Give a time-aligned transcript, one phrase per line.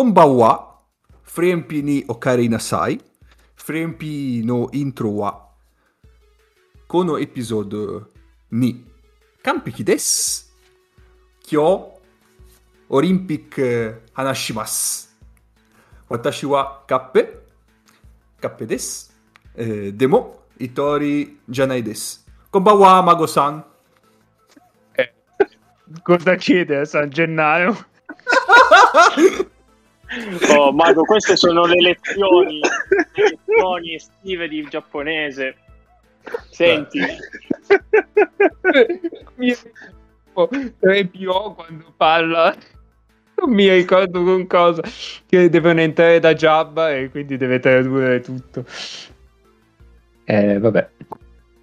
[0.00, 0.78] Tumba wa,
[1.22, 2.98] Frempi ni Ocarina Sai,
[3.54, 5.50] Frempi no Intro wa
[6.88, 8.08] このエピソード
[8.50, 8.86] に
[9.42, 10.56] 完璧です。
[11.46, 11.84] 今日、
[12.88, 15.14] オリンピック話します。
[16.08, 17.42] 私はカップ、
[18.40, 19.14] カップです。
[19.54, 22.26] えー、でも、リ人じゃないです。
[22.50, 23.66] こんばんは、孫さん。
[24.96, 25.12] え、
[26.02, 27.76] ごだけです、ジェナヨ。
[30.56, 32.60] Oh, Mago, queste sono le lezioni,
[33.14, 35.56] le lezioni estive di giapponese.
[36.50, 37.00] Senti,
[39.36, 39.54] mi
[40.80, 42.54] Repio quando parla
[43.34, 44.82] non mi ricordo con cosa
[45.26, 48.64] che devono entrare da Jabba e quindi deve tradurre tutto
[50.24, 50.88] eh vabbè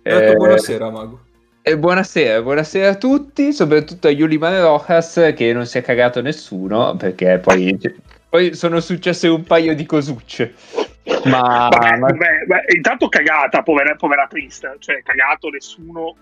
[0.04, 1.20] Eh, buonasera, Mago.
[1.62, 6.96] e buonasera, buonasera a tutti, soprattutto a Yuli Rojas che non si è cagato nessuno
[6.96, 7.78] perché poi,
[8.30, 10.54] poi sono successe un paio di cosucce.
[11.26, 16.16] Ma, Vabbè, ma- beh, beh, intanto cagata, povera, povera triste, cioè cagato nessuno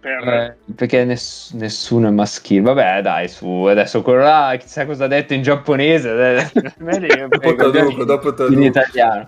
[0.00, 0.28] per...
[0.28, 2.60] eh, perché ness- nessuno è maschile.
[2.62, 6.50] Vabbè, dai, su adesso quello là, chissà cosa ha detto in giapponese.
[6.52, 8.60] eh, Dopo traduco, dopo in traduco.
[8.62, 9.26] italiano.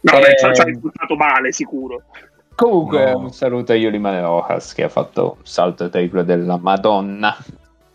[0.00, 2.02] No, beh, eh, ci ha- risultato male, sicuro.
[2.54, 3.18] Comunque, No.
[3.18, 7.36] un saluto a Yuli Rojas che ha fatto un salto triplo della Madonna.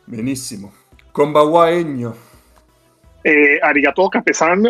[0.04, 0.72] Benissimo.
[1.12, 2.16] Konbawa Ennio.
[3.22, 4.66] E arigato Capesan,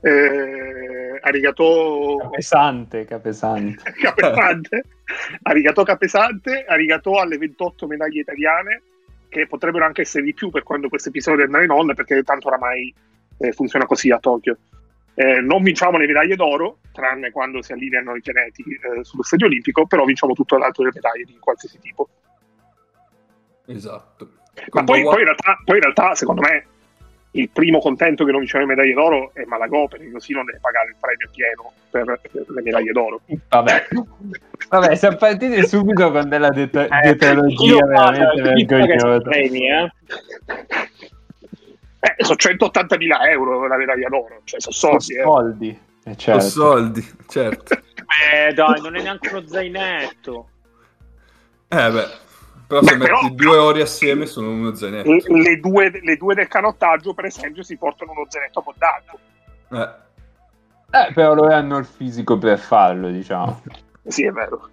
[0.00, 3.92] eh, arigato Capesante, capesante.
[3.98, 4.82] Capesante,
[5.42, 8.82] arigato Capesante, arigato alle 28 medaglie italiane,
[9.28, 12.48] che potrebbero anche essere di più per quando questo episodio andrà in onda, perché tanto
[12.48, 12.94] oramai
[13.38, 14.58] eh, funziona così a Tokyo.
[15.14, 19.46] Eh, non vinciamo le medaglie d'oro, tranne quando si allineano i pianeti eh, sullo stadio
[19.46, 22.08] olimpico, però vinciamo tutto l'altro delle medaglie di qualsiasi tipo.
[23.66, 24.30] Esatto.
[24.72, 26.66] Ma poi, poi in realtà, poi in realtà, secondo me,
[27.38, 30.58] il primo contento che non vinciamo le medaglie d'oro è Malagò, perché così non deve
[30.60, 33.20] pagare il premio pieno per le medaglie d'oro.
[33.48, 33.86] Vabbè.
[34.68, 36.70] Vabbè, siamo partiti subito con della det-
[37.80, 38.32] lo paga?
[38.34, 39.20] veramente vergognosa.
[39.20, 39.92] premi, eh?
[42.00, 45.14] Eh, sono 180.000 euro la medaglia d'oro, cioè sono soldi.
[45.14, 45.22] eh.
[45.22, 45.80] soldi.
[46.04, 46.40] Eh, certo.
[46.40, 47.74] soldi, certo.
[47.74, 50.48] Eh, dai, non è neanche uno zainetto.
[51.68, 52.06] Eh beh,
[52.66, 55.10] però se Beh, però- metti due ori assieme sono uno zainetto.
[55.34, 59.16] Le, due, le due del canottaggio, per esempio, si portano uno zainetto abbondante.
[59.70, 60.04] Eh,
[60.98, 63.62] Eh, però loro hanno il fisico per farlo, diciamo.
[64.06, 64.70] Sì, è vero.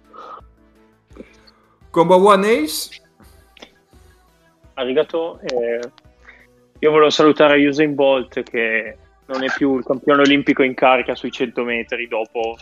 [1.90, 3.02] Konbawa Ace.
[4.74, 5.38] Arigato.
[5.40, 5.80] eh,
[6.80, 8.96] io volevo salutare Usain Bolt che
[9.26, 12.56] non è più il campione olimpico in carica sui 100 metri dopo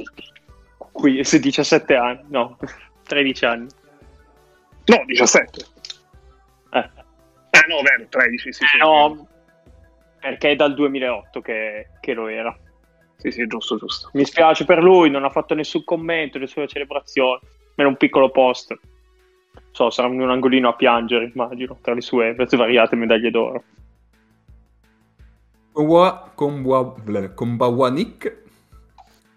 [0.92, 2.58] qui, se 17 anni, no,
[3.06, 3.66] 13 anni.
[4.86, 5.66] No, 17.
[6.72, 6.90] Eh,
[7.54, 8.78] Ah, no, vero, 13, sì, sì.
[8.78, 9.28] no,
[10.18, 12.56] perché è dal 2008 che, che lo era.
[13.16, 14.08] Sì, sì, giusto, giusto.
[14.14, 17.40] Mi spiace per lui, non ha fatto nessun commento alle sue celebrazioni,
[17.74, 18.74] era un piccolo post.
[19.70, 23.62] So, sarà in un angolino a piangere, immagino, tra le sue variate medaglie d'oro.
[27.34, 28.40] Konbawa Nick.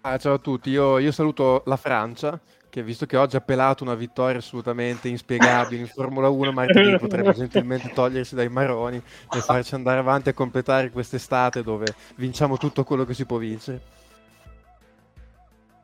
[0.00, 2.40] Ah, ciao a tutti, io, io saluto la Francia,
[2.76, 7.32] che visto che oggi ha pelato una vittoria assolutamente inspiegabile in Formula 1, martedì potrebbe
[7.32, 11.86] gentilmente togliersi dai maroni e farci andare avanti a completare quest'estate dove
[12.16, 13.80] vinciamo tutto quello che si può vincere.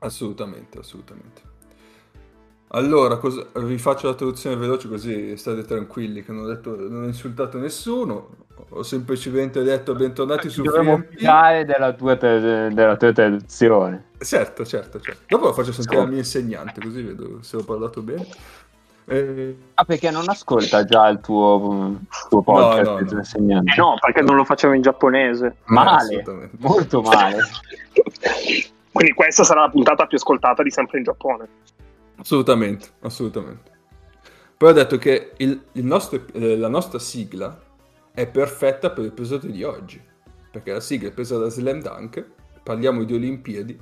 [0.01, 1.52] Assolutamente, assolutamente.
[2.75, 7.03] Allora, cosa- vi faccio la traduzione veloce così state tranquilli che non ho, detto, non
[7.03, 8.29] ho insultato nessuno,
[8.71, 14.05] ho semplicemente detto bentornati su Dovremmo fidare della tua, tra- della tua traduzione.
[14.19, 15.21] Certo, certo, certo.
[15.29, 18.27] Dopo lo faccio sentire al mio insegnante, così vedo se ho parlato bene.
[19.05, 21.99] Eh, Ah, perché non ascolta già il tuo,
[22.31, 23.21] tuo podcast no, il tuo no.
[23.21, 23.73] insegnante?
[23.73, 25.57] Eh no, perché non lo facciamo in giapponese.
[25.67, 26.57] Male, assolutamente.
[26.59, 27.37] molto male.
[28.93, 31.49] Quindi questa sarà la puntata più ascoltata di sempre in Giappone.
[32.23, 33.71] Assolutamente, assolutamente.
[34.57, 37.61] Poi ho detto che il- il nostro- eh, la nostra sigla
[38.15, 40.01] è perfetta per l'episodio di oggi,
[40.51, 42.25] perché la sigla è presa da Slam Dunk,
[42.63, 43.77] parliamo di Olimpiadi,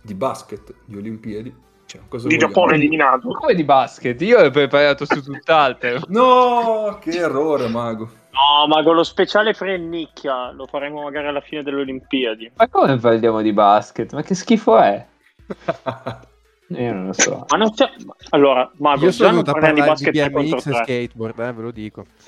[0.00, 1.52] di basket, di Olimpiadi,
[1.86, 2.52] cioè, cosa Di vogliamo?
[2.52, 3.28] Giappone eliminato.
[3.32, 4.20] Come di basket?
[4.22, 5.98] Io ho preparato su tutt'altro.
[6.08, 8.08] No, che errore, mago.
[8.30, 12.52] No, ma con lo speciale Frennicchia lo faremo magari alla fine delle Olimpiadi.
[12.56, 14.12] Ma come parliamo di basket?
[14.12, 15.04] Ma che schifo è?
[16.68, 17.46] Io non lo so.
[17.48, 17.88] Ma non c'è...
[18.30, 20.82] Allora, Mago, Io sono venuto a parlare di basket 3 BMX e 3.
[20.82, 22.04] skateboard, eh, ve lo dico.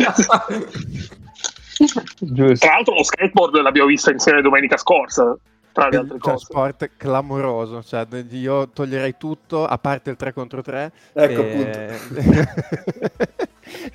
[2.21, 2.67] Giusto.
[2.67, 5.37] Tra l'altro lo skateboard l'abbiamo visto insieme domenica scorsa.
[5.73, 6.45] tra le altre cioè, cose.
[6.45, 11.99] sport clamoroso, cioè, io toglierei tutto a parte il 3 contro 3 Ecco, e...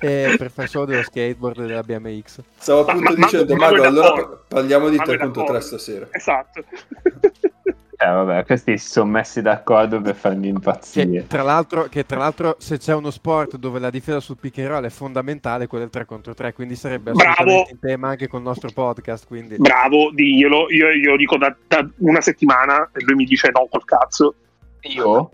[0.00, 2.40] e per fare solo dello skateboard e della BMX.
[2.58, 5.42] Stavo appunto ma- dicendo, ma- ma- Mago, ma- allora parliamo di Ma 3 noi contro
[5.44, 5.66] 3 d'accordo.
[5.78, 6.08] stasera.
[6.10, 6.64] Esatto.
[7.98, 11.26] Eh, vabbè, questi si sono messi d'accordo per farmi Che impazzire.
[11.26, 14.68] tra, l'altro, che tra l'altro se c'è uno sport dove la difesa sul pick and
[14.68, 17.30] roll è fondamentale, quello è il 3 contro 3, quindi sarebbe Bravo.
[17.30, 19.26] assolutamente in tema anche con il nostro podcast.
[19.26, 19.56] Quindi...
[19.56, 20.70] Bravo, diglielo.
[20.70, 24.34] Io, io dico da, da una settimana e lui mi dice no col cazzo.
[24.82, 25.30] Io?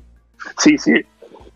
[0.55, 1.05] Sì, sì.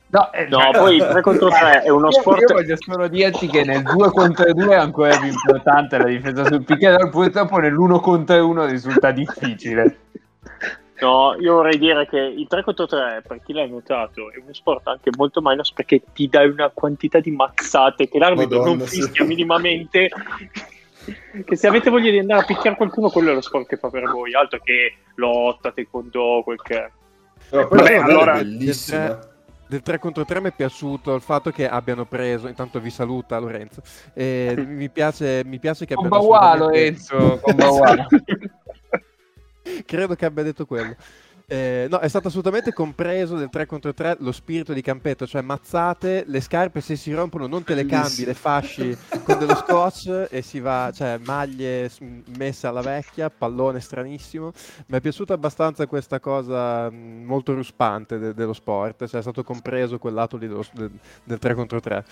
[0.08, 2.40] No, eh, No, poi il 3 contro 3 è uno Io- sport...
[2.40, 6.44] Io voglio solo dirti che nel 2 contro 2 è ancora più importante la difesa
[6.46, 9.98] sul pick and roll, purtroppo nell'1 contro 1 risulta difficile.
[10.98, 14.52] No, io vorrei dire che il 3 contro 3, per chi l'ha notato, è uno
[14.54, 18.86] sport anche molto minus perché ti dai una quantità di mazzate che l'arbitro Madonna, non
[18.86, 19.00] sì.
[19.02, 20.08] fischia minimamente.
[21.44, 23.90] Che se avete voglia di andare a picchiare qualcuno, quello è lo sport che fa
[23.90, 26.90] per voi, altro che lotta, taekwondo, quel che è.
[27.50, 29.18] Però Vabbè, allora- bellissima.
[29.68, 33.36] Del 3 contro 3 mi è piaciuto il fatto che abbiano preso, intanto vi saluta
[33.40, 33.82] Lorenzo,
[34.14, 38.06] e mi, piace, mi piace che abbiano Combawa, assolutamente- Lorenzo, combawa.
[39.84, 40.94] Credo che abbia detto quello.
[41.48, 45.42] Eh, no, è stato assolutamente compreso del 3 contro 3 lo spirito di campetto, cioè
[45.42, 50.26] mazzate, le scarpe se si rompono non te le cambi, le fasci con dello scotch
[50.28, 51.88] e si va, cioè maglie
[52.36, 54.50] messe alla vecchia, pallone stranissimo.
[54.86, 59.44] Mi è piaciuta abbastanza questa cosa mh, molto ruspante de- dello sport, cioè è stato
[59.44, 60.90] compreso quel lato lì dello- del,
[61.22, 62.04] del 3 contro 3.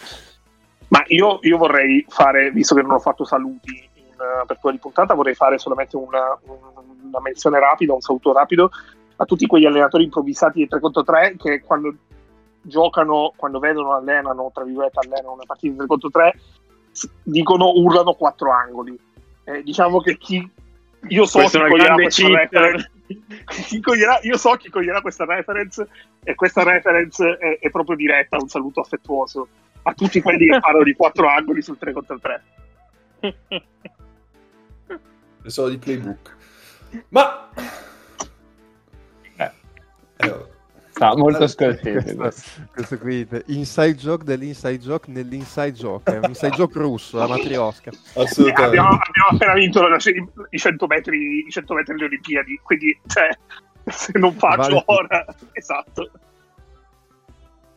[0.89, 3.91] Ma io, io vorrei fare, visto che non ho fatto saluti
[4.25, 8.33] in eh, apertura di puntata, vorrei fare solamente una, un- una menzione rapida, un saluto
[8.33, 8.71] rapido
[9.17, 11.95] a tutti quegli allenatori improvvisati di 3 contro 3 che quando
[12.63, 16.41] giocano, quando vedono, allenano, tra virgolette, allenano una partita di 3 contro 3,
[16.91, 18.99] s- dicono, urlano quattro angoli.
[19.45, 20.51] Eh, diciamo che chi...
[21.09, 22.91] Io so Questa chi coglierà questa reference,
[23.69, 25.87] chi coglierà- io so chi coglierà questa reference
[26.25, 29.47] e questa reference è, è proprio diretta, un saluto affettuoso
[29.83, 32.43] a tutti quelli che parlano di quattro angoli sul 3 contro 3.
[35.45, 36.37] Le so di playbook.
[37.11, 37.51] Ma...
[39.37, 39.51] Eh.
[40.17, 40.53] Eh, vabbè.
[41.01, 42.15] No, molto scortese.
[42.15, 47.27] Questo, questo qui, inside joke dell'inside joke nell'inside joke, è un inside joke russo, la
[47.27, 47.91] matriosca.
[48.15, 48.63] Assolutamente.
[48.63, 49.99] Abbiamo, abbiamo appena vinto la-
[50.51, 53.29] i 100 metri, i 100 metri alle Olimpiadi, quindi cioè,
[53.85, 56.11] se non faccio Vale ora, esatto.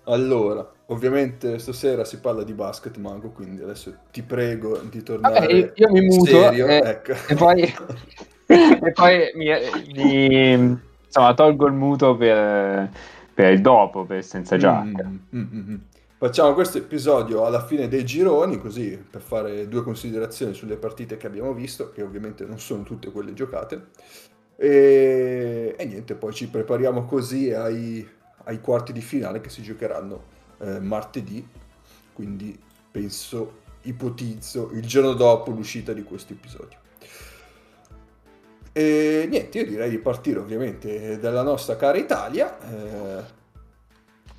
[0.09, 5.71] Allora, ovviamente stasera si parla di basket, Mago, quindi adesso ti prego di tornare Vabbè,
[5.75, 7.11] io- mi muto, serio, eh, ecco.
[7.27, 7.61] e poi,
[8.47, 9.47] e poi mi,
[9.93, 12.89] mi- insomma, tolgo il muto per,
[13.33, 15.03] per il dopo, per senza giacca.
[15.03, 15.75] Mm, mm, mm, mm.
[16.19, 21.27] Facciamo questo episodio alla fine dei gironi, così per fare due considerazioni sulle partite che
[21.27, 23.87] abbiamo visto, che ovviamente non sono tutte quelle giocate.
[24.55, 28.07] E, e niente, poi ci prepariamo così ai,
[28.47, 30.23] ai quarti di finale che si giocheranno
[30.59, 31.45] eh, martedì,
[32.13, 32.57] quindi
[32.89, 36.77] penso, ipotizzo, il giorno dopo l'uscita di questo episodio.
[38.71, 43.23] E niente, io direi di partire ovviamente dalla nostra cara Italia, eh,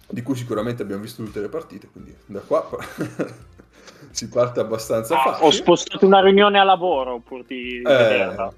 [0.09, 2.67] di cui sicuramente abbiamo visto tutte le partite, quindi da qua
[4.11, 5.47] si parte abbastanza Ah, facile.
[5.47, 8.53] ho spostato una riunione a lavoro pur di Eh, vederla.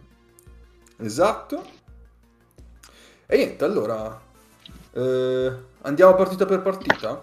[0.98, 1.64] esatto.
[3.26, 4.28] E niente, allora
[4.92, 7.22] eh, andiamo partita per partita?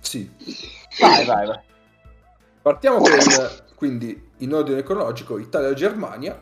[0.00, 0.30] Sì.
[1.00, 1.60] Vai, vai, vai.
[2.62, 3.10] Partiamo con
[3.74, 6.38] quindi in ordine cronologico Italia-Germania,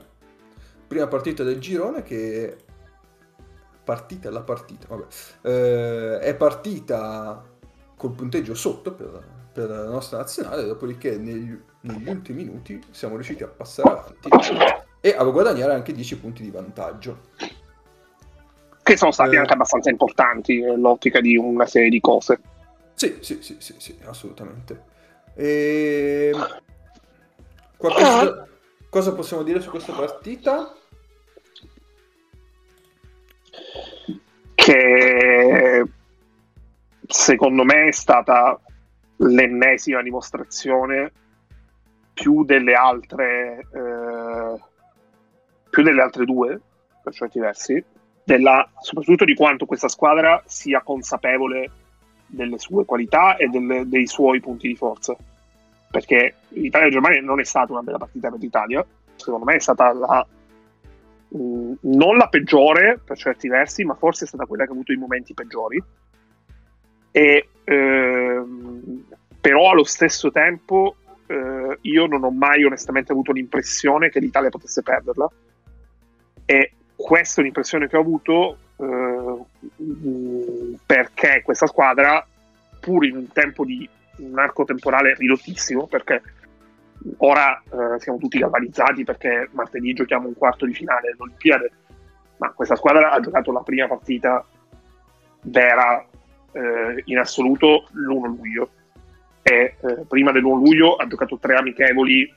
[0.88, 2.56] prima partita del girone che
[3.84, 5.06] partita la partita, vabbè.
[5.42, 7.42] Eh, è partita
[7.96, 13.44] col punteggio sotto per, per la nostra nazionale, dopodiché negli, negli ultimi minuti siamo riusciti
[13.44, 14.28] a passare avanti
[15.00, 17.20] e a guadagnare anche 10 punti di vantaggio.
[18.88, 19.38] Che sono stati Eh.
[19.38, 22.40] anche abbastanza importanti nell'ottica di una serie di cose.
[22.94, 24.82] Sì, sì, sì, sì, sì, assolutamente.
[25.34, 26.32] E...
[27.76, 28.48] Qualcosa...
[28.88, 30.74] Cosa possiamo dire su questa partita?
[34.54, 35.84] Che
[37.06, 38.58] secondo me è stata
[39.16, 41.12] l'ennesima dimostrazione
[42.14, 44.62] più delle altre eh,
[45.68, 46.58] più delle altre due
[47.02, 47.84] per certi versi
[48.28, 51.70] della, soprattutto di quanto questa squadra sia consapevole
[52.26, 55.16] delle sue qualità e delle- dei suoi punti di forza.
[55.90, 60.26] Perché l'Italia-Germania non è stata una bella partita per l'Italia secondo me è stata la
[61.28, 64.92] mh, non la peggiore per certi versi ma forse è stata quella che ha avuto
[64.92, 65.82] i momenti peggiori.
[67.10, 69.04] E ehm,
[69.40, 74.82] però allo stesso tempo eh, io non ho mai onestamente avuto l'impressione che l'Italia potesse
[74.82, 75.30] perderla.
[76.44, 79.44] E questa è un'impressione che ho avuto eh,
[80.84, 82.26] perché questa squadra,
[82.80, 86.20] pur in un tempo di un arco temporale ridottissimo, perché
[87.18, 91.70] ora eh, siamo tutti galvanizzati perché martedì giochiamo un quarto di finale dell'Olimpiade,
[92.38, 94.44] ma questa squadra ha giocato la prima partita
[95.42, 96.04] vera
[96.50, 98.70] eh, in assoluto l'1 luglio.
[99.42, 102.34] E eh, prima del 1 luglio ha giocato tre amichevoli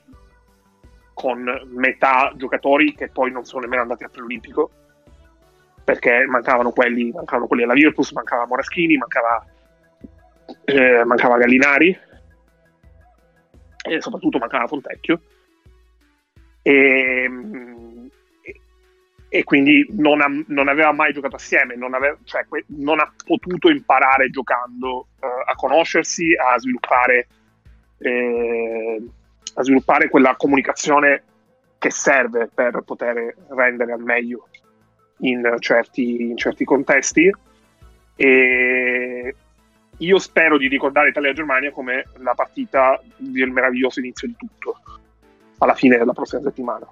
[1.14, 4.70] con metà giocatori che poi non sono nemmeno andati al preolimpico
[5.84, 9.44] perché mancavano quelli, mancavano quelli alla Virtus, mancava Moraschini, mancava,
[10.64, 11.98] eh, mancava Gallinari
[13.84, 15.20] e soprattutto mancava Fontecchio.
[16.62, 17.30] E,
[19.28, 23.68] e quindi non, ha, non, aveva mai giocato assieme, non, aveva, cioè, non ha potuto
[23.68, 27.26] imparare giocando uh, a conoscersi, a sviluppare,
[27.98, 29.02] eh,
[29.54, 31.24] a sviluppare quella comunicazione
[31.78, 34.48] che serve per poter rendere al meglio
[35.18, 37.30] in certi, in certi contesti.
[38.14, 39.34] E
[39.96, 44.80] io spero di ricordare Italia-Germania come la partita del meraviglioso inizio di tutto,
[45.58, 46.86] alla fine della prossima settimana.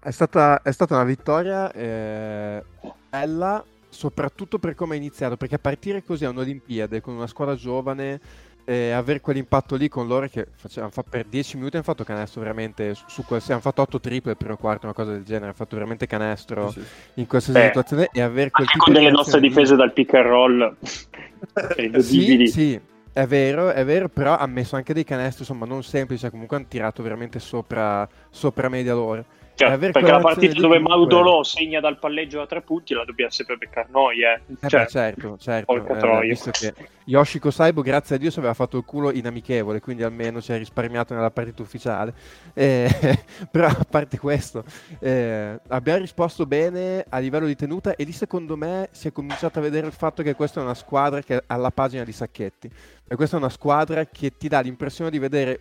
[0.00, 2.62] È stata, è stata una vittoria eh,
[3.10, 3.64] bella,
[3.96, 8.20] soprattutto per come è iniziato, perché a partire così a un'Olimpiade con una squadra giovane
[8.68, 12.94] e avere quell'impatto lì con loro che facevano, per 10 minuti hanno fatto canestro veramente
[12.94, 15.54] su, su qualsiasi, hanno fatto 8 triple il primo quarto, una cosa del genere, hanno
[15.54, 17.20] fatto veramente canestro sì, sì.
[17.20, 20.26] in qualsiasi Beh, situazione e avere quel tipo con delle nostre difese dal pick and
[20.26, 20.76] roll
[22.02, 22.80] sì, sì,
[23.12, 26.66] è vero, è vero, però ha messo anche dei canestri, insomma, non semplici, comunque hanno
[26.68, 29.24] tirato veramente sopra, sopra media loro.
[29.56, 33.56] Cioè, perché la partita dove Maudolò segna dal palleggio a tre punti la dobbiamo sempre
[33.56, 34.40] beccare noi, eh.
[34.60, 35.72] eh cioè, beh, certo, certo.
[35.72, 39.80] Eh, visto che Yoshiko Saibo, grazie a Dio, si aveva fatto il culo in amichevole,
[39.80, 42.12] quindi almeno ci ha risparmiato nella partita ufficiale.
[42.52, 42.90] Eh,
[43.50, 44.62] però a parte questo,
[44.98, 49.58] eh, abbiamo risposto bene a livello di tenuta e lì secondo me si è cominciato
[49.58, 52.70] a vedere il fatto che questa è una squadra che è alla pagina di Sacchetti.
[53.08, 55.60] E questa è una squadra che ti dà l'impressione di vedere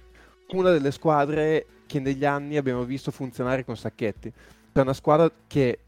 [0.50, 4.32] una delle squadre che negli anni abbiamo visto funzionare con Sacchetti.
[4.72, 5.80] È una squadra che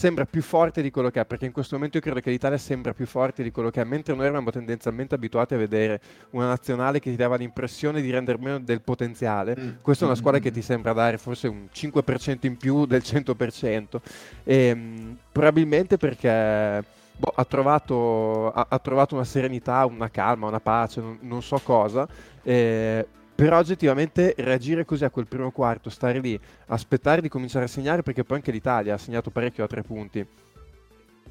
[0.00, 2.56] sembra più forte di quello che è, perché in questo momento io credo che l'Italia
[2.56, 6.46] sembra più forte di quello che è, mentre noi eravamo tendenzialmente abituati a vedere una
[6.46, 9.54] nazionale che ti dava l'impressione di rendere meno del potenziale.
[9.58, 9.70] Mm.
[9.82, 14.00] Questa è una squadra che ti sembra dare forse un 5% in più del 100%,
[14.44, 16.82] e, mh, probabilmente perché
[17.16, 21.60] boh, ha, trovato, ha, ha, trovato, una serenità, una calma, una pace, non, non so
[21.62, 22.08] cosa.
[22.42, 23.06] Eh,
[23.40, 28.02] però oggettivamente reagire così a quel primo quarto, stare lì, aspettare di cominciare a segnare,
[28.02, 30.26] perché poi anche l'Italia ha segnato parecchio a tre punti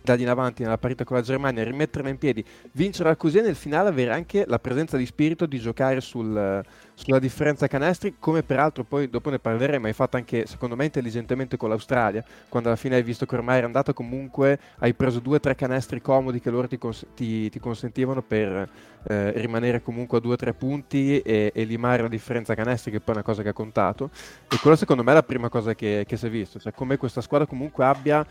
[0.09, 3.41] da lì in avanti nella partita con la Germania, rimetterla in piedi, vincerla così e
[3.41, 6.63] nel finale avere anche la presenza di spirito di giocare sul,
[6.95, 11.57] sulla differenza canestri, come peraltro poi dopo ne parleremo, hai fatto anche secondo me intelligentemente
[11.57, 15.35] con l'Australia, quando alla fine hai visto che ormai era andata comunque, hai preso due
[15.35, 18.67] o tre canestri comodi che loro ti, cons- ti, ti consentivano per
[19.03, 22.99] eh, rimanere comunque a due o tre punti e, e, limare la differenza canestri, che
[22.99, 24.09] poi è una cosa che ha contato.
[24.49, 26.97] E quello secondo me è la prima cosa che, che si è visto, cioè come
[26.97, 28.25] questa squadra comunque abbia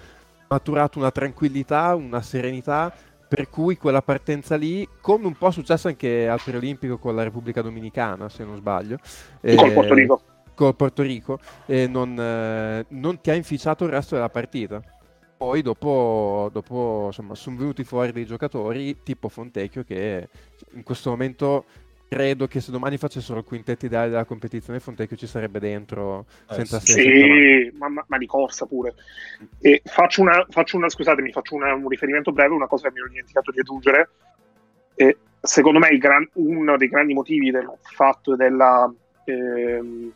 [0.49, 2.93] maturato una tranquillità, una serenità,
[3.29, 7.23] per cui quella partenza lì, come un po' è successo anche al preolimpico con la
[7.23, 8.99] Repubblica Dominicana, se non sbaglio.
[9.43, 10.23] Eh, con Porto Rico.
[10.55, 14.83] Con Porto Rico, eh, non, eh, non ti ha inficiato il resto della partita.
[15.37, 20.29] Poi dopo, dopo insomma, sono venuti fuori dei giocatori tipo Fontecchio che
[20.73, 21.65] in questo momento
[22.09, 26.55] credo che se domani facessero il quintetto ideale della competizione Fontecchio ci sarebbe dentro eh,
[26.55, 27.01] senza senso.
[27.01, 28.95] Sì, ma, ma, ma, di corsa pure.
[29.61, 33.01] E faccio una, faccio una scusatemi, faccio una, un riferimento breve, una cosa che mi
[33.01, 34.09] ero dimenticato di aggiungere.
[34.95, 38.93] E secondo me gran, uno dei grandi motivi del fatto della,
[39.25, 40.13] eh,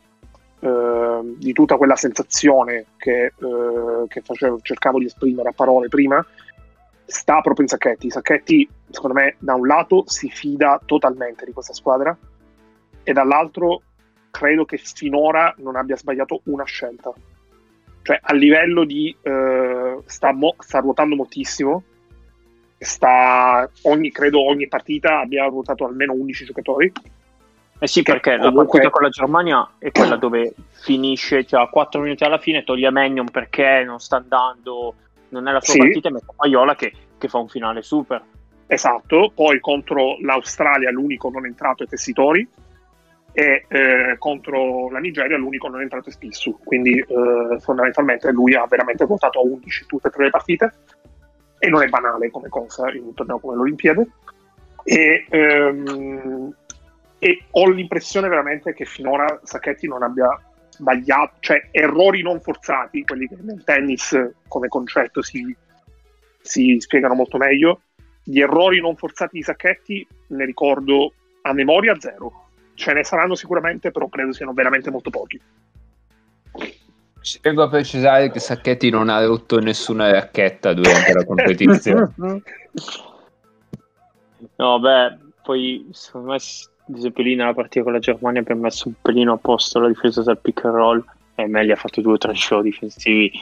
[0.61, 6.25] eh, di tutta quella sensazione che, eh, che facevo, cercavo di esprimere a parole prima
[7.05, 8.11] sta proprio in Sacchetti.
[8.11, 12.17] Sacchetti, secondo me, da un lato si fida totalmente di questa squadra
[13.03, 13.83] e dall'altro
[14.31, 17.13] credo che finora non abbia sbagliato una scelta.
[18.03, 19.15] Cioè, a livello di...
[19.21, 21.83] Eh, sta, mo- sta, ruotando moltissimo.
[22.79, 26.93] Sta, ogni, credo ogni partita abbia ruotato almeno 11 giocatori.
[27.79, 28.55] Eh sì, perché comunque...
[28.55, 32.65] la partita con la Germania è quella dove finisce, cioè a 4 minuti alla fine
[32.65, 34.95] toglie Magnon perché non sta andando
[35.33, 35.79] non è la sua sì.
[35.79, 38.23] partita, ma è Paiola che, che fa un finale super.
[38.67, 42.49] Esatto, poi contro l'Australia l'unico non entrato è Tessitori
[43.33, 48.67] e eh, contro la Nigeria l'unico non entrato è Spissu, quindi eh, fondamentalmente lui ha
[48.67, 50.73] veramente votato a 11 tutte e tre le partite
[51.59, 54.07] e non è banale come cosa in un torneo come l'Olimpiade
[54.85, 56.55] e, ehm,
[57.19, 60.29] e ho l'impressione veramente che finora Sacchetti non abbia
[60.73, 65.55] sbagliato, cioè errori non forzati, quelli che nel tennis come concetto si,
[66.41, 67.83] si spiegano molto meglio.
[68.25, 71.13] Gli errori non forzati di Sacchetti ne ricordo
[71.43, 72.49] a memoria zero.
[72.75, 75.41] Ce ne saranno sicuramente, però credo siano veramente molto pochi.
[77.21, 82.13] Ci tengo a precisare che Sacchetti non ha rotto nessuna racchetta durante la competizione.
[84.57, 86.39] no, beh, poi secondo me
[86.93, 89.89] di esempio lì nella partita con la Germania abbiamo messo un pelino a posto la
[89.89, 93.33] difesa del pick and roll e Melli ha fatto due o tre show difensivi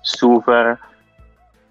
[0.00, 0.78] super.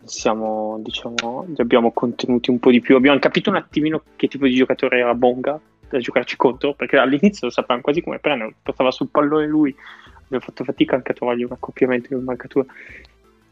[0.04, 2.96] Siamo diciamo li abbiamo contenuti un po' di più.
[2.96, 5.60] Abbiamo capito un attimino che tipo di giocatore era Bonga
[5.90, 9.74] da giocarci contro perché all'inizio lo sapevamo quasi come prendere portava sul pallone lui.
[10.24, 12.66] Abbiamo fatto fatica anche a trovargli un accoppiamento in marcatura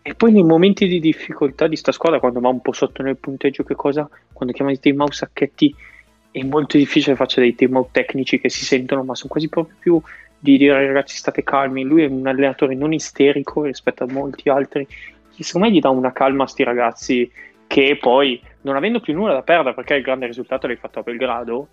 [0.01, 3.17] e poi nei momenti di difficoltà di sta squadra quando va un po' sotto nel
[3.17, 4.09] punteggio che cosa?
[4.33, 5.75] Quando chiama i mouse sacchetti
[6.31, 9.75] è molto difficile faccia dei team out tecnici che si sentono, ma sono quasi proprio
[9.79, 10.01] più
[10.37, 11.83] di dire ragazzi state calmi.
[11.83, 14.87] Lui è un allenatore non isterico rispetto a molti altri.
[15.39, 17.31] Secondo me gli dà una calma a sti ragazzi
[17.65, 21.03] che poi, non avendo più nulla da perdere perché il grande risultato l'hai fatto a
[21.03, 21.67] Belgrado,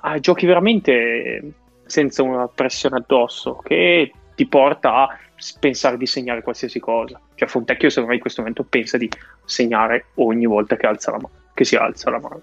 [0.00, 1.52] ah, giochi veramente
[1.84, 5.18] senza una pressione addosso che ti porta a
[5.60, 7.20] pensare di segnare qualsiasi cosa.
[7.34, 9.08] Cioè Fontecchio secondo me in questo momento pensa di
[9.44, 12.42] segnare ogni volta che, alza la mano, che si alza la mano.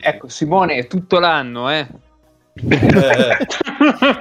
[0.00, 1.78] Ecco, Simone è tutto l'anno, eh.
[1.78, 1.86] eh.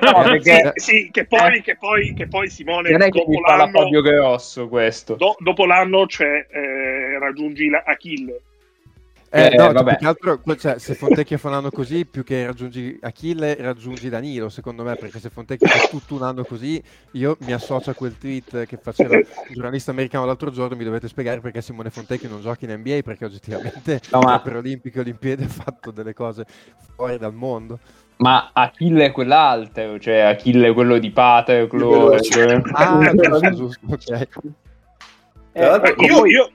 [0.02, 0.74] no, perché...
[0.76, 1.62] sì, sì, che, poi, eh.
[1.62, 5.66] che, poi, che poi Simone non è che dopo l'anno Fabio Grosso questo do, dopo
[5.66, 8.42] l'anno c'è eh, raggiungi la Achille
[9.30, 9.98] eh, eh, no, vabbè.
[9.98, 14.08] Più che altro, cioè, se Fontecchio fa un anno così, più che raggiungi Achille, raggiungi
[14.08, 16.82] Danilo, secondo me, perché se Fontecchio fa tutto un anno così,
[17.12, 21.10] io mi associo a quel tweet che faceva il giornalista americano l'altro giorno, mi dovete
[21.10, 24.40] spiegare perché Simone Fontecchio non gioca in NBA, perché oggettivamente no, ma...
[24.40, 26.46] per Olimpiche e Olimpiadi ha fatto delle cose
[26.96, 27.80] fuori dal mondo.
[28.18, 32.20] Ma Achille è quell'altro, cioè Achille è quello di Patroclo.
[32.20, 32.62] Cioè...
[32.72, 33.12] Ah,
[33.54, 34.28] giusto, ok.
[35.52, 36.52] Eh, io, io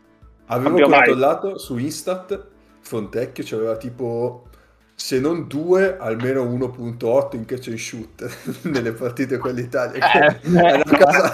[0.46, 2.50] avevo controllato su Instat
[2.92, 4.48] Fontecchio c'aveva tipo
[4.94, 10.83] se non 2 almeno 1.8 in catch and shoot nelle partite con l'Italia eh, eh,
[10.85, 11.33] cosa...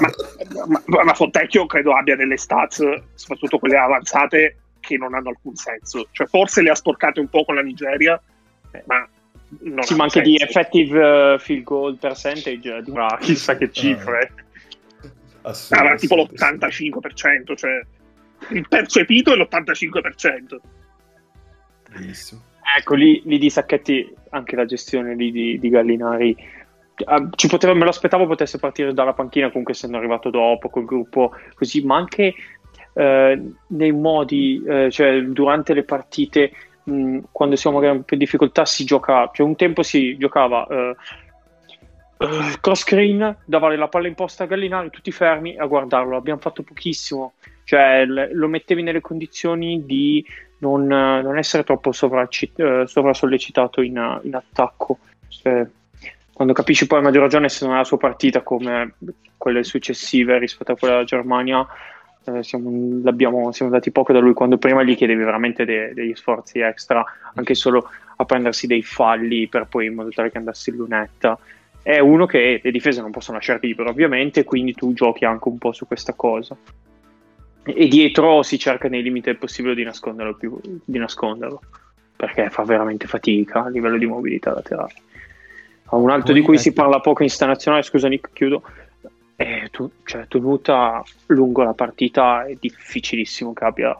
[0.68, 2.80] ma, ma, ma, Fontecchio credo abbia delle stats
[3.14, 6.06] soprattutto quelle avanzate che non hanno alcun senso.
[6.12, 8.20] Cioè forse le ha sporcate un po' con la Nigeria
[8.84, 9.08] ma
[9.60, 10.30] non sì, ma anche senso.
[10.30, 14.32] di effective uh, field goal percentage di una chissà che cifre.
[15.42, 17.80] Ah, ah, tipo l'85% cioè
[18.50, 20.56] il percepito è l'85%
[21.88, 22.42] Benissimo.
[22.76, 26.36] Ecco, lì, lì, di Sacchetti, anche la gestione di, di Gallinari,
[27.06, 30.84] uh, ci poteva, me lo aspettavo potesse partire dalla panchina, comunque essendo arrivato dopo col
[30.84, 32.34] gruppo così, ma anche
[32.92, 36.52] uh, nei modi, uh, cioè durante le partite,
[36.84, 40.94] mh, quando siamo magari in difficoltà, si gioca, cioè un tempo si giocava
[42.60, 46.16] cross screen, dava la palla in posta a Gallinari, tutti fermi a guardarlo.
[46.16, 47.34] Abbiamo fatto pochissimo,
[47.68, 50.24] cioè lo mettevi nelle condizioni di
[50.60, 55.00] non, non essere troppo eh, sovrasollecitato in, in attacco.
[55.28, 55.66] Cioè,
[56.32, 58.94] quando capisci poi a maggior ragione se non è la sua partita come
[59.36, 61.66] quelle successive rispetto a quella della Germania,
[62.24, 63.02] eh, siamo,
[63.52, 67.04] siamo, andati poco da lui quando prima gli chiedevi veramente de, degli sforzi extra,
[67.34, 71.38] anche solo a prendersi dei falli per poi in modo tale che andassi in lunetta.
[71.82, 75.58] È uno che le difese non possono lasciare libero, ovviamente, quindi tu giochi anche un
[75.58, 76.56] po' su questa cosa
[77.74, 81.60] e dietro si cerca nei limiti del possibile di nasconderlo, più, di nasconderlo
[82.16, 84.94] perché fa veramente fatica a livello di mobilità laterale.
[85.90, 88.62] Un altro di cui si parla poco in sta nazionale, scusa Nick, chiudo,
[89.36, 93.98] è tu, cioè, tenuta lungo la partita è difficilissimo che abbia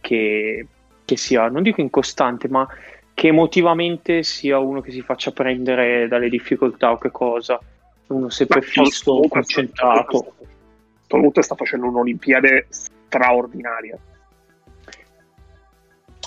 [0.00, 0.66] che,
[1.04, 2.66] che sia, non dico incostante, ma
[3.14, 7.58] che emotivamente sia uno che si faccia prendere dalle difficoltà o che cosa,
[8.08, 10.34] uno sempre fisso, concentrato.
[11.06, 12.66] Tonuta sta facendo un'Olimpiade
[13.10, 13.98] straordinaria.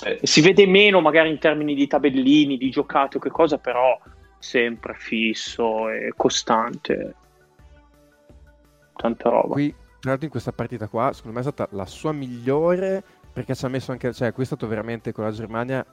[0.04, 3.98] Eh, si vede meno magari in termini di tabellini, di giocate o che cosa, però
[4.38, 7.14] sempre fisso e costante.
[8.96, 9.54] Tanta roba.
[9.54, 13.64] Qui, l'altro in questa partita qua, secondo me è stata la sua migliore perché ci
[13.64, 15.84] ha messo anche, cioè qui è stato veramente con la Germania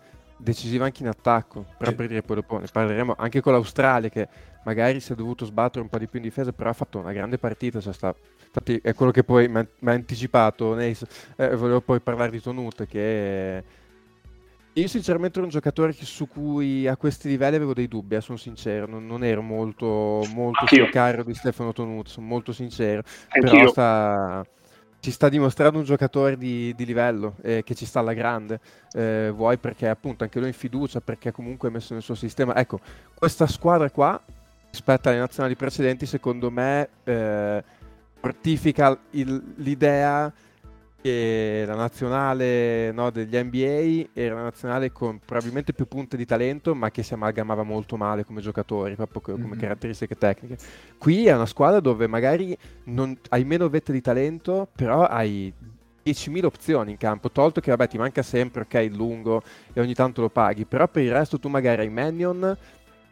[0.41, 4.27] decisiva anche in attacco, però per dire poi dopo ne parleremo anche con l'Australia che
[4.63, 7.13] magari si è dovuto sbattere un po' di più in difesa, però ha fatto una
[7.13, 8.13] grande partita, cioè sta,
[8.45, 12.85] infatti è quello che poi mi ha anticipato Neis, eh, volevo poi parlare di Tonut
[12.85, 13.63] che
[14.73, 18.37] io sinceramente ero un giocatore su cui a questi livelli avevo dei dubbi, eh, sono
[18.37, 23.51] sincero, non, non ero molto, molto sul carro di Stefano Tonut, sono molto sincero, Anch'io.
[23.51, 24.45] però sta
[25.01, 28.59] ci sta dimostrando un giocatore di, di livello eh, che ci sta alla grande.
[28.93, 32.55] Eh, vuoi perché appunto anche lui in fiducia, perché comunque è messo nel suo sistema.
[32.55, 32.79] Ecco,
[33.15, 34.21] questa squadra qua
[34.69, 37.63] rispetto alle nazionali precedenti, secondo me, eh,
[38.19, 40.31] fortifica il, l'idea
[41.01, 46.75] che la nazionale no, degli NBA era una nazionale con probabilmente più punte di talento,
[46.75, 49.59] ma che si amalgamava molto male come giocatori, proprio come mm-hmm.
[49.59, 50.57] caratteristiche tecniche.
[50.97, 55.51] Qui è una squadra dove magari non, hai meno vette di talento, però hai
[56.03, 59.41] 10.000 opzioni in campo, tolto che vabbè ti manca sempre, ok, il lungo
[59.73, 62.57] e ogni tanto lo paghi, però per il resto tu magari hai Mannion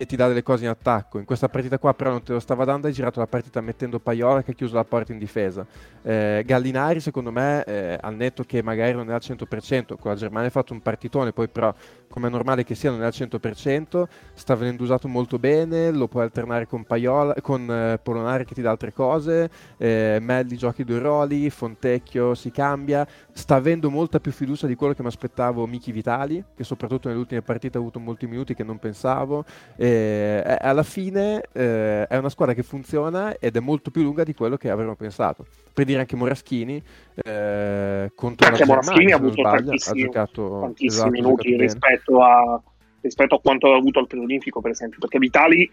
[0.01, 1.19] e ti dà delle cose in attacco.
[1.19, 3.99] In questa partita qua però non te lo stava dando, hai girato la partita mettendo
[3.99, 5.65] Paiola che ha chiuso la porta in difesa.
[6.01, 10.15] Eh, Gallinari secondo me, eh, al netto che magari non è al 100%, con la
[10.15, 11.73] Germania ha fatto un partitone, poi però
[12.07, 16.07] come è normale che sia non è al 100%, sta venendo usato molto bene, lo
[16.07, 20.85] puoi alternare con, Paiola, con eh, Polonari che ti dà altre cose, eh, Melli giochi
[20.85, 23.05] due ruoli, Fontecchio si cambia,
[23.39, 27.21] sta avendo molta più fiducia di quello che mi aspettavo Miki Vitali, che soprattutto nelle
[27.21, 29.45] ultime partite ha avuto molti minuti che non pensavo.
[29.77, 34.33] E, alla fine eh, è una squadra che funziona ed è molto più lunga di
[34.33, 35.45] quello che avremmo pensato.
[35.73, 36.83] Per dire anche Moraschini
[37.15, 42.61] eh, contro anche la Moraschini ha avuto ha giocato tantissimi esatto, minuti rispetto a,
[42.99, 45.71] rispetto a quanto ha avuto al preolimpico, per esempio, perché Vitali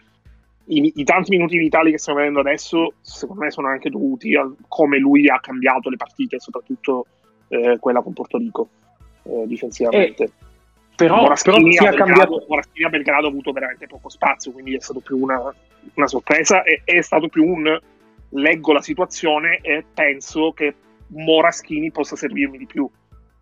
[0.68, 4.48] i, i, tanti minuti vitali che stiamo vedendo adesso, secondo me, sono anche dovuti a
[4.66, 7.07] come lui ha cambiato le partite, soprattutto
[7.48, 8.68] eh, quella con Porto Rico
[9.22, 10.24] eh, difensivamente.
[10.24, 10.30] Eh,
[10.96, 12.44] però, Moraschini, però a cambiato...
[12.48, 15.54] Moraschini a Belgrado ha avuto veramente poco spazio, quindi è stato più una,
[15.94, 17.78] una sorpresa e è stato più un
[18.30, 20.74] leggo la situazione e penso che
[21.09, 22.88] Moraschini possa servirmi di più.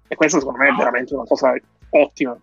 [0.07, 1.55] E questa secondo me è veramente una cosa
[1.91, 2.37] ottima.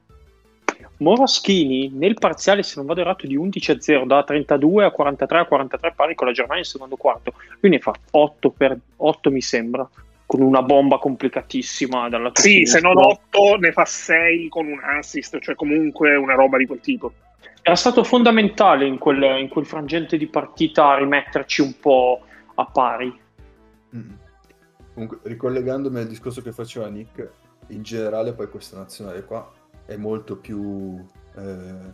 [0.97, 5.93] Moraschini nel parziale, se non vado errato, di 11-0 da 32 a 43 a 43
[5.95, 7.33] pari con la Germania in secondo quarto.
[7.59, 9.87] Lui ne fa 8 per 8 mi sembra,
[10.31, 15.37] con una bomba complicatissima dalla Sì, se non 8 ne fa 6 con un assist,
[15.39, 17.11] cioè comunque una roba di quel tipo.
[17.61, 22.21] Era stato fondamentale in quel, in quel frangente di partita rimetterci un po'
[22.55, 23.13] a pari.
[23.93, 24.11] Mm.
[24.93, 27.29] Comunque, ricollegandomi al discorso che faceva Nick,
[27.67, 29.51] in generale poi questa nazionale qua
[29.85, 31.91] è molto più, eh,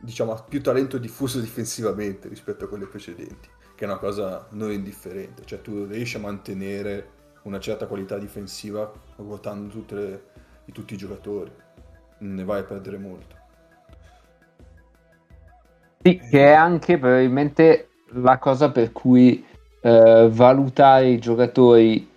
[0.00, 5.44] diciamo, più talento diffuso difensivamente rispetto a quelle precedenti, che è una cosa non indifferente,
[5.44, 10.22] cioè tu riesci a mantenere una certa qualità difensiva ruotando le,
[10.72, 11.50] tutti i giocatori,
[12.18, 13.36] ne vai a perdere molto.
[16.02, 19.44] Sì, che è anche probabilmente la cosa per cui
[19.80, 22.10] eh, valutare i giocatori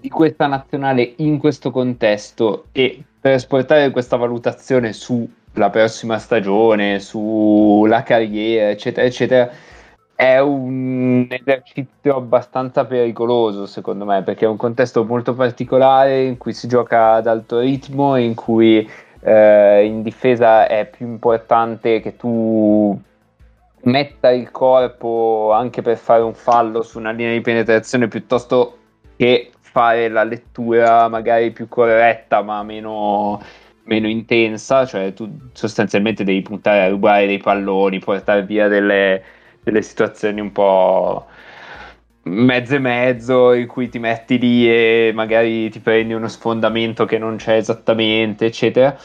[0.00, 8.04] di questa nazionale in questo contesto e per esportare questa valutazione sulla prossima stagione, sulla
[8.04, 9.50] carriera, eccetera, eccetera,
[10.18, 16.52] è un esercizio abbastanza pericoloso secondo me perché è un contesto molto particolare in cui
[16.52, 18.84] si gioca ad alto ritmo in cui
[19.20, 23.00] eh, in difesa è più importante che tu
[23.82, 28.76] metta il corpo anche per fare un fallo su una linea di penetrazione piuttosto
[29.16, 33.40] che fare la lettura magari più corretta ma meno,
[33.84, 39.22] meno intensa, cioè tu sostanzialmente devi puntare a rubare dei palloni, portare via delle,
[39.68, 41.26] delle situazioni un po'
[42.22, 47.18] mezzo e mezzo in cui ti metti lì e magari ti prendi uno sfondamento che
[47.18, 48.96] non c'è esattamente, eccetera.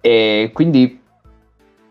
[0.00, 0.98] E quindi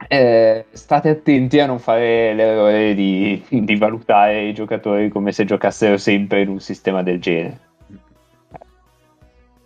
[0.08, 5.98] eh, state attenti a non fare l'errore di, di, valutare i giocatori come se giocassero
[5.98, 7.60] sempre in un sistema del genere.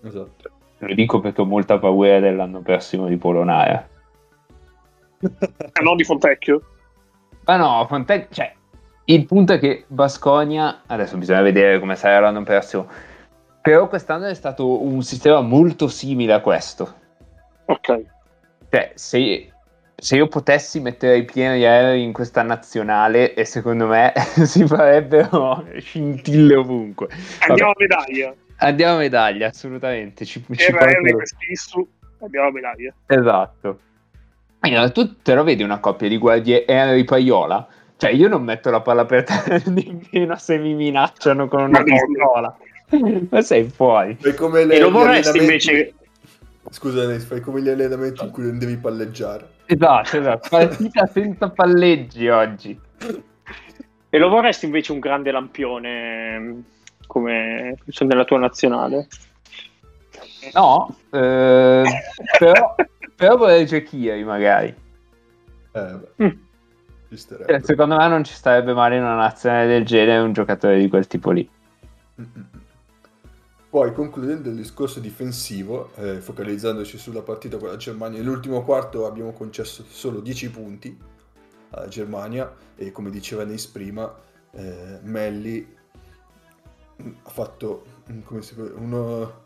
[0.03, 0.49] Esatto.
[0.79, 3.87] Lo dico perché ho molta paura dell'anno prossimo di Polonara.
[5.21, 6.61] ah, non di Fontecchio?
[7.45, 8.27] Ma no, Fontecchio...
[8.31, 8.53] Cioè,
[9.05, 10.81] il punto è che Basconia...
[10.85, 12.87] Adesso bisogna vedere come sarà l'anno prossimo.
[13.61, 16.93] Però quest'anno è stato un sistema molto simile a questo.
[17.65, 18.01] Ok.
[18.69, 19.53] Cioè, se
[20.03, 24.11] se io potessi mettere i pieni aerei in questa nazionale e secondo me
[24.43, 27.07] si farebbero scintille ovunque.
[27.47, 28.35] Andiamo a medaglia.
[28.57, 30.25] Andiamo a medaglia, assolutamente.
[30.25, 30.73] Ci, ci
[31.23, 31.87] stesso,
[32.19, 32.93] andiamo a medaglia.
[33.07, 33.79] Esatto.
[34.65, 37.67] Allora, tu te lo vedi una coppia di guardie Henry Paiola?
[37.97, 42.57] Cioè, io non metto la palla per terra nemmeno se mi minacciano con una pistola.
[43.29, 44.17] Ma sei fuori.
[44.21, 45.93] E, come le, e lo vorresti invece
[46.69, 49.49] Scusa, fai come gli allenamenti in cui non devi palleggiare.
[49.65, 50.47] Esatto, esatto.
[50.49, 52.79] Partita senza palleggi oggi.
[54.09, 56.63] E lo vorresti invece un grande lampione
[57.05, 59.07] come nella tua nazionale?
[60.53, 61.83] No, eh,
[62.39, 62.75] però,
[63.23, 64.67] però vorrei Giochieri magari.
[65.71, 66.25] Eh, beh.
[66.25, 66.41] Mm.
[67.15, 70.89] Cioè, secondo me non ci starebbe male in una nazionale del genere un giocatore di
[70.89, 71.47] quel tipo lì.
[72.19, 72.47] Mm-mm.
[73.69, 79.31] Poi concludendo il discorso difensivo, eh, focalizzandoci sulla partita con la Germania, nell'ultimo quarto abbiamo
[79.31, 80.95] concesso solo 10 punti
[81.69, 84.13] alla Germania e come diceva Neis prima,
[84.51, 85.75] eh, Melli
[87.23, 87.85] ha fatto,
[88.25, 89.43] come si può, uno,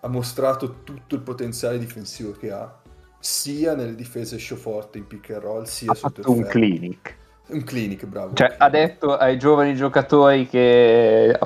[0.00, 2.80] ha mostrato tutto il potenziale difensivo che ha,
[3.18, 6.48] sia nelle difese show forte in pick and roll, sia ha sotto fatto un ferro.
[6.48, 7.16] clinic.
[7.48, 8.34] Un clinic, bravo.
[8.34, 8.70] Cioè, un ha clinic.
[8.70, 11.38] detto ai giovani giocatori che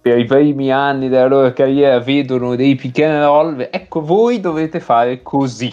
[0.00, 4.80] per i primi anni della loro carriera vedono dei pick and roll, ecco voi dovete
[4.80, 5.72] fare così.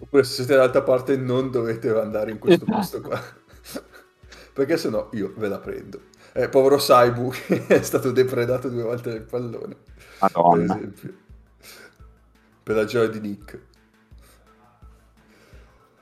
[0.00, 3.20] Oppure se siete dall'altra parte non dovete andare in questo posto qua.
[4.52, 6.02] Perché sennò io ve la prendo.
[6.32, 9.76] Eh, povero Saibu che è stato depredato due volte nel pallone.
[10.30, 10.76] Per Madonna.
[10.76, 11.14] esempio.
[12.68, 13.66] Per la gioia di Nick.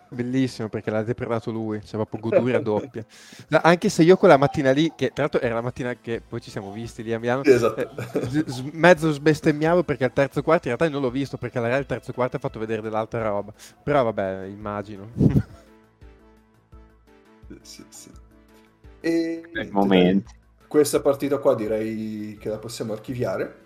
[0.09, 3.05] Bellissimo perché l'ha depredato lui, c'è proprio goduria doppia.
[3.49, 6.41] No, anche se io quella mattina lì, che tra l'altro era la mattina che poi
[6.41, 7.81] ci siamo visti lì a Milano, esatto.
[7.81, 11.81] eh, mezzo sbestemmiavo perché al terzo quarto in realtà non l'ho visto perché la Real
[11.81, 13.53] il terzo quarto ha fatto vedere dell'altra roba.
[13.83, 15.11] Però vabbè, immagino.
[17.63, 18.11] Sì, sì.
[19.01, 20.25] E Il niente, momento.
[20.25, 20.35] dai,
[20.67, 23.66] Questa partita qua direi che la possiamo archiviare.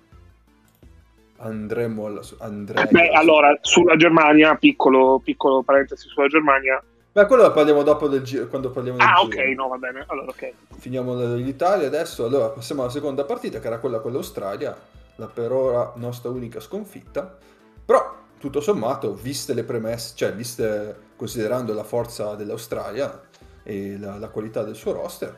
[1.43, 2.21] Andremo alla...
[2.39, 6.83] andrei Beh, alla- allora, sulla Germania, piccolo, piccolo parentesi sulla Germania.
[7.13, 9.43] Beh, quello parliamo dopo del giro, quando parliamo del Ah, giro.
[9.43, 10.05] ok, no, va bene.
[10.07, 10.53] Allora, ok.
[10.79, 14.77] Finiamo l'Italia adesso, allora passiamo alla seconda partita che era quella con l'Australia,
[15.17, 17.37] la per ora nostra unica sconfitta,
[17.85, 23.21] però tutto sommato, viste le premesse, cioè viste considerando la forza dell'Australia
[23.63, 25.37] e la, la qualità del suo roster,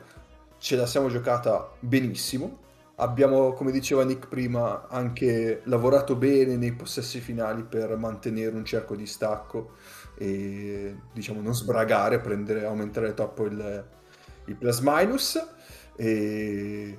[0.59, 2.59] ce la siamo giocata benissimo,
[2.95, 8.95] abbiamo, come diceva Nick prima, anche lavorato bene nei possessi finali per mantenere un cerco
[8.95, 9.71] di stacco
[10.17, 13.85] e diciamo non sbragare, prendere, aumentare troppo il,
[14.45, 15.47] il plus minus
[15.95, 16.97] e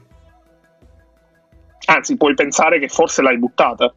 [1.86, 3.92] Anzi, puoi pensare che forse l'hai buttata.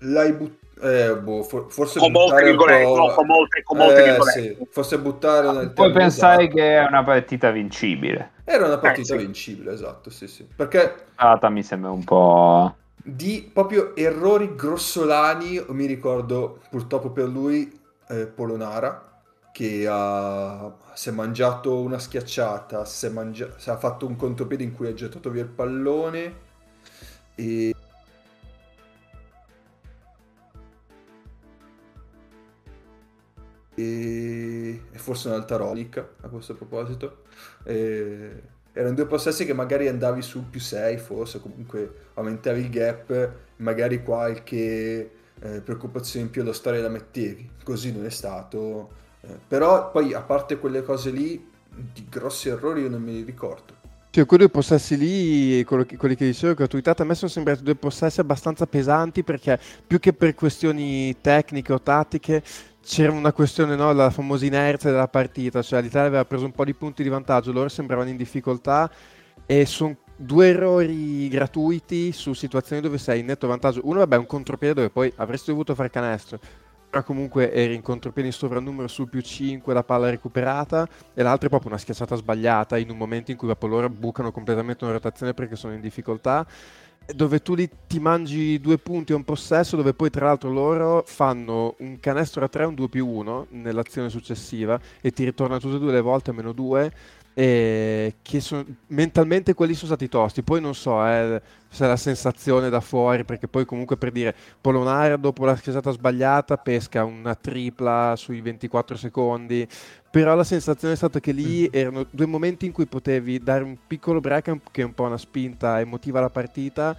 [0.00, 4.00] l'hai buttata eh, boh, for- forse Con molte virgolette, po'- no, con molte, con molte
[4.00, 4.40] Eh, virgolette.
[4.40, 6.56] sì, forse buttare nel Puoi pensare esatto.
[6.56, 8.30] che è una partita vincibile.
[8.50, 9.26] Era una partita Eh, sì.
[9.26, 12.74] vincibile esatto sì sì perché Stata mi sembra un po'...
[13.02, 19.08] di proprio errori grossolani mi ricordo purtroppo per lui eh, Polonara
[19.52, 24.62] che ha, si è mangiato una schiacciata si è, mangia- si è fatto un contropiede
[24.64, 26.48] in cui ha gettato via il pallone
[27.34, 27.74] e
[33.80, 37.24] e, forse un'altra relic a questo proposito.
[37.64, 43.30] E erano due possessi che magari andavi sul più 6 forse comunque aumentavi il gap
[43.56, 47.50] magari qualche eh, preoccupazione in più allo stare la mettevi.
[47.64, 51.46] Così non è stato Eh, però poi a parte quelle cose lì
[51.92, 53.74] di grossi errori io non me li ricordo.
[54.12, 57.76] Cioè, quei due possessi lì, che- quelli che dicevo twittato, a me sono sembrati due
[57.76, 62.42] possessi abbastanza pesanti perché più che per questioni tecniche o tattiche
[62.82, 66.64] c'era una questione, no, la famosa inerzia della partita, cioè l'Italia aveva preso un po'
[66.64, 68.90] di punti di vantaggio, loro sembravano in difficoltà
[69.46, 73.80] e sono due errori gratuiti su situazioni dove sei in netto vantaggio.
[73.84, 76.38] Uno, vabbè, un contropiede dove poi avresti dovuto fare canestro,
[76.90, 81.46] però comunque eri in contropiede in sovrannumero sul più 5, la palla recuperata e l'altro
[81.46, 84.94] è proprio una schiacciata sbagliata in un momento in cui proprio loro bucano completamente una
[84.94, 86.46] rotazione perché sono in difficoltà
[87.14, 91.02] dove tu lì ti mangi due punti e un possesso dove poi tra l'altro loro
[91.06, 95.76] fanno un canestro a 3 un 2 più 1 nell'azione successiva e ti ritorna tutte
[95.76, 96.92] e due le volte a meno 2
[97.32, 100.42] e che sono mentalmente quelli sono stati tosti.
[100.42, 104.34] Poi non so eh, se è la sensazione da fuori perché poi comunque per dire
[104.60, 109.66] Polonara dopo la schiacciata sbagliata pesca una tripla sui 24 secondi
[110.10, 113.76] però la sensazione è stata che lì erano due momenti in cui potevi dare un
[113.86, 116.96] piccolo break che è un po' una spinta emotiva alla partita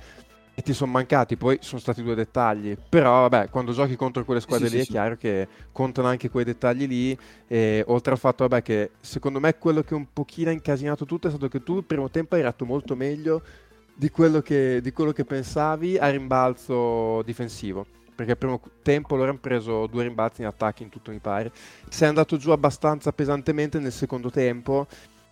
[0.54, 4.42] e ti sono mancati, poi sono stati due dettagli, però vabbè, quando giochi contro quelle
[4.42, 4.92] squadre Sì, lì sì, è sì.
[4.92, 9.58] chiaro che contano anche quei dettagli lì e oltre al fatto vabbè che secondo me
[9.58, 12.42] quello che un pochino ha incasinato tutto è stato che tu il primo tempo hai
[12.42, 13.42] ratto molto meglio
[13.94, 17.86] di quello che, di quello che pensavi a rimbalzo difensivo.
[18.22, 21.52] Perché al primo tempo loro hanno preso due rimbalzi in attacco in tutto mi pare.
[21.90, 24.86] Sei andato giù abbastanza pesantemente nel secondo tempo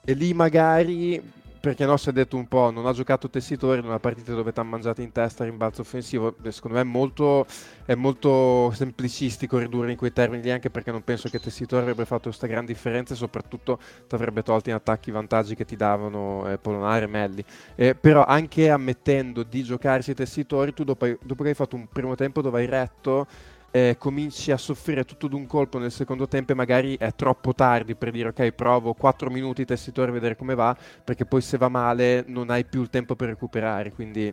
[0.04, 1.22] e lì magari
[1.60, 4.52] perché no si è detto un po' non ha giocato Tessitori in una partita dove
[4.52, 7.46] ti ha mangiato in testa rimbalzo offensivo secondo me è molto,
[7.86, 12.06] è molto semplicistico ridurre in quei termini lì anche perché non penso che Tessitori avrebbe
[12.06, 15.76] fatto questa gran differenza e soprattutto ti avrebbe tolto in attacchi i vantaggi che ti
[15.76, 17.44] davano eh, Polonare e Melli.
[17.76, 22.16] Eh, però anche ammettendo di giocarsi Tessitori tu dopo, dopo che hai fatto un primo
[22.16, 23.28] tempo dove hai retto
[23.72, 27.96] eh, cominci a soffrire tutto d'un colpo nel secondo tempo e magari è troppo tardi
[27.96, 31.70] per dire ok provo 4 minuti tessitore a vedere come va perché poi se va
[31.70, 34.26] male non hai più il tempo per recuperare quindi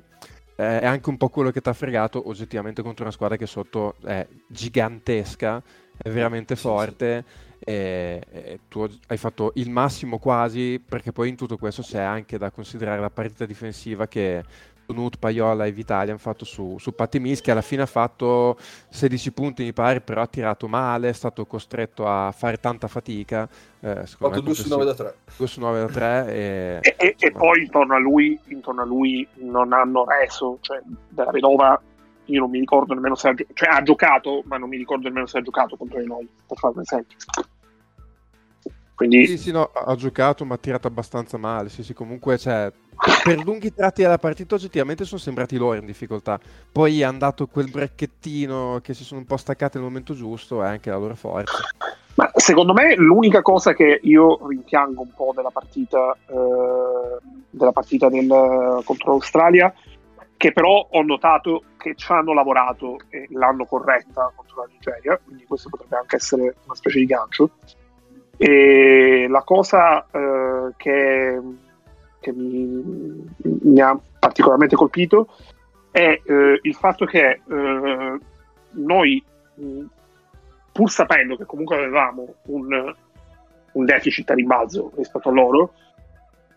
[0.58, 3.46] eh, è anche un po' quello che ti ha fregato oggettivamente contro una squadra che
[3.46, 5.62] sotto è gigantesca
[5.96, 7.24] è veramente forte.
[7.58, 12.38] E, e tu hai fatto il massimo quasi, perché poi in tutto questo c'è anche
[12.38, 14.44] da considerare la partita difensiva che
[14.86, 18.56] Donut, Paiola e Vitali hanno fatto su, su Patti Mills che alla fine ha fatto
[18.88, 23.48] 16 punti mi pare però ha tirato male è stato costretto a fare tanta fatica
[23.80, 26.94] eh, ha fatto 2 su 9 da 3 2 su 9 da 3 e, e,
[26.96, 31.80] e, e poi intorno a, lui, intorno a lui non hanno reso cioè della vedova
[32.26, 35.26] io non mi ricordo nemmeno se ha, cioè, ha giocato ma non mi ricordo nemmeno
[35.26, 37.16] se ha giocato contro di noi per fare un esempio.
[38.94, 39.26] Quindi...
[39.26, 41.68] Sì, sì, no, ha giocato ma ha tirato abbastanza male.
[41.68, 42.72] Sì, sì, comunque, cioè,
[43.22, 46.38] per lunghi tratti della partita oggettivamente sono sembrati loro in difficoltà.
[46.70, 50.66] Poi è andato quel brecchettino che si sono un po' staccati nel momento giusto e
[50.66, 51.58] anche la loro forza.
[52.14, 57.18] Ma secondo me l'unica cosa che io rimpiango un po' della partita, eh,
[57.50, 58.26] della partita del,
[58.84, 59.72] contro l'Australia,
[60.36, 65.44] che però ho notato che ci hanno lavorato e l'hanno corretta contro la Nigeria, quindi
[65.44, 67.50] questo potrebbe anche essere una specie di gancio
[68.38, 71.40] e la cosa eh, che,
[72.26, 73.28] che mi,
[73.62, 75.28] mi, ha particolarmente colpito
[75.92, 78.18] è eh, il fatto che eh,
[78.70, 79.24] noi,
[80.72, 82.94] pur sapendo che comunque avevamo un,
[83.72, 85.72] un deficit a rimbalzo rispetto a loro,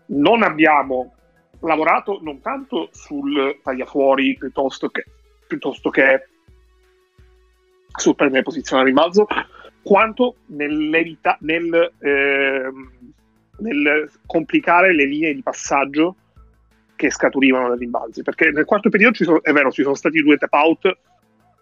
[0.06, 1.14] non abbiamo
[1.60, 5.04] lavorato non tanto sul tagliafuori piuttosto che,
[5.46, 6.26] piuttosto che
[7.94, 9.26] sul prendere posizione a rimbalzo,
[9.82, 12.70] quanto nel, eh,
[13.60, 16.16] nel complicare le linee di passaggio
[16.96, 18.22] che scaturivano dai rimbalzi.
[18.22, 20.98] Perché nel quarto periodo sono, è vero, ci sono stati due tap out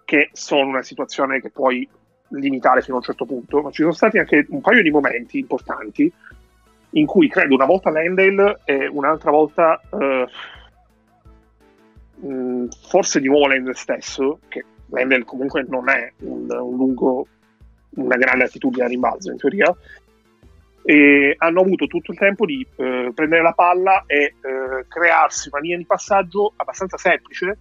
[0.05, 1.89] che sono una situazione che puoi
[2.31, 5.39] limitare fino a un certo punto, ma ci sono stati anche un paio di momenti
[5.39, 6.13] importanti
[6.93, 9.81] in cui credo una volta Landale e un'altra volta
[12.21, 17.27] mh, forse di nuovo Landale stesso, che Landale comunque non è un, un lungo
[17.91, 19.75] una grande attitudine a rimbalzo in teoria,
[20.88, 25.61] e hanno avuto tutto il tempo di eh, prendere la palla e eh, crearsi una
[25.61, 27.59] linea di passaggio abbastanza semplice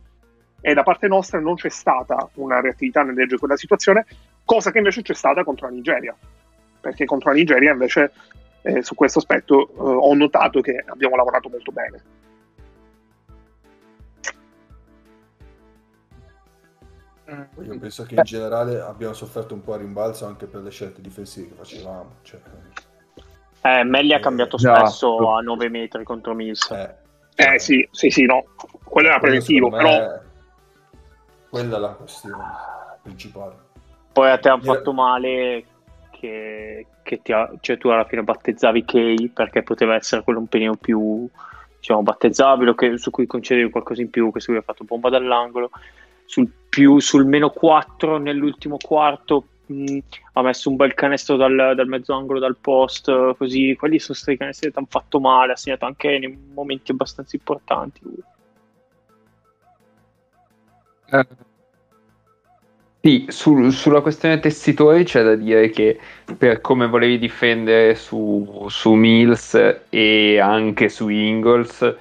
[0.61, 4.05] e da parte nostra non c'è stata una reattività nel leggere quella situazione,
[4.45, 6.15] cosa che invece c'è stata contro la Nigeria,
[6.79, 8.13] perché contro la Nigeria invece
[8.61, 12.03] eh, su questo aspetto eh, ho notato che abbiamo lavorato molto bene.
[17.61, 21.01] Io penso che in generale abbiamo sofferto un po' a rimbalzo anche per le scelte
[21.01, 22.15] difensive che facevamo.
[22.21, 22.39] Cioè...
[23.67, 25.37] Eh, Melli ha cambiato eh, spesso no.
[25.37, 26.69] a 9 metri contro Mills.
[26.71, 26.95] Eh,
[27.35, 28.45] eh sì, sì, sì, no.
[28.83, 30.19] Quello era preventivo, però...
[31.49, 32.43] Quella è la questione
[33.01, 33.55] principale.
[34.11, 35.63] Poi a te hanno fatto male
[36.11, 40.75] che, che ha, cioè tu alla fine battezzavi Kay perché poteva essere quello un pelino
[40.75, 41.27] più
[41.77, 45.09] diciamo, battezzabile, che, su cui concedevi qualcosa in più, che se lui ha fatto bomba
[45.09, 45.69] dall'angolo
[46.25, 49.97] sul, più, sul meno 4 nell'ultimo quarto mh,
[50.33, 54.37] ha messo un bel canestro dal, dal mezzo angolo dal post così quelli sono stati
[54.37, 58.01] canestri che hanno fatto male ha segnato anche nei momenti abbastanza importanti
[61.11, 61.27] eh.
[62.99, 65.97] Sì, sul, sulla questione tessitori c'è da dire che
[66.37, 71.95] per come volevi difendere su, su Mills e anche su Ingles,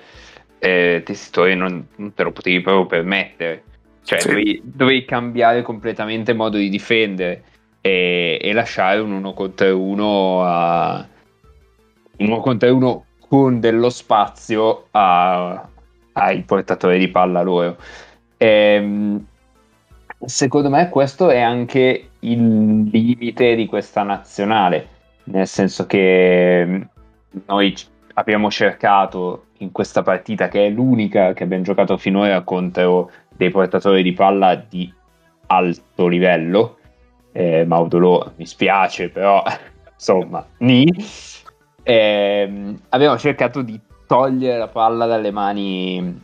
[0.59, 3.63] eh, tessitori non, non te lo potevi proprio permettere
[4.03, 4.29] cioè, sì.
[4.29, 7.43] dovevi, dovevi, cambiare completamente modo di difendere
[7.87, 11.07] e, e lasciare un uno contro uno a
[12.19, 15.69] uno contro uno con dello spazio a,
[16.13, 17.77] ai portatori di palla loro.
[18.37, 19.27] E, ehm,
[20.25, 24.89] secondo me questo è anche il limite di questa nazionale,
[25.25, 26.89] nel senso che
[27.47, 27.75] noi
[28.15, 34.03] abbiamo cercato in questa partita, che è l'unica che abbiamo giocato finora contro dei portatori
[34.03, 34.93] di palla di
[35.47, 36.79] alto livello.
[37.37, 39.43] Eh, Maudolo mi spiace, però
[39.93, 40.87] insomma, ni.
[41.83, 46.23] Eh, abbiamo cercato di togliere la palla dalle mani,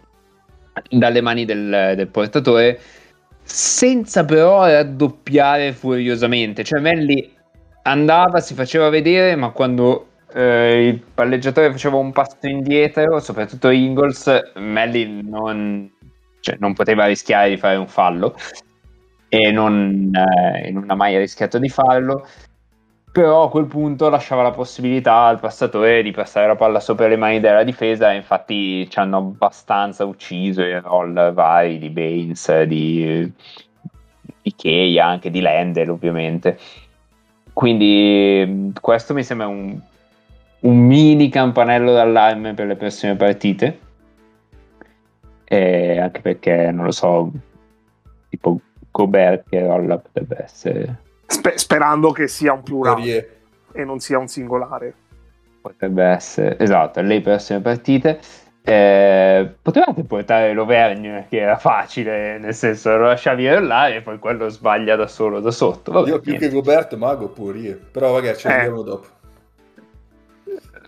[0.88, 2.80] dalle mani del, del portatore
[3.42, 6.64] senza però raddoppiare furiosamente.
[6.64, 7.30] Cioè, Melli
[7.82, 14.52] andava, si faceva vedere, ma quando eh, il palleggiatore faceva un passo indietro, soprattutto Ingles,
[14.54, 15.90] Melli non,
[16.40, 18.34] cioè, non poteva rischiare di fare un fallo
[19.34, 22.26] e non, eh, non ha mai rischiato di farlo
[23.10, 27.16] però a quel punto lasciava la possibilità al passatore di passare la palla sopra le
[27.16, 33.30] mani della difesa e infatti ci hanno abbastanza ucciso i roll vari di Baines, di,
[34.42, 36.58] di anche di Lendel ovviamente.
[37.52, 39.78] Quindi questo mi sembra un,
[40.60, 43.78] un mini campanello d'allarme per le prossime partite
[45.44, 47.30] e anche perché non lo so
[48.30, 48.58] tipo
[48.92, 53.40] Gobert che rolla potrebbe essere Spe- sperando che sia un plurale
[53.72, 54.94] e non sia un singolare.
[55.62, 58.20] Potrebbe essere, esatto, le prossime partite.
[58.64, 64.48] Eh, potevate portare l'Auvergne che era facile, nel senso lo lasciavi rollare e poi quello
[64.48, 65.90] sbaglia da solo da sotto.
[65.90, 66.48] Vabbè, Io più niente.
[66.48, 67.76] che Roberto Mago Poirier.
[67.78, 68.52] Però vabbè, ci Eh.
[68.52, 69.06] arriviamo dopo.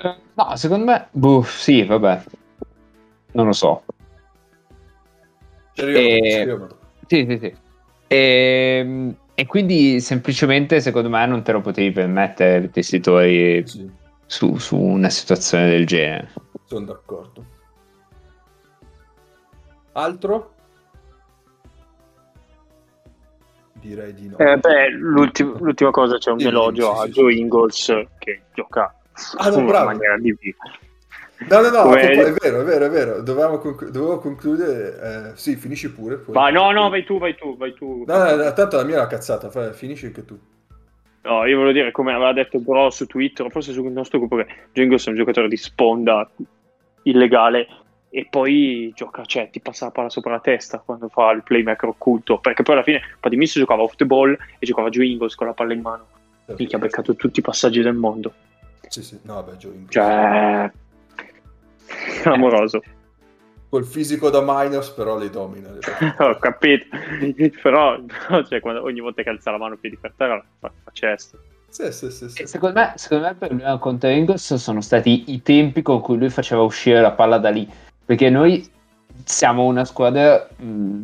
[0.03, 2.23] Eh, No, secondo me, boh, sì, vabbè,
[3.33, 3.83] non lo so.
[5.73, 6.79] Ci arriviamo, Eh, ci arriviamo dopo.
[7.07, 7.57] Sì, sì, sì.
[8.07, 13.91] E, e quindi semplicemente secondo me non te lo potevi permettere i tessitori Sì,
[14.27, 16.29] su, su una situazione del genere.
[16.65, 17.45] sono d'accordo.
[19.93, 20.53] Altro?
[23.75, 24.39] Direi di no.
[24.39, 27.39] Eh, beh, l'ultim- l'ultima cosa c'è un elogio sì, a sì, Joe sì.
[27.41, 28.95] Ingles che gioca
[29.37, 29.87] Ah, no, in bravo.
[29.87, 30.57] maniera divina.
[31.49, 33.23] No, no, no, Come- è vero, è vero, è vero.
[33.23, 35.33] Dovevamo conclu- dovevo concludere.
[35.33, 36.17] eh, sì, finisci pure.
[36.17, 38.05] poi- Vai, no, no, vai tu, vai tu, vai tu.
[38.07, 40.39] No, no, no, tanto la mia è una cazzata, fai- finisci anche tu.
[41.23, 44.47] No, io volevo dire, come aveva detto Bro su Twitter, forse sul nostro gruppo, che
[44.73, 46.29] Jingles è un giocatore di sponda
[47.05, 47.67] illegale
[48.11, 51.89] e poi gioca, cioè ti passa la palla sopra la testa quando fa il playmaker
[51.89, 55.53] occulto, perché poi alla fine Padimis giocava off the ball e giocava Jingles con la
[55.55, 56.07] palla in mano.
[56.59, 58.33] Minchia, ha beccato tutti i passaggi del mondo.
[58.87, 59.91] Sì, sì, no, vabbè, Joe Ingles.
[59.93, 60.71] Cioè,
[62.25, 62.83] amoroso.
[63.69, 65.71] Col fisico da minus, però le domina.
[65.71, 65.81] le.
[66.19, 66.87] Ho capito,
[67.63, 70.91] però però, cioè, quando ogni volta che alza la mano piedi per terra fa, fa
[70.93, 71.39] cesto.
[71.69, 72.47] Sì, sì, sì, sì.
[72.47, 76.31] Secondo me, secondo me il problema con Ingles sono stati i tempi con cui lui
[76.31, 77.69] faceva uscire la palla da lì.
[78.05, 78.71] Perché noi
[79.25, 81.03] siamo una squadra mh,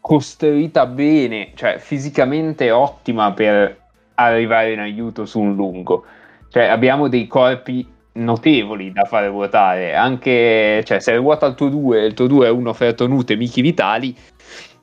[0.00, 3.78] costruita bene, cioè fisicamente ottima per
[4.14, 6.04] arrivare in aiuto su un lungo.
[6.50, 7.86] Cioè abbiamo dei corpi
[8.18, 9.94] notevoli da fare vuotare.
[9.94, 14.14] Anche cioè, se vuota il tuo 2 il tuo 2 è uno Fertonute, Michi Vitali.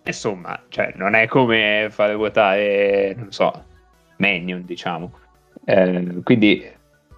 [0.03, 3.51] Insomma, cioè, non è come fare vuotare, non so,
[4.17, 5.11] Minion, diciamo.
[5.65, 6.63] Eh, quindi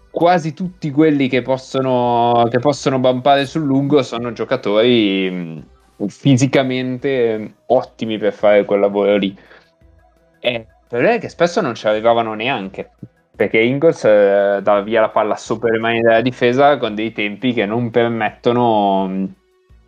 [0.09, 7.53] quasi tutti quelli che possono, che possono bumpare sul lungo sono giocatori mh, fisicamente mh,
[7.68, 9.38] ottimi per fare quel lavoro lì.
[10.39, 12.91] E il problema è che spesso non ci arrivavano neanche.
[13.38, 17.54] Perché Ingles eh, dà via la palla sopra le mani della difesa con dei tempi
[17.54, 19.30] che non permettono,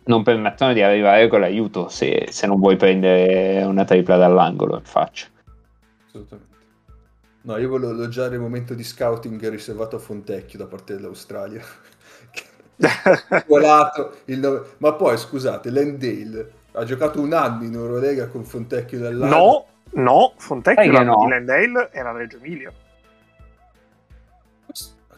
[0.04, 4.84] non permettono di arrivare con l'aiuto se, se non vuoi prendere una tripla dall'angolo in
[4.84, 5.26] faccia.
[6.06, 6.48] Assolutamente.
[7.42, 11.62] No, io volevo elogiare il momento di scouting riservato a Fontecchio da parte dell'Australia.
[13.48, 19.00] Volato il nove- Ma poi, scusate, Landale ha giocato un anno in Eurolega con Fontecchio
[19.00, 19.36] dell'anno.
[19.36, 19.66] No,
[20.02, 21.24] no, Fontecchio l'anno no?
[21.24, 22.72] di Landale era Reggio Emilia.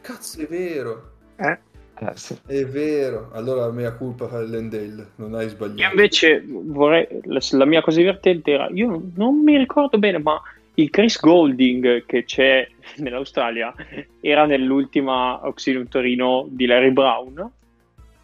[0.03, 1.11] Cazzo, è vero.
[1.37, 1.59] Eh?
[1.99, 2.37] Eh, sì.
[2.47, 3.31] È vero.
[3.33, 5.11] Allora, mea colpa per Landale.
[5.17, 5.95] Non hai Io sbagliato.
[5.95, 10.41] invece vorrei, la, la mia cosa divertente era, io non mi ricordo bene, ma
[10.75, 13.75] il Chris Golding che c'è nell'Australia
[14.21, 17.51] era nell'ultima Auxilium Torino di Larry Brown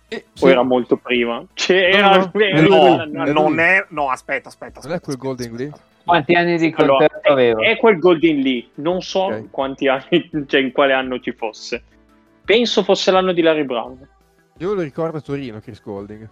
[0.09, 0.47] Eh, o sì.
[0.47, 1.45] era molto prima?
[1.53, 3.33] C'era, No, no, era- è No, è lui.
[3.35, 3.85] non è...
[3.91, 4.81] No, aspetta, aspetta.
[4.83, 5.76] Non è aspetta, quel aspetta, Golden aspetta.
[5.76, 5.98] lì?
[6.09, 7.61] Quanti anni di Allora, contratto aveva?
[7.63, 9.51] è, è quel Golding lì, non so Ok.
[9.51, 11.83] quanti anni, cioè in quale anno ci fosse.
[12.45, 14.09] Penso fosse l'anno di Larry Brown.
[14.59, 16.29] Io lo ricordo a Torino, Chris Golding.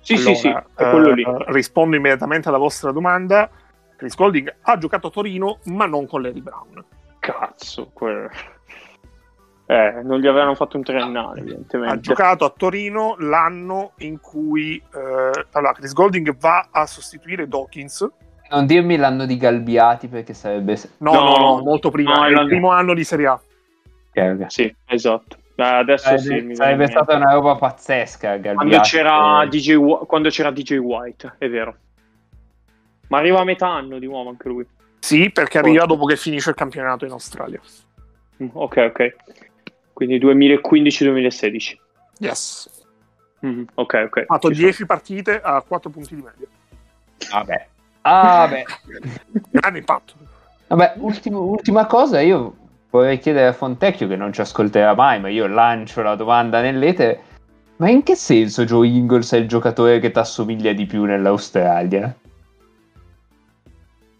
[0.00, 1.22] Sì, sì, sì, Allora, è quello lì.
[1.22, 3.50] eh, rispondo immediatamente alla vostra domanda.
[3.96, 6.84] Chris Golding ha giocato a Torino, ma non con Larry Brown.
[7.18, 8.30] Cazzo, que-
[9.66, 12.00] eh, non gli avevano fatto un triennale, Ha evidentemente.
[12.00, 18.08] giocato a Torino l'anno in cui eh, allora, Chris Golding va a sostituire Dawkins.
[18.50, 20.78] Non dirmi l'anno di Galbiati perché sarebbe...
[20.98, 22.14] No, No, no, no, molto prima.
[22.14, 23.32] no, è l'anno- il primo anno di Serie A.
[23.32, 24.44] Ok, ok.
[24.52, 25.36] Sì, esatto.
[25.56, 28.56] Eh, adesso sì, Sarebbe, stata una roba pazzesca Galbiati.
[28.56, 29.76] quando c'era, Eh, DJ,
[30.06, 31.76] quando c'era DJ White, è vero.
[33.08, 34.66] Ma arriva a metà anno di nuovo anche lui.
[34.98, 37.60] Sì, perché arriva dopo che finisce il campionato in Australia.
[38.42, 39.16] Mm, Ok, ok.
[39.92, 41.78] Quindi 2015-2016.
[42.18, 42.68] Yes.
[43.40, 44.16] Mhm, Ok, ok.
[44.18, 44.66] Ha fatto Ci sono.
[44.66, 46.46] 10 partite a 4 punti di media.
[47.30, 47.66] Vabbè.
[48.08, 48.64] Ah, beh.
[49.50, 50.14] Grande impatto.
[50.68, 52.54] Vabbè, ultimo- ultima cosa, io
[52.90, 57.22] vorrei chiedere a Fontecchio che non ci ascolterà mai, ma io lancio la domanda nell'etere.
[57.76, 62.14] Ma in che senso Joe Ingles è il giocatore che ti assomiglia di più nell'Australia?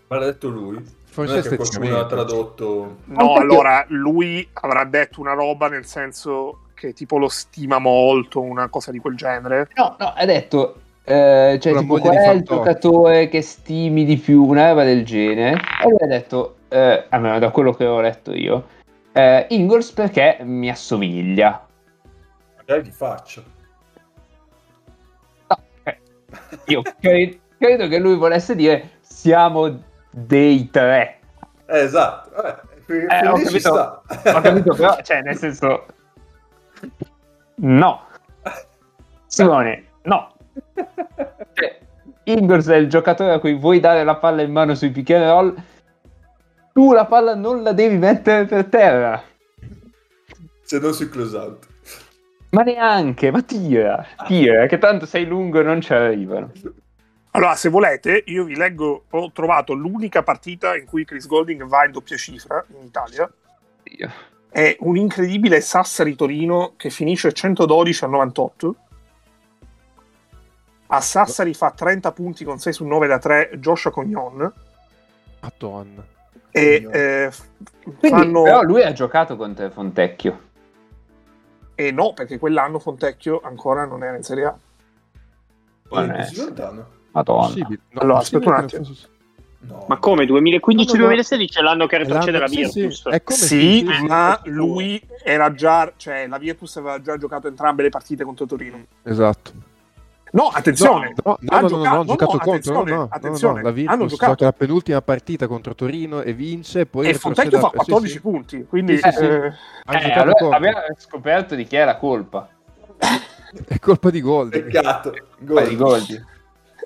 [0.09, 0.85] Ma l'ha detto lui.
[1.05, 2.15] Forse non è che qualcuno l'ha esteticamente.
[2.15, 2.97] tradotto.
[3.05, 8.69] No, allora lui avrà detto una roba nel senso che tipo lo stima molto, una
[8.69, 9.71] cosa di quel genere.
[9.75, 14.45] No, no, ha detto, eh, cioè, tipo, qual è il giocatore che stimi di più,
[14.45, 15.57] una roba del genere.
[15.85, 18.67] E lui ha detto, eh, almeno da quello che ho letto io,
[19.13, 21.65] eh, Ingles perché mi assomiglia.
[22.57, 23.41] Magari di faccia.
[25.47, 25.99] No, eh,
[26.65, 29.79] io cre- credo che lui volesse dire siamo
[30.11, 31.21] dei tre.
[31.67, 32.31] Eh, esatto.
[32.89, 35.87] Eh, ho capito, ho capito, però, cioè, nel senso...
[37.59, 38.01] No.
[39.27, 40.35] Simone, no.
[42.29, 45.25] Ingles è il giocatore a cui vuoi dare la palla in mano sui pick and
[45.25, 45.55] roll,
[46.73, 49.23] tu la palla non la devi mettere per terra.
[50.63, 51.67] Se non sui close out.
[52.51, 56.51] Ma neanche, ma tira, tira, che tanto sei lungo e non ci arrivano.
[57.31, 61.85] Allora, se volete, io vi leggo, ho trovato l'unica partita in cui Chris Golding va
[61.85, 63.31] in doppia cifra in Italia.
[63.83, 64.11] Dio.
[64.49, 68.77] È un incredibile Sassari-Torino che finisce 112 a 98.
[70.89, 74.53] A Sassari fa 30 punti con 6 su 9 da 3 Joshua Cognon.
[75.41, 76.05] Madonna.
[76.51, 77.31] E eh,
[77.83, 78.43] Quindi, fanno...
[78.43, 80.45] Però lui ha giocato contro Fontecchio.
[81.75, 84.57] E no, perché quell'anno Fontecchio ancora non era in Serie A.
[85.89, 86.87] Poi è- così lontano.
[87.13, 87.41] Madonna.
[87.47, 87.81] Possibile.
[87.91, 88.85] No, Allora, aspetta un attimo.
[88.85, 89.09] fosse-
[89.59, 89.85] No.
[89.89, 90.25] Ma come?
[90.27, 93.35] 2015-2016 è l'anno che retrocede la l'anno- sì, sì, Virtus.
[93.35, 94.51] sì, sì, sì, ma sì.
[94.51, 98.85] lui era già, cioè la Virtus aveva già giocato entrambe le partite contro Torino.
[99.03, 99.53] Esatto.
[100.37, 102.85] No, attenzione, No, no, ha no, no, no, giocato- no, contro.
[102.85, 104.33] No, attenzione, hanno giocato.
[104.33, 106.85] gioca la penultima partita contro Torino e vince.
[106.85, 108.21] Poi e Fontecchio fa a- sì, 14 sì.
[108.21, 109.47] punti, quindi Sì, sì, eh,
[109.89, 112.49] Eh, allora abbiamo scoperto di chi è la colpa.
[113.67, 114.65] È colpa di Golding.
[114.65, 115.15] Peccato.
[115.39, 116.23] Goldi.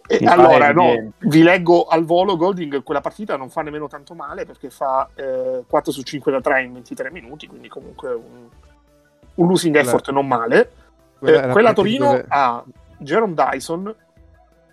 [0.07, 4.15] E Mi allora, no, vi leggo al volo, Golding quella partita non fa nemmeno tanto
[4.15, 8.47] male perché fa eh, 4 su 5 da 3 in 23 minuti, quindi comunque un,
[9.35, 10.71] un losing effort non male.
[11.19, 12.63] Quella Eh, quella Torino dove- ha
[13.01, 13.95] Jerome Dyson,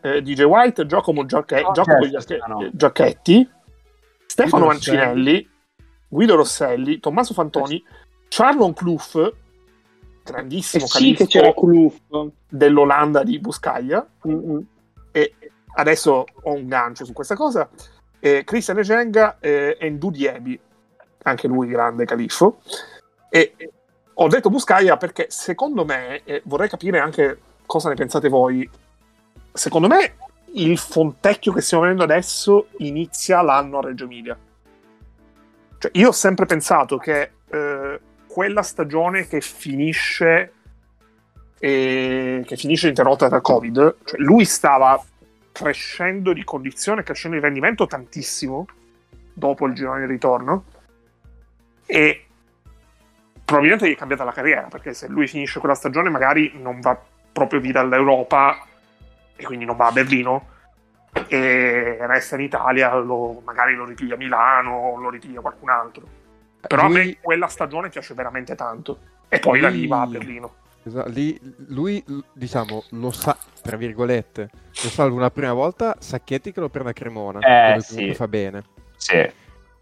[0.01, 2.69] eh, DJ White, Giacomo, Giacche- No, Giacomo certo, no.
[2.71, 3.49] Giacchetti,
[4.25, 5.49] Stefano Guido Mancinelli,
[6.07, 7.83] Guido Rosselli, Tommaso Fantoni,
[8.29, 9.33] Charlon Clough,
[10.23, 11.99] grandissimo Eh sì che c'era Kloof.
[12.49, 14.65] dell'Olanda di Buscaglia, Mm-mm.
[15.11, 15.33] e
[15.75, 17.69] adesso ho un gancio su questa cosa.
[18.19, 20.59] Eh, Christian Egenga eh, e Ndu Diebi,
[21.23, 22.59] anche lui grande califfo.
[23.29, 23.53] E
[24.19, 28.67] ho detto Buscaia perché secondo me, e vorrei capire anche cosa ne pensate voi,
[29.53, 30.15] secondo me
[30.53, 34.35] il Fontecchio che stiamo vedendo adesso inizia l'anno a Reggio Emilia.
[35.77, 40.53] Cioè, io ho sempre pensato che eh, quella stagione che finisce
[41.59, 45.03] e che finisce interrotta da Covid, cioè lui stava
[45.51, 48.65] crescendo di condizione, crescendo di rendimento tantissimo
[49.33, 50.65] dopo il girone di ritorno
[51.85, 52.25] e
[53.43, 56.99] probabilmente gli è cambiata la carriera perché se lui finisce quella stagione magari non va
[57.37, 58.57] proprio via dall'Europa
[59.35, 60.55] e quindi non va a Berlino
[61.27, 66.07] e resta in Italia, lo- magari lo ripiglia a Milano o lo ripiglia qualcun altro.
[66.61, 70.01] Però a Lui- me quella stagione piace veramente tanto e poi da lì Lui- va
[70.01, 70.53] a Berlino.
[70.83, 74.49] Esatto, lì, lui, diciamo, lo sa, tra virgolette,
[74.83, 77.89] lo salva una prima volta Sacchetti che lo prende a Cremona, Eh, dove sì.
[77.93, 78.63] comunque fa bene.
[78.95, 79.31] Sì.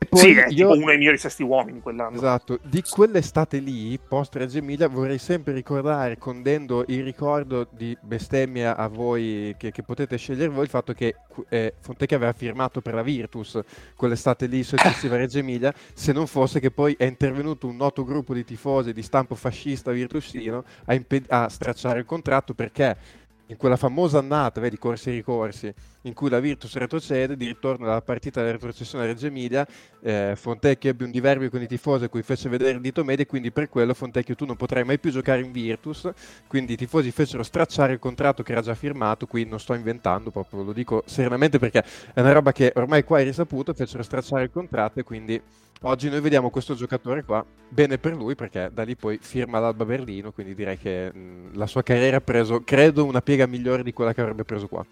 [0.09, 2.15] Poi sì, è io, uno dei miei sesti uomini quell'anno.
[2.15, 8.75] esatto, di quell'estate lì, post Reggio Emilia, vorrei sempre ricordare, condendo il ricordo di bestemmia
[8.75, 11.15] a voi, che, che potete scegliere voi, il fatto che
[11.49, 13.59] eh, Fontecchia aveva firmato per la Virtus
[13.95, 18.03] quell'estate lì successiva a Reggio Emilia, se non fosse che poi è intervenuto un noto
[18.03, 23.57] gruppo di tifosi di stampo fascista virtusino a, impe- a stracciare il contratto perché in
[23.57, 28.01] quella famosa annata, vedi, corsi e ricorsi, in cui la Virtus retrocede, di ritorno dalla
[28.01, 29.65] partita della retrocessione a Reggio Emilia,
[30.01, 33.25] eh, Fontecchio ebbe un diverbio con i tifosi a cui fece vedere il dito medio
[33.25, 36.09] quindi per quello Fontecchio tu non potrai mai più giocare in Virtus,
[36.47, 40.31] quindi i tifosi fecero stracciare il contratto che era già firmato, qui non sto inventando,
[40.31, 41.83] proprio lo dico serenamente perché
[42.13, 45.41] è una roba che ormai qua è risaputo, fecero stracciare il contratto e quindi
[45.81, 49.85] oggi noi vediamo questo giocatore qua, bene per lui perché da lì poi firma l'Alba
[49.85, 53.93] Berlino, quindi direi che mh, la sua carriera ha preso, credo, una piega migliore di
[53.93, 54.85] quella che avrebbe preso qua.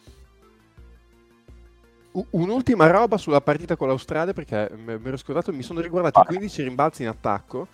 [2.11, 6.17] U- Un'ultima roba sulla partita con l'Australia, perché m- mi ero scordato, mi sono riguardati
[6.19, 6.27] Vai.
[6.27, 7.67] 15 rimbalzi in attacco.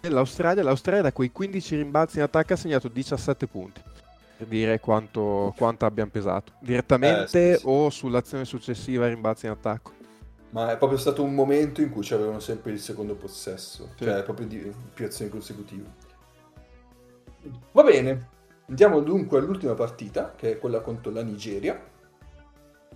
[0.00, 3.80] E l'Australia, l'Australia da quei 15 rimbalzi in attacco ha segnato 17 punti.
[4.38, 6.52] Per dire quanto, quanto abbiano pesato.
[6.58, 7.66] Direttamente Eh, sì, sì.
[7.68, 9.92] o sull'azione successiva rimbalzi in attacco.
[10.52, 14.04] Ma è proprio stato un momento in cui avevano sempre il secondo possesso, Sì.
[14.04, 15.88] cioè proprio di più azioni consecutive.
[17.72, 18.28] Va bene,
[18.68, 21.80] andiamo dunque all'ultima partita, che è quella contro la Nigeria.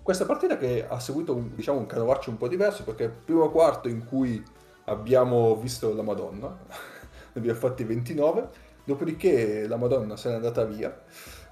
[0.01, 3.49] Questa partita che ha seguito un, diciamo, un canovaccio un po' diverso, perché il primo
[3.49, 4.41] quarto in cui
[4.85, 6.47] abbiamo visto la Madonna,
[7.33, 8.49] ne abbiamo fatti 29,
[8.85, 10.95] dopodiché la Madonna se n'è andata via,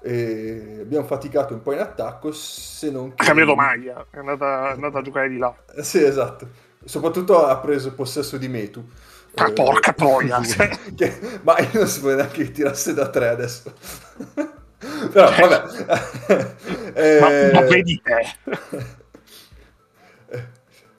[0.00, 4.72] e abbiamo faticato un po' in attacco, se non Ha cambiato maglia, è andata, è
[4.72, 5.54] andata a giocare di là.
[5.74, 6.48] Eh, Sì, esatto.
[6.84, 8.86] Soprattutto ha preso possesso di Metu.
[9.34, 10.42] Ah, Eh, porca troia!
[10.44, 10.68] cioè.
[10.94, 13.72] Che- ma io non si può neanche che tirasse da tre adesso.
[15.12, 15.64] Però vabbè.
[16.94, 18.94] Eh, ma, ma vedi te.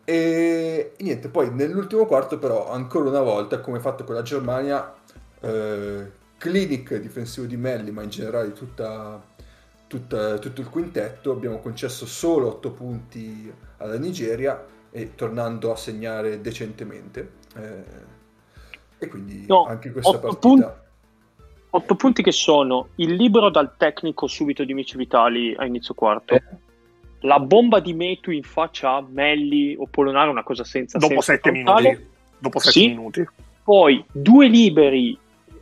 [0.04, 4.93] E, e niente, poi nell'ultimo quarto però, ancora una volta, come fatto con la Germania,
[5.41, 9.21] eh, clinic difensivo di Melli, ma in generale tutta,
[9.88, 16.41] tutta, tutto il quintetto, abbiamo concesso solo 8 punti alla Nigeria e tornando a segnare
[16.41, 17.31] decentemente.
[17.55, 18.15] Eh,
[18.99, 20.39] e quindi No, anche questa otto partita...
[20.47, 20.85] punti.
[21.69, 26.33] Otto punti che sono il libero dal tecnico subito di Mici Vitali a inizio quarto.
[26.33, 26.41] Eh.
[27.21, 31.31] La bomba di Metu in faccia a Melli o Polonaro, una cosa senza Dopo senso
[31.33, 31.89] sette totale.
[31.89, 32.07] minuti.
[32.39, 32.88] Dopo sette Sì.
[32.88, 33.27] minuti.
[33.63, 35.17] Poi due liberi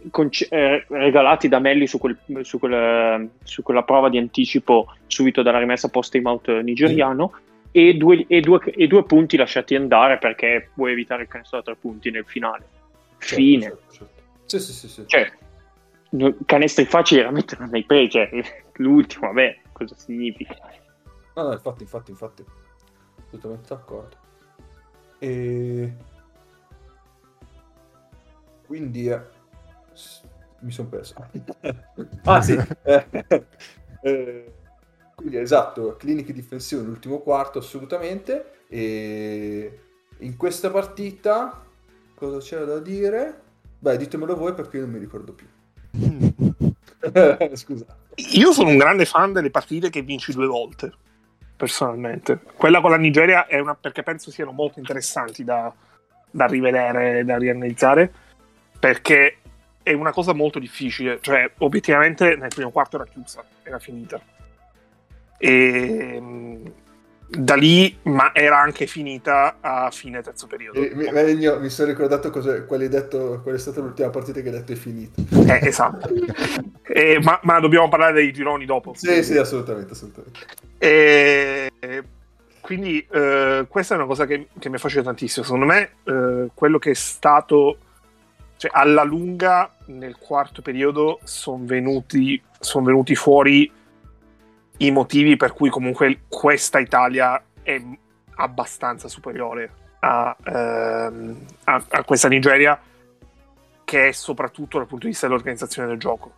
[0.09, 5.41] conce- eh, regalati da Melli su, quel- su quel- su quella prova di anticipo subito
[5.41, 7.33] dalla rimessa post time out nigeriano
[7.71, 11.63] e, due, e due- e due punti lasciati andare perché vuoi evitare il canestro da
[11.63, 12.67] tre punti nel finale.
[13.17, 13.61] Certo, Fine.
[13.61, 14.21] certo, certo.
[14.45, 15.03] Sì, sì, sì, sì.
[15.07, 15.31] Cioè,
[16.45, 18.11] canestri facili veramente non hai preso.
[18.11, 18.29] Cioè,
[18.75, 20.55] l'ultimo, vabbè, cosa significa?
[21.35, 22.45] No, no, infatti, infatti, infatti.
[23.25, 24.15] Assolutamente d'accordo.
[25.19, 25.93] E...
[28.67, 29.09] Quindi...
[29.09, 29.34] eh,
[30.59, 31.15] Mi sono perso.
[32.23, 32.57] ah, sì.
[34.05, 34.53] Eh,
[35.15, 38.59] quindi, esatto, cliniche difensive nell'ultimo quarto, assolutamente.
[38.67, 39.79] E
[40.19, 41.63] in questa partita...
[42.13, 43.41] Cosa c'era da dire?
[43.79, 45.47] Beh, ditemelo voi perché io non mi ricordo più.
[47.55, 47.85] Scusa.
[48.33, 50.93] Io sono un grande fan delle partite che vinci due volte,
[51.55, 52.39] personalmente.
[52.55, 55.73] Quella con la Nigeria è una perché penso siano molto interessanti da,
[56.31, 58.11] da rivedere, da rianalizzare,
[58.79, 59.39] perché
[59.85, 61.19] è una cosa molto difficile.
[61.21, 64.19] Cioè, obiettivamente nel primo quarto era chiusa, era finita.
[65.37, 66.71] E mh,
[67.27, 70.81] da lì, ma era anche finita a fine terzo periodo.
[70.81, 74.41] E- mi, Megno, mi sono ricordato cosa, qual, hai detto, qual è stata l'ultima partita
[74.41, 75.21] che hai detto è finita.
[75.53, 76.09] Eh, esatto.
[76.87, 78.93] Eh, ma, ma dobbiamo parlare dei gironi dopo.
[78.95, 80.39] Sì, sì, assolutamente, assolutamente.
[80.77, 81.71] E
[82.61, 85.45] quindi eh, questa è una cosa che, che mi affascina tantissimo.
[85.45, 87.77] Secondo me, eh, quello che è stato,
[88.65, 93.71] cioè alla lunga nel quarto periodo, sono venuti, son venuti fuori
[94.77, 97.79] i motivi per cui comunque questa Italia è
[98.37, 102.79] abbastanza superiore a, ehm, a- a questa Nigeria,
[103.83, 106.33] che è soprattutto dal punto di vista dell'organizzazione del gioco.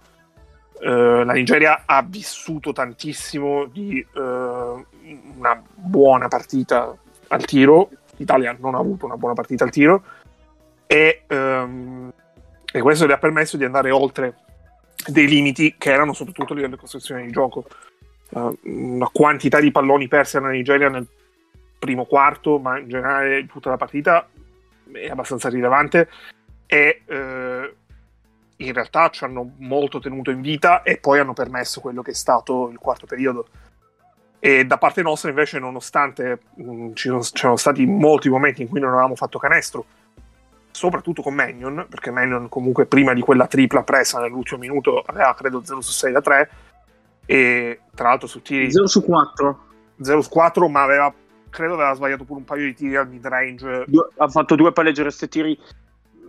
[0.79, 6.93] Eh, la Nigeria ha vissuto tantissimo di eh, una buona partita
[7.29, 10.03] al tiro, l'Italia non ha avuto una buona partita al tiro
[10.87, 12.13] e, ehm,
[12.71, 14.35] e questo le ha permesso di andare oltre
[15.05, 17.65] dei limiti che erano soprattutto a livello di costruzione di gioco.
[18.29, 21.07] Eh, una quantità di palloni persi alla Nigeria nel
[21.77, 24.27] primo quarto, ma in generale tutta la partita
[24.91, 26.09] è abbastanza rilevante
[26.65, 27.75] e eh,
[28.57, 32.15] in realtà ci hanno molto tenuto in vita e poi hanno permesso quello che è
[32.15, 33.47] stato il quarto periodo.
[34.39, 38.79] E da parte nostra, invece, nonostante mh, ci sono, c'erano stati molti momenti in cui
[38.79, 39.85] non avevamo fatto canestro,
[40.77, 45.63] soprattutto con Mannion, perché Mannion comunque prima di quella tripla presa nell'ultimo minuto aveva credo
[45.63, 46.49] 0 su 6 da 3
[47.25, 49.59] e tra l'altro su tiri 0 su 4.
[49.99, 51.11] 0 su 4 ma aveva
[51.49, 53.85] credo aveva sbagliato pure un paio di tiri al mid range
[54.17, 55.59] ha fatto due palleggiare questi tiri.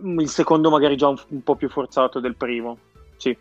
[0.01, 2.77] Il secondo, magari già un, un po' più forzato del primo.
[3.17, 3.37] Sì.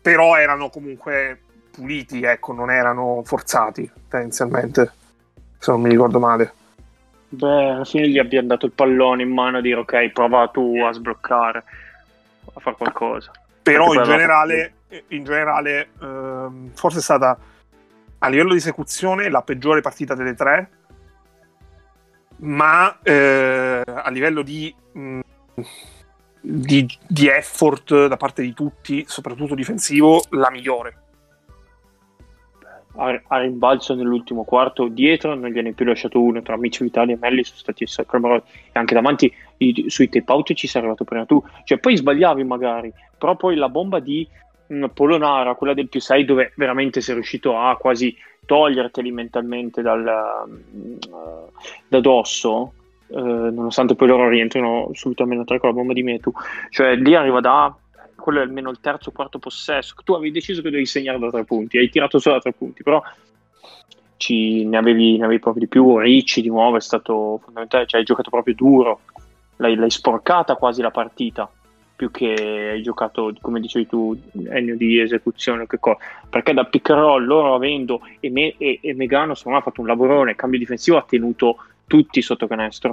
[0.00, 1.40] però erano comunque
[1.72, 4.92] puliti, ecco, non erano forzati tendenzialmente,
[5.58, 6.52] se non mi ricordo male.
[7.28, 10.80] Beh, alla fine gli abbiamo dato il pallone in mano a dire ok, prova tu
[10.82, 11.64] a sbloccare,
[12.54, 13.32] a fare qualcosa.
[13.62, 14.74] Però in generale,
[15.08, 17.36] in generale ehm, forse è stata
[18.18, 20.70] a livello di esecuzione la peggiore partita delle tre,
[22.38, 25.20] ma eh, a livello di, mh,
[26.40, 31.00] di, di effort da parte di tutti, soprattutto difensivo, la migliore.
[32.96, 37.58] A, rimbalzo nell'ultimo quarto dietro non gliene più lasciato uno tra Vitali e Melli sono
[37.58, 41.42] stati clamorosi e anche davanti i- sui tape out ci sei arrivato prima tu.
[41.64, 44.26] Cioè poi sbagliavi magari però poi la bomba di
[44.66, 50.02] mh, Polonara quella del più 6 dove veramente sei riuscito a quasi toglierteli mentalmente dal,
[50.46, 50.96] mh,
[51.88, 52.72] da dosso
[53.08, 56.32] eh, nonostante poi loro rientrino subito a meno 3 con la bomba di Metu.
[56.70, 57.74] Cioè lì arriva da
[58.26, 59.94] quello è almeno il terzo o quarto possesso.
[60.02, 62.82] Tu avevi deciso che dovevi segnare da tre punti, hai tirato solo da tre punti,
[62.82, 63.00] però
[64.16, 65.96] ci, ne, avevi, ne avevi proprio di più.
[66.00, 69.02] Ricci di nuovo è stato fondamentale, cioè hai giocato proprio duro,
[69.58, 71.48] l'hai, l'hai sporcata quasi la partita,
[71.94, 75.98] più che hai giocato, come dicevi tu, Ennio di esecuzione, che co-
[76.28, 79.68] perché da pick and roll loro avendo e, me, e, e Megano secondo me ha
[79.68, 82.92] fatto un lavorone, cambio difensivo ha tenuto tutti sotto canestro.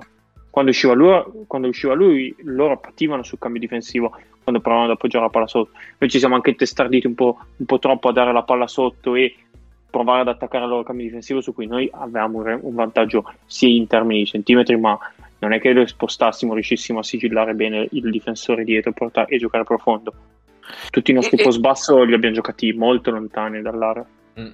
[0.52, 5.24] Quando usciva, lui, quando usciva lui, loro pativano sul cambio difensivo quando provavano ad appoggiare
[5.24, 5.72] la palla sotto.
[5.98, 9.16] Noi ci siamo anche testarditi un po', un po' troppo a dare la palla sotto
[9.16, 9.36] e
[9.89, 13.70] provare ad attaccare il loro cambio difensivo su cui noi avevamo un, un vantaggio sia
[13.70, 14.98] in termini di centimetri, ma
[15.39, 19.38] non è che lo spostassimo, riuscissimo a sigillare bene il difensore dietro e, portare, e
[19.38, 20.14] giocare profondo.
[20.89, 24.06] Tutti i nostri E- post basso li abbiamo giocati molto lontani dall'area.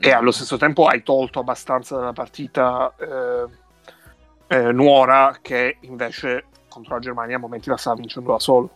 [0.02, 6.96] E allo stesso tempo hai tolto abbastanza dalla partita eh, eh, Nuora che invece contro
[6.96, 8.70] la Germania a momenti la stava vincendo da solo.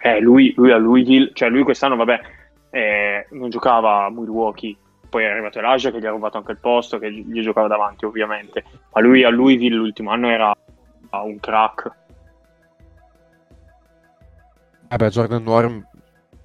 [0.00, 2.20] Eh, lui, lui a Louisville, cioè lui quest'anno, vabbè,
[2.70, 4.76] eh, non giocava a Milwaukee,
[5.08, 8.04] poi è arrivato Elijah che gli ha rubato anche il posto, che gli giocava davanti
[8.04, 10.56] ovviamente, ma lui a Louisville l'ultimo anno era
[11.10, 11.90] un crack.
[14.88, 15.84] Vabbè, Jordan Noir è un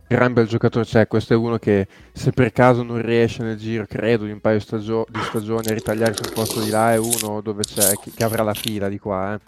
[0.08, 3.86] gran bel giocatore, cioè questo è uno che se per caso non riesce nel giro,
[3.86, 7.42] credo, di un paio stagio- di stagioni a ritagliarsi un posto di là, è uno
[7.42, 9.40] dove c'è, che, che avrà la fila di qua, eh.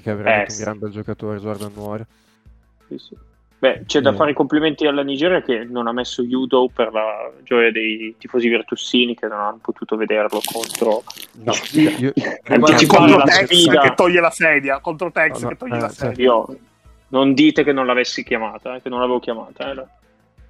[0.00, 0.58] Che è veramente sì.
[0.58, 2.06] un gran bel giocatore, Jordan Noir.
[2.86, 3.16] Sì, sì.
[3.60, 4.14] Beh, c'è da Eh.
[4.14, 8.48] fare i complimenti alla Nigeria che non ha messo Judo per la gioia dei tifosi
[8.48, 11.02] virtussini che non hanno potuto vederlo contro
[11.42, 12.10] No, io,
[12.86, 15.88] contro la Tex che toglie la sedia, contro Tex No, no, che toglie eh, la
[15.90, 16.04] certo.
[16.06, 16.24] sedia.
[16.24, 16.58] io
[17.08, 19.70] non dite che non l'avessi chiamata, eh, che non l'avevo chiamata.
[19.70, 19.84] eh.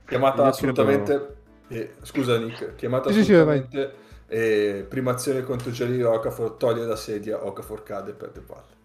[0.07, 1.37] Chiamata assolutamente...
[1.67, 3.95] eh, scusa Nick, chiamata Sì, sì, sì, assolutamente...
[4.29, 8.79] eh, prima azione contro Jalil Okafor, toglie la sedia, Okafor cade e perde palla.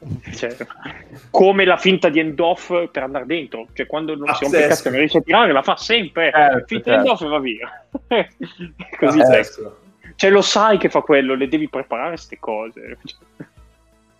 [0.34, 0.56] Cioè,
[1.30, 4.68] come la finta di end-off per andare dentro, cioè quando non si rompe il Pazzesco.
[4.68, 6.30] cazzo non riesce a tirare, la fa sempre.
[6.32, 6.90] Certo, finta certo.
[6.90, 7.86] di end-off e va via.
[8.98, 9.78] Così Ah, ecco.
[10.16, 12.98] Cioè, lo sai che fa quello, le devi preparare queste cose.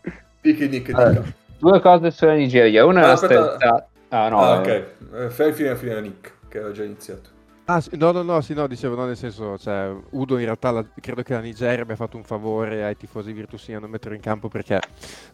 [0.02, 0.12] Eh.
[0.68, 1.22] dica.
[1.58, 2.84] Due cose sulla Nigeria.
[2.86, 3.56] Una è Ah, la aspetta.
[3.56, 3.88] stessa.
[4.08, 4.40] Ah, no.
[4.40, 4.86] ah, eh, ok.
[5.26, 7.28] Eh, Fai fine fine a Nick, che aveva già iniziato.
[7.72, 10.72] Ah, sì, no, no, no, sì, no, dicevo, no, nel senso, cioè, Udo in realtà
[10.72, 14.16] la- credo che la Nigeria abbia fatto un favore ai tifosi virtusini a non metterlo
[14.16, 14.80] in campo perché,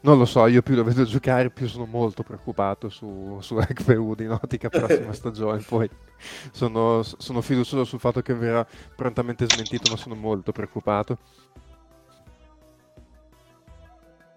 [0.02, 3.94] non lo so, io più lo vedo giocare, più sono molto preoccupato su, su Ekpe
[3.94, 5.88] Udo in ottica prossima stagione, poi
[6.52, 11.16] sono, sono fiducioso sul fatto che verrà prontamente smentito, ma sono molto preoccupato.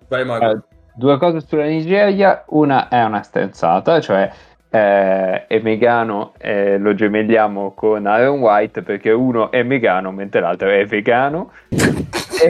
[0.07, 0.51] Vai Mago.
[0.51, 0.61] Eh,
[0.95, 2.45] due cose sulla Nigeria.
[2.47, 4.31] Una è una stenzata, cioè
[4.71, 10.69] eh, è vegano e lo gemelliamo con Aaron White perché uno è vegano mentre l'altro
[10.69, 11.51] è vegano.
[11.69, 11.87] E-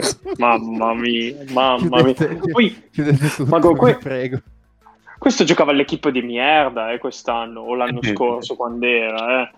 [0.38, 2.12] Mamma mia, mamma mia.
[2.14, 4.38] Chiudete- Poi, tutto, Ma con que- prego.
[5.18, 9.42] questo giocava all'equipe di merda eh, quest'anno, o l'anno Eh, scorso, quando era.
[9.42, 9.50] Eh.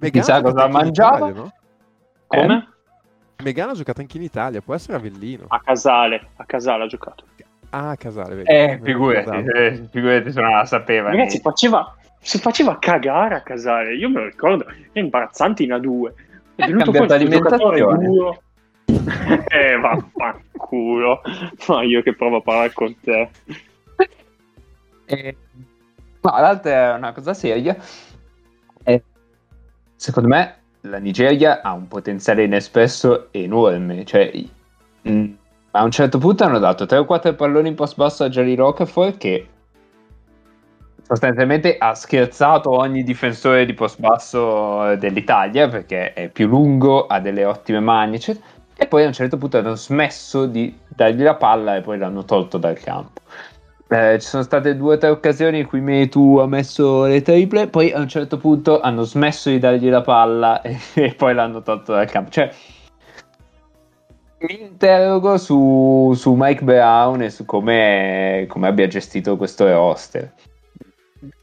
[0.00, 1.16] Megano Chissà cosa mangiava.
[1.28, 1.52] Italia, no?
[2.26, 2.68] Come?
[3.42, 5.44] Megano ha giocato anche in Italia, può essere Avellino.
[5.48, 7.24] A Casale, a Casale ha giocato.
[7.70, 8.50] Ah, Casale, vedi.
[8.50, 9.52] Eh, figurati, ricordavo.
[9.58, 11.10] eh, figurati se non la sapeva.
[11.10, 13.94] Ragazzi, faceva, si faceva cagare a Casale.
[13.94, 16.12] Io me lo ricordo, è imbarazzante in A2.
[16.54, 18.06] È Eh, venuto fuori questo giocatore alimentazione.
[18.06, 18.42] duro.
[19.48, 21.20] eh, vaffanculo.
[21.68, 23.28] Ma io che provo a parlare con te.
[25.06, 25.36] E-
[26.20, 27.76] No, l'altra è una cosa seria.
[28.82, 29.02] E,
[29.94, 34.04] secondo me la Nigeria ha un potenziale inespresso enorme.
[34.04, 34.32] Cioè,
[35.02, 35.24] mh,
[35.78, 38.56] a un certo punto hanno dato 3 o 4 palloni in post basso a Jerry
[38.56, 39.46] Rockefeller che
[41.06, 47.44] sostanzialmente ha scherzato ogni difensore di post basso dell'Italia perché è più lungo, ha delle
[47.44, 48.44] ottime mani, eccetera.
[48.76, 52.24] E poi a un certo punto hanno smesso di dargli la palla e poi l'hanno
[52.24, 53.20] tolto dal campo.
[53.88, 57.68] Eh, ci sono state due o tre occasioni in cui Metu ha messo le triple,
[57.68, 61.62] poi a un certo punto hanno smesso di dargli la palla e, e poi l'hanno
[61.62, 62.30] tolto dal campo.
[62.30, 62.50] Cioè,
[64.40, 70.32] mi interrogo su, su Mike Brown e su come, abbia gestito questo roster.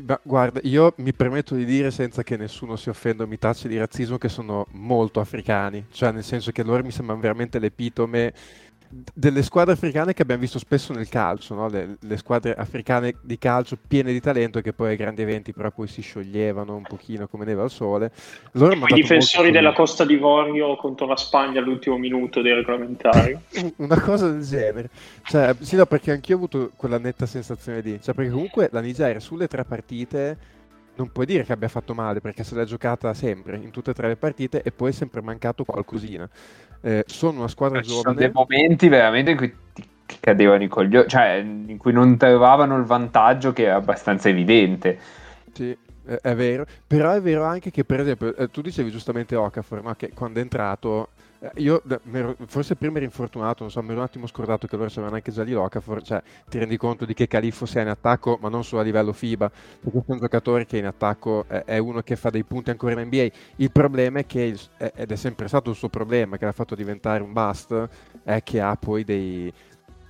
[0.06, 3.68] Ma guarda, io mi permetto di dire senza che nessuno si offenda o mi tacci
[3.68, 8.34] di razzismo che sono molto africani, cioè nel senso che loro mi sembrano veramente l'epitome
[8.90, 11.68] delle squadre africane che abbiamo visto spesso nel calcio, no?
[11.68, 15.72] le, le squadre africane di calcio piene di talento che poi ai grandi eventi però
[15.72, 18.12] poi si scioglievano un pochino come neve al sole.
[18.54, 23.38] I difensori della Costa d'Ivorio contro la Spagna all'ultimo minuto dei regolamentari.
[23.78, 24.90] una cosa del genere.
[25.24, 28.00] Cioè, sì, no, perché anch'io ho avuto quella netta sensazione di...
[28.02, 30.54] Cioè, perché comunque la Nigeria sulle tre partite
[30.96, 33.94] non puoi dire che abbia fatto male, perché se l'è giocata sempre, in tutte e
[33.94, 36.28] tre le partite, e poi è sempre mancato qualcosina.
[36.86, 38.48] Eh, sono una squadra Ci sono dei giovane...
[38.48, 42.84] momenti veramente in cui ti ti cadevano i coglioni, cioè in cui non trovavano il
[42.84, 45.00] vantaggio che è abbastanza evidente.
[45.52, 45.76] Sì,
[46.22, 46.66] è, vero.
[46.86, 49.96] Però è vero anche che, per esempio, eh, tu dicevi giustamente Okafor, no?
[49.96, 51.10] che quando è entrato...
[51.54, 51.82] eh, Io
[52.48, 55.32] forse prima ero infortunato, non so, mi ero un attimo scordato che loro avevano anche
[55.32, 58.64] già lì l'Ocafor, cioè ti rendi conto di che Califfo sia in attacco, ma non
[58.64, 62.30] solo a livello FIBA, perché è un giocatore che in attacco è, uno che fa
[62.30, 63.28] dei punti ancora in NBA.
[63.58, 67.22] Il problema è che, ed è sempre stato il suo problema, che l'ha fatto diventare
[67.22, 67.90] un bust,
[68.24, 69.54] è che ha poi dei,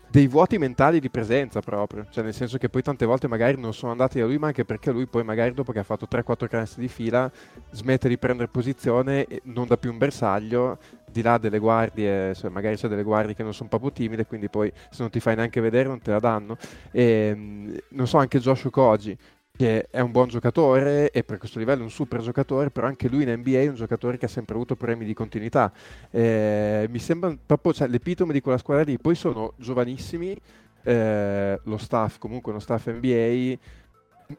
[0.10, 3.74] dei vuoti mentali di presenza proprio, cioè nel senso che poi tante volte magari non
[3.74, 6.48] sono andati da lui, ma anche perché lui poi magari dopo che ha fatto 3-4
[6.48, 7.32] canestri di fila
[7.72, 10.78] smette di prendere posizione non dà più un bersaglio,
[11.16, 14.50] di là delle guardie, cioè magari c'è delle guardie che non sono proprio timide, quindi
[14.50, 16.58] poi se non ti fai neanche vedere non te la danno.
[16.92, 19.18] E, non so, anche Joshua Koji,
[19.58, 23.08] che è un buon giocatore e per questo livello è un super giocatore, però anche
[23.08, 25.72] lui in NBA è un giocatore che ha sempre avuto problemi di continuità.
[26.12, 28.98] Eh, mi sembra proprio cioè, l'epitome di quella squadra lì.
[28.98, 30.38] Poi sono giovanissimi,
[30.84, 33.58] eh, lo staff, comunque uno staff NBA.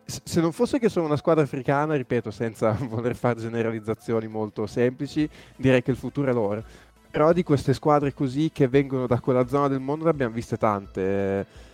[0.05, 5.29] Se non fosse che sono una squadra africana, ripeto, senza voler fare generalizzazioni molto semplici,
[5.57, 6.63] direi che il futuro è loro.
[7.11, 10.59] Però di queste squadre così che vengono da quella zona del mondo ne abbiamo viste
[10.59, 11.65] tante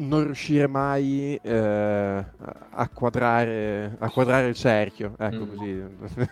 [0.00, 2.24] non riuscire mai eh,
[2.70, 5.14] a, quadrare, a, quadrare, il cerchio.
[5.18, 5.56] Ecco mm.
[5.56, 5.84] così.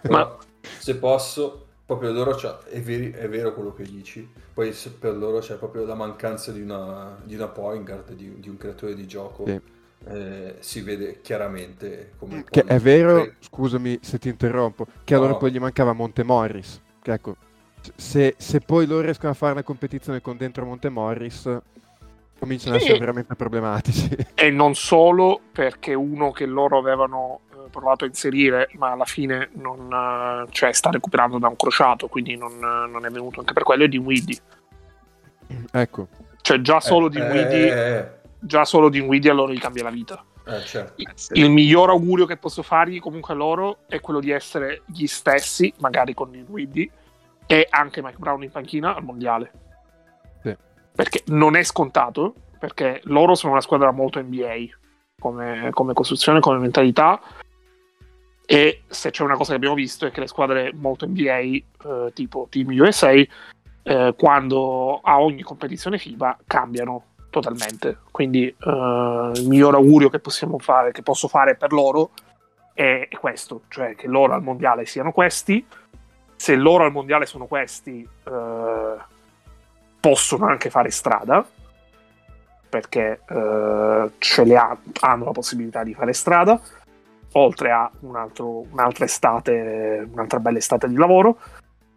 [0.08, 4.28] Ma se posso, proprio loro è, veri, è, vero quello che dici.
[4.52, 8.48] Poi per loro c'è proprio la mancanza di una, di una point guard, di, di
[8.48, 9.44] un creatore di gioco.
[9.46, 9.60] Sì.
[10.04, 13.36] Eh, si vede chiaramente come che è vero, pre...
[13.40, 15.20] scusami se ti interrompo, che no.
[15.20, 16.80] allora poi gli mancava Montemorris.
[17.02, 17.36] Che ecco,
[17.96, 21.60] se, se poi loro riescono a fare una competizione con dentro Montemorris
[22.38, 24.08] cominciano ad essere veramente problematici.
[24.34, 29.50] E non solo perché uno che loro avevano eh, provato a inserire, ma alla fine
[29.54, 33.52] non, eh, cioè, sta recuperando da un crociato, quindi non, eh, non è venuto anche
[33.52, 34.38] per quello, è di Weedy.
[35.72, 36.08] Ecco.
[36.40, 38.08] Cioè già solo eh, di Weedy, eh,
[38.38, 40.22] già solo di Weedy allora gli cambia la vita.
[40.64, 41.02] Certo.
[41.34, 45.70] Il miglior augurio che posso fargli comunque a loro è quello di essere gli stessi,
[45.80, 46.90] magari con il Weedy,
[47.46, 49.52] e anche Mike Brown in panchina al mondiale
[50.98, 54.66] perché non è scontato, perché loro sono una squadra molto NBA
[55.16, 57.20] come, come costruzione, come mentalità.
[58.44, 61.62] E se c'è una cosa che abbiamo visto è che le squadre molto NBA, eh,
[62.14, 67.98] tipo Team USA, eh, quando a ogni competizione FIBA cambiano totalmente.
[68.10, 72.10] Quindi eh, il miglior augurio che possiamo fare, che posso fare per loro
[72.74, 75.64] è, questo, cioè che loro al mondiale siano questi.
[76.34, 79.16] Se loro al mondiale sono questi, eh,
[80.00, 81.44] possono anche fare strada
[82.68, 86.60] perché eh, ce le ha, hanno la possibilità di fare strada
[87.32, 91.38] oltre a un altro, un'altra estate un'altra bella estate di lavoro.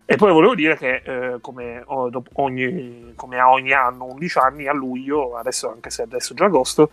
[0.06, 4.74] E poi volevo dire che eh, come, ogni, come, a ogni anno 11 anni a
[4.74, 6.90] luglio adesso anche se adesso è già agosto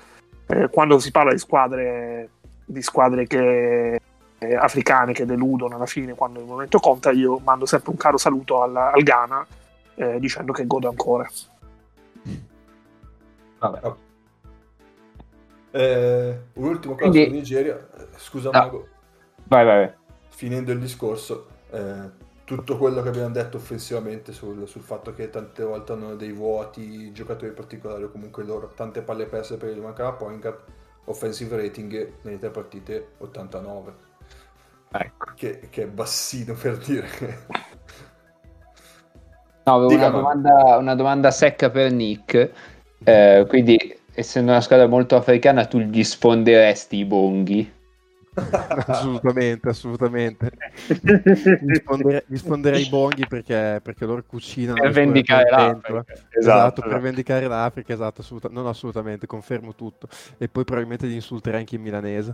[0.46, 2.28] eh, quando si parla di squadre
[2.64, 4.00] di squadre che
[4.38, 8.18] eh, africane che deludono alla fine quando il momento conta io mando sempre un caro
[8.18, 9.44] saluto al, al Ghana
[9.98, 11.28] eh, dicendo che godo ancora.
[13.58, 13.78] Vabbè.
[13.82, 14.06] Okay.
[15.70, 17.28] Eh, un'ultima cosa Quindi...
[17.28, 18.60] su Nigeria, scusa ah.
[18.60, 18.88] Mago.
[19.44, 19.92] Vai, vai.
[20.28, 22.10] Finendo il discorso, eh,
[22.44, 27.12] tutto quello che abbiamo detto offensivamente sul, sul, fatto che tante volte hanno dei vuoti,
[27.12, 30.60] giocatori particolari o comunque loro, tante palle perse per il mancava point guard,
[31.04, 33.92] offensive rating nelle tre partite 89.
[34.90, 35.32] Ecco.
[35.34, 37.46] Che, che è bassino per dire.
[39.68, 42.50] No, avevo una domanda, una domanda, secca per Nick.
[43.04, 47.72] Eh, quindi, essendo una squadra molto africana, tu gli sfonderesti i bonghi?
[48.86, 50.50] assolutamente, assolutamente.
[51.60, 56.04] Gli, gli sfonderei i bonghi perché, perché loro cucinano per vendicare l'Africa.
[56.06, 60.08] Esatto, esatto, per vendicare l'Africa, esatto, assoluta, non assolutamente, confermo tutto.
[60.38, 62.32] E poi probabilmente gli insulterei anche in milanese.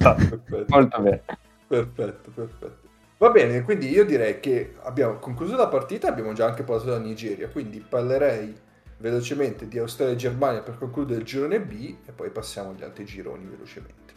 [0.00, 0.64] Ah, perfetto.
[0.68, 1.22] Molto bene.
[1.68, 2.83] Perfetto, perfetto.
[3.24, 7.02] Va bene, quindi io direi che abbiamo concluso la partita, abbiamo già anche parlato della
[7.02, 8.54] Nigeria, quindi parlerei
[8.98, 13.06] velocemente di Australia e Germania per concludere il girone B e poi passiamo agli altri
[13.06, 14.12] gironi velocemente.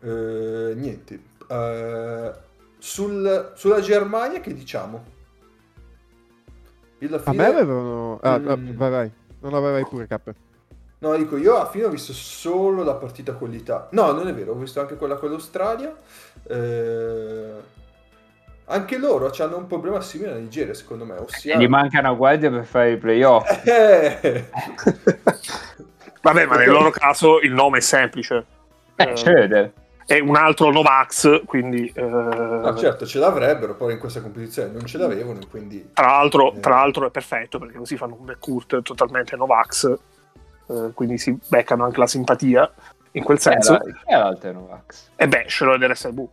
[0.00, 2.36] Uh, niente, uh,
[2.78, 5.04] sul, sulla Germania che diciamo?
[6.98, 7.20] Fine...
[7.22, 8.18] A me avevano...
[8.20, 8.76] Ah, mm.
[8.76, 9.12] vai vai,
[9.42, 10.34] non avevai pure K.
[11.04, 13.88] No, dico, io alla fine ho visto solo la partita con l'Italia.
[13.90, 15.94] No, non è vero, ho visto anche quella con l'Australia.
[16.48, 17.72] Eh...
[18.66, 21.16] Anche loro hanno un problema simile alla Nigeria, secondo me.
[21.16, 21.56] Ossia...
[21.56, 23.46] Gli manca una guardia per fare i playoff.
[23.64, 24.50] Eh...
[26.22, 28.46] Vabbè, ma nel loro caso il nome è semplice.
[28.96, 29.72] Eh, eh,
[30.06, 31.92] è un altro Novax, quindi...
[31.94, 32.02] Eh...
[32.02, 35.90] No, certo, ce l'avrebbero, poi in questa competizione non ce l'avevano, quindi...
[35.92, 36.60] Tra l'altro, eh...
[36.60, 39.98] tra l'altro è perfetto, perché così fanno un backcourt totalmente Novax
[40.66, 42.72] eh, quindi si beccano anche la simpatia
[43.14, 43.78] in quel senso.
[43.78, 45.10] Chi era l'Alternovax?
[45.16, 46.28] E beh, Schroeder e Saibu.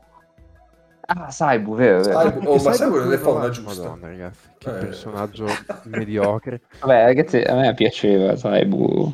[1.06, 2.20] Ah, Saibu, vero, vero.
[2.20, 3.82] Saibu, oh, ma Saibu non è fa una giusta.
[3.82, 4.74] Madonna, ragazzi, che eh.
[4.74, 5.46] personaggio
[5.86, 6.62] mediocre.
[6.80, 9.14] Vabbè, ragazzi, a me piaceva Saibu.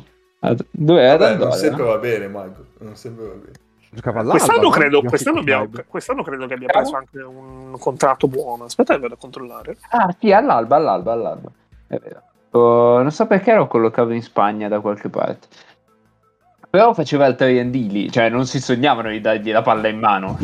[0.70, 1.16] Dove era?
[1.16, 2.66] Vabbè, non sempre va bene, Michael.
[2.78, 3.52] Non sempre va bene.
[3.90, 8.64] Giocava quest'anno, credo, quest'anno, abbiamo, quest'anno, credo, che abbia preso anche un contratto buono.
[8.64, 9.76] Aspetta, che vado a controllare.
[9.90, 11.50] Ah, sì, all'alba, all'alba, all'alba.
[11.86, 12.22] È vero.
[12.50, 15.48] Oh, non so perché lo collocavo in Spagna da qualche parte.
[16.70, 20.38] Però faceva il 3 lì, cioè non si sognavano di dargli la palla in mano.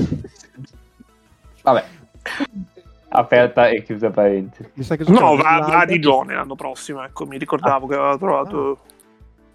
[1.63, 1.85] Vabbè.
[3.09, 4.71] Aperta e chiusa parentesi.
[4.75, 5.85] Mi sa che No, va, va a nell'Alba.
[5.85, 7.05] Digione l'anno prossimo.
[7.05, 8.79] Ecco, mi ricordavo che aveva trovato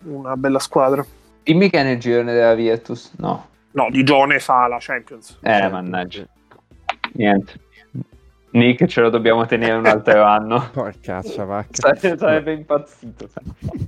[0.03, 1.05] una bella squadra.
[1.43, 3.13] Dimmi che è nel girone della Virtus.
[3.17, 3.47] No.
[3.71, 5.39] No, Digione fa la Champions.
[5.41, 6.25] Eh, mannaggia.
[7.13, 7.59] Niente.
[8.51, 10.69] Nick ce lo dobbiamo tenere un altro anno.
[10.73, 11.95] Porcaccia vacca.
[11.95, 13.27] Sare- Sarebbe impazzito.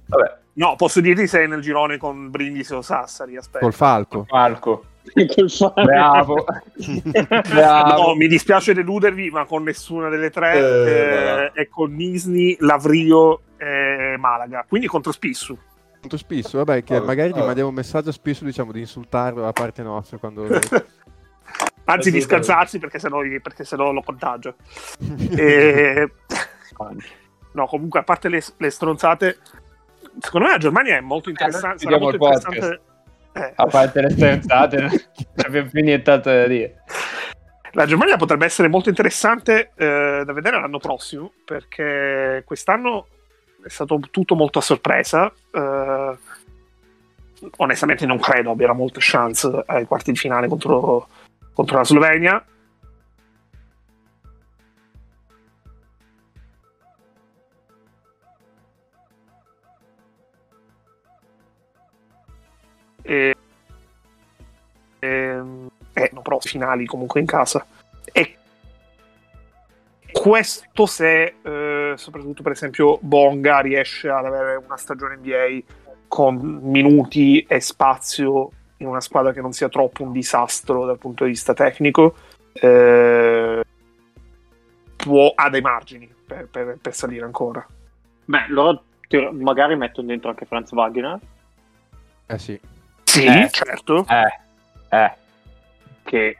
[0.08, 3.36] Vabbè, No, posso dirti sei nel girone con Brindisi o Sassari.
[3.36, 3.66] Aspetta.
[3.66, 4.18] Col falco.
[4.18, 4.86] Col fare.
[5.84, 6.46] Bravo.
[7.50, 8.10] Bravo.
[8.10, 13.42] No, mi dispiace deludervi, ma con nessuna delle tre Eh, eh, è con Nisni, Lavrio
[13.58, 14.64] e Malaga.
[14.70, 15.58] Quindi contro Spissu.
[16.00, 17.46] Molto spesso, vabbè, che Vabbè, magari gli vabbè.
[17.46, 20.46] mandiamo un messaggio spesso diciamo di insultarlo da parte nostra quando
[21.86, 24.56] Anzi, di scansarsi perché sennò, perché sennò lo contagio.
[25.36, 26.12] E...
[27.54, 29.38] No, comunque, a parte le, le stronzate,
[30.20, 31.80] secondo me la Germania è molto interessante.
[31.80, 32.82] sarà chiudiamo molto interessante.
[33.34, 36.84] eh, A parte le stronzate, non abbiamo più nient'altro da dire.
[37.74, 43.08] La Germania potrebbe essere molto interessante eh, da vedere l'anno prossimo perché quest'anno
[43.64, 45.32] è stato tutto molto a sorpresa.
[45.52, 46.18] eh,
[47.58, 51.08] onestamente non credo abbiano molte chance ai quarti di finale contro,
[51.54, 52.46] contro la Slovenia.
[63.02, 63.36] E,
[65.00, 67.66] ehm, eh, no, però finali comunque in casa.
[68.12, 68.36] E
[70.12, 75.60] questo se eh, soprattutto per esempio Bonga riesce ad avere una stagione NBA
[76.08, 81.24] con minuti e spazio in una squadra che non sia troppo un disastro dal punto
[81.24, 82.16] di vista tecnico
[82.54, 83.64] eh,
[84.98, 87.66] può, ha dei margini per, per- per salire ancora
[88.26, 88.84] Beh, loro
[89.32, 91.20] magari mettono dentro anche Franz Wagner,
[92.28, 92.60] Eh sì.
[93.12, 93.50] Sì Eh.
[93.52, 95.12] certo Eh, eh.
[96.04, 96.38] che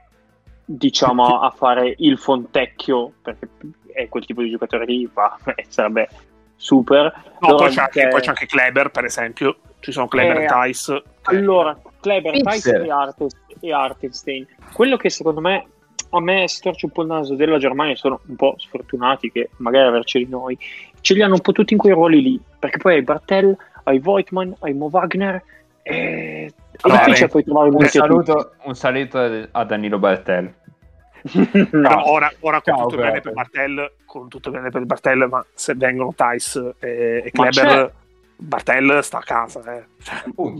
[0.64, 3.50] diciamo a fare il fontecchio, perché
[3.94, 6.08] è quel tipo di giocatore lì, va, e sarebbe
[6.56, 7.12] super.
[7.40, 10.44] no, Però poi, c'è anche, poi c'è anche Kleber per esempio ci sono Kleber Eh,
[10.46, 12.40] e Tice Allora, Kleber.
[12.42, 14.48] Tyson e, Artes- e Artenstein.
[14.74, 15.66] Quello che secondo me
[16.12, 19.88] a me storce un po' il naso della Germania sono un po' sfortunati che magari
[19.88, 20.58] averceli noi.
[21.02, 22.40] Ce li hanno un po' tutti in quei ruoli lì.
[22.60, 25.42] Perché poi hai Bartel, hai Voigtman, hai Mo Wagner.
[25.82, 26.54] E...
[26.82, 30.54] È difficile poi trovare Un saluto, un saluto a Danilo Bartel.
[31.72, 32.10] No.
[32.12, 35.76] Ora, ora con Ciao, tutto bene per Bartel, con tutto bene per Bartel, ma se
[35.76, 37.94] vengono Tice e, e Kleber,
[38.38, 39.62] Bartel sta a casa.
[39.76, 39.86] Eh.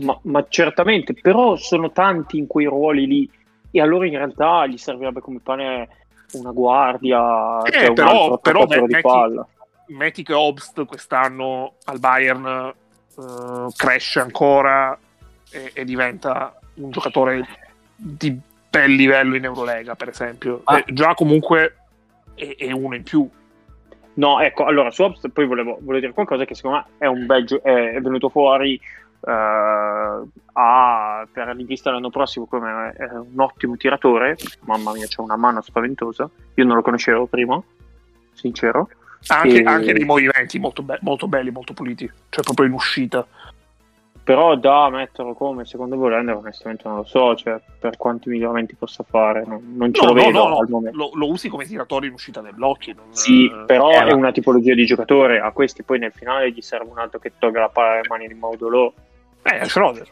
[0.04, 3.30] Ma, ma certamente, però sono tanti in quei ruoli lì
[3.72, 5.88] e allora in realtà gli servirebbe come pane
[6.34, 9.46] una guardia, Eh, cioè un però- altro però attaccatore di metti- palla.
[9.88, 12.46] metti che Obst quest'anno al Bayern
[13.18, 14.96] eh, cresce ancora
[15.52, 17.46] e, e diventa un giocatore
[17.94, 18.36] di
[18.68, 20.62] bel livello in Eurolega, per esempio.
[20.64, 20.82] Ah.
[20.86, 21.76] Già comunque
[22.34, 23.28] è, è uno in più.
[24.14, 27.24] No, ecco, allora su Obst poi volevo, volevo dire qualcosa che secondo me è un
[27.26, 28.74] bel gio- è, è venuto fuori
[29.24, 29.30] eh,
[30.52, 34.36] a- per l'invista l'anno prossimo come eh, un ottimo tiratore.
[34.60, 36.28] Mamma mia, c'è una mano spaventosa.
[36.54, 37.62] Io non lo conoscevo prima,
[38.34, 38.88] sincero.
[39.28, 42.72] Ha anche, E- anche dei movimenti molto, be- molto belli, molto puliti, cioè proprio in
[42.72, 43.26] uscita.
[44.24, 49.02] Però da metterlo come secondo volender, onestamente non lo so, cioè per quanti miglioramenti possa
[49.02, 50.96] fare, non, non ce No, lo no, vedo no, al momento.
[50.96, 52.92] Lo, lo usi come tiratore in uscita dei blocchi.
[52.94, 55.40] non- Sì, eh, però eh, è una tipologia di giocatore.
[55.40, 58.28] A questi poi nel finale gli serve un altro che tolga la palla dalle mani
[58.28, 58.92] di Maudolò.
[59.42, 60.06] Eh, Schroeder.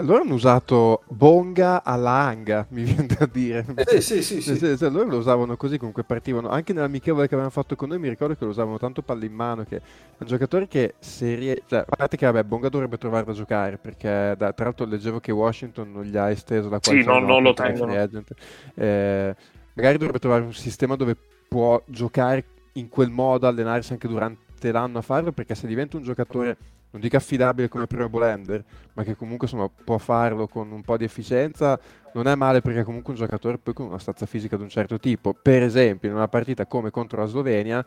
[0.00, 3.66] Allora hanno usato Bonga alla Anga, mi viene da dire.
[3.74, 4.58] Eh, sì, sì, sì.
[4.90, 6.48] Loro lo usavano così, comunque partivano.
[6.48, 9.34] Anche nell'amichevole che avevano fatto con noi mi ricordo che lo usavano tanto palla in
[9.34, 9.80] mano, che è
[10.16, 13.76] un giocatore che se rie- cioè, a parte che vabbè, Bonga dovrebbe trovare da giocare,
[13.76, 17.24] perché da- tra l'altro leggevo che Washington non gli ha esteso la Sì, qualità non-
[17.26, 17.92] non lo tengono.
[17.92, 19.36] Eh,
[19.74, 21.14] magari dovrebbe trovare un sistema dove
[21.46, 22.44] può giocare
[22.74, 24.38] in quel modo, allenarsi anche durante
[24.70, 26.56] l'anno a farlo, perché se diventa un giocatore
[26.92, 30.96] non dico affidabile come Pro Bolender, ma che comunque insomma, può farlo con un po'
[30.96, 31.78] di efficienza,
[32.14, 34.68] non è male perché è comunque un giocatore poi con una stazza fisica di un
[34.68, 35.32] certo tipo.
[35.32, 37.84] Per esempio, in una partita come contro la Slovenia,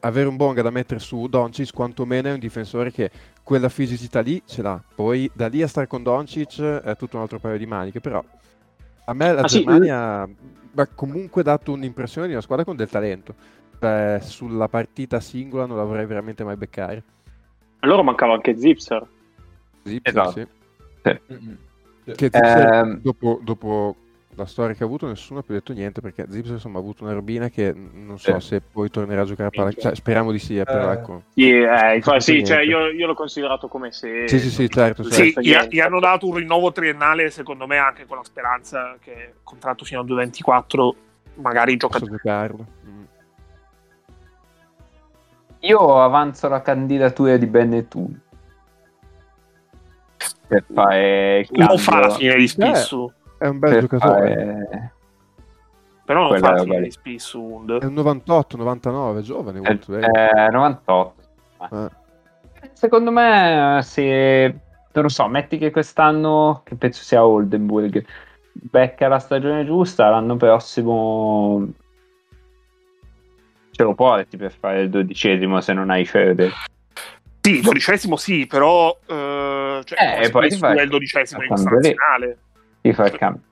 [0.00, 3.10] avere un Bonga da mettere su Doncic quantomeno è un difensore che
[3.44, 4.82] quella fisicità lì ce l'ha.
[4.94, 8.22] Poi da lì a stare con Doncic è tutto un altro paio di maniche, però
[9.04, 12.74] a me la Ah, sì, Germania mi ha comunque dato un'impressione di una squadra con
[12.74, 13.62] del talento.
[13.80, 17.02] Cioè, sulla partita singola non la vorrei veramente mai beccare.
[17.80, 19.06] A loro mancava anche Zipser.
[19.84, 20.30] Sì, Esatto.
[20.30, 20.46] sì.
[21.32, 21.58] Mm-mm.
[22.04, 23.00] Che Zipser, Ehm.
[23.02, 23.96] dopo, dopo
[24.36, 27.04] la storia che ha avuto nessuno ha più detto niente perché Zips insomma ha avuto
[27.04, 28.40] una robina che non so Eh.
[28.40, 30.94] se poi tornerà a giocare a palla, cioè, speriamo di sì, eh, però Eh.
[30.94, 31.22] ecco.
[31.34, 34.26] Sì, eh, infatti, sì, cioè, io, io l'ho considerato come se...
[34.28, 35.40] Sì, sì, sì, certo, Sì, certo.
[35.40, 39.10] Sì, gli, gli hanno dato un rinnovo triennale, secondo me, anche con la speranza che
[39.12, 40.96] il contratto fino al 2024
[41.36, 42.66] magari gioca Posso giocarlo.
[42.88, 42.93] Mm.
[45.64, 48.20] Io avanzo la candidatura di Benetton.
[50.46, 54.34] Per fare non fa la fine di Spissu, È un bel per giocatore.
[54.34, 54.92] fare-
[56.04, 57.64] però non quella fa la fine di Spissu.
[57.80, 61.14] È un 98, 99, giovane Eh, eh, 98.
[61.72, 61.88] Eh.
[62.72, 64.58] Secondo me, se
[64.92, 68.04] non lo so, metti che quest'anno, che penso sia Oldenburg,
[68.52, 71.66] becca la stagione giusta, l'anno prossimo
[73.74, 76.50] ce lo porti per fare il dodicesimo se non hai Fede.
[77.40, 82.38] Sì, dodicesimo sì, però eh, cioè, Eh, e poi fai- è il dodicesimo in nazionale.
[82.80, 83.42] Ti fa il cambio.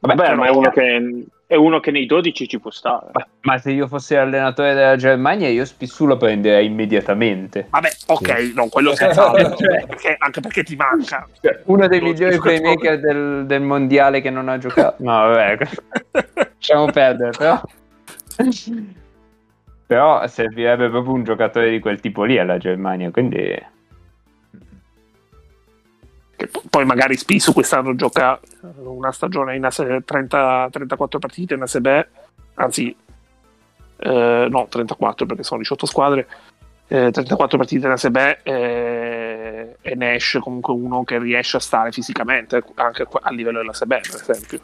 [0.00, 3.06] Vabbè, ma è uno, che, è uno che nei 12 ci può stare.
[3.12, 7.66] Ma, ma se io fossi allenatore della Germania, io Spissu lo prenderei immediatamente.
[7.70, 11.26] Vabbè, ok, no, quello senz'altro, Cioè- perché- anche perché ti manca.
[11.64, 14.96] Uno dei migliori playmaker del, del mondiale che non ha giocato.
[15.02, 15.58] No, vabbè,
[16.56, 17.60] lasciamo perdere, però.
[19.86, 23.38] Però servirebbe proprio un giocatore di quel tipo lì alla Germania, quindi
[26.36, 28.38] Che po- poi magari Spissu quest'anno gioca
[28.78, 32.06] una stagione in ASE 30, 34 partite in ASB,
[32.54, 32.94] anzi
[33.98, 36.26] eh, no 34 perché sono 18 squadre,
[36.88, 41.92] eh, 34 partite in ASB eh, e ne esce comunque uno che riesce a stare
[41.92, 44.60] fisicamente anche a livello dell'ASB per esempio.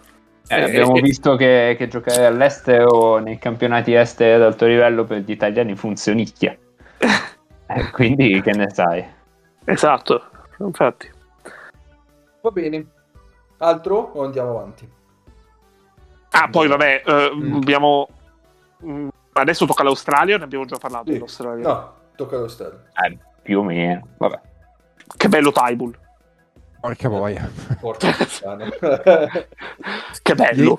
[0.49, 5.05] Eh, Eh, abbiamo eh, visto che, che giocare all'estero nei campionati esteri ad alto livello
[5.05, 6.57] per gli italiani funzionicchia.
[7.74, 9.03] Eh, quindi che ne sai?
[9.64, 10.22] Esatto,
[10.59, 11.11] infatti.
[12.43, 12.84] Va bene.
[13.59, 14.86] Altro o andiamo avanti?
[16.32, 17.55] Ah, poi vabbè, eh, Mm.
[17.55, 18.09] abbiamo...
[18.84, 21.12] mm, Adesso tocca l'Australia, ne abbiamo già parlato Sì.
[21.12, 21.66] dell'Australia.
[21.66, 22.80] No, tocca stadio.
[23.07, 24.40] Eh, più o meno, vabbè.
[25.16, 25.99] Che bello Tybull.
[26.83, 27.49] Porca boia.
[27.78, 28.68] Porca puttana.
[30.20, 30.78] Che bello.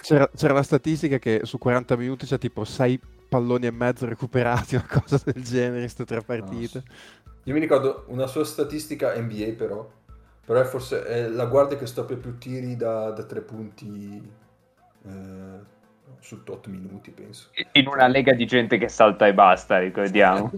[0.00, 4.76] C'era, c'era la statistica che su 40 minuti c'è tipo 6 palloni e mezzo recuperati,
[4.76, 6.82] una cosa del genere queste tre partite.
[7.44, 9.86] Io mi ricordo una sua statistica NBA però,
[10.42, 14.32] però è forse è la guardia che stoppia più tiri da, da tre punti
[15.06, 15.58] eh,
[16.20, 17.48] su 8 minuti penso.
[17.72, 20.50] In una lega di gente che salta e basta, ricordiamo.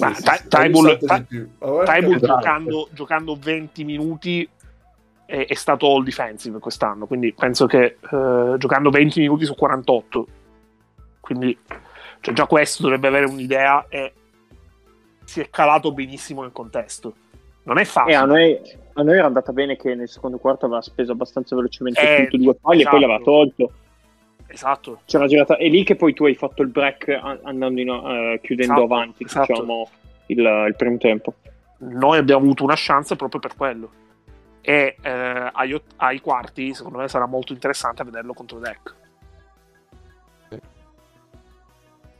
[0.00, 4.48] Ma Sì, Tybull che- giocando, giocando 20 minuti
[5.26, 10.26] è, è stato all defensive quest'anno, quindi penso che eh, giocando 20 minuti su 48,
[11.20, 11.56] quindi
[12.20, 14.12] cioè, già questo dovrebbe avere un'idea e
[15.24, 17.14] si è calato benissimo nel contesto.
[17.64, 18.14] Non è E facile.
[18.16, 18.58] a noi,
[18.94, 22.36] a noi era andata bene che nel secondo quarto aveva speso abbastanza velocemente Eh, tutti
[22.36, 23.30] e due falli e poi l'aveva esatto.
[23.30, 23.72] tolto.
[24.48, 25.00] Esatto.
[25.04, 27.08] C'era girata, è lì che poi tu hai fatto il break
[27.42, 29.52] andando in, eh, chiudendo Esatto, avanti esatto.
[29.52, 29.90] diciamo,
[30.26, 31.34] il, il primo tempo.
[31.78, 33.90] noi abbiamo avuto una chance proprio per quello.
[34.60, 38.94] E eh, ai, ai quarti, secondo me, sarà molto interessante vederlo contro Deck.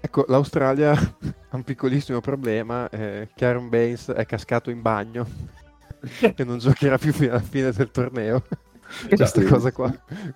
[0.06, 0.92] Ecco, l'Australia
[1.50, 5.26] ha un piccolissimo problema, eh, Karen Baines è cascato in bagno
[6.20, 8.44] e non giocherà più fino alla fine del torneo.
[9.08, 9.92] Questa cosa qua,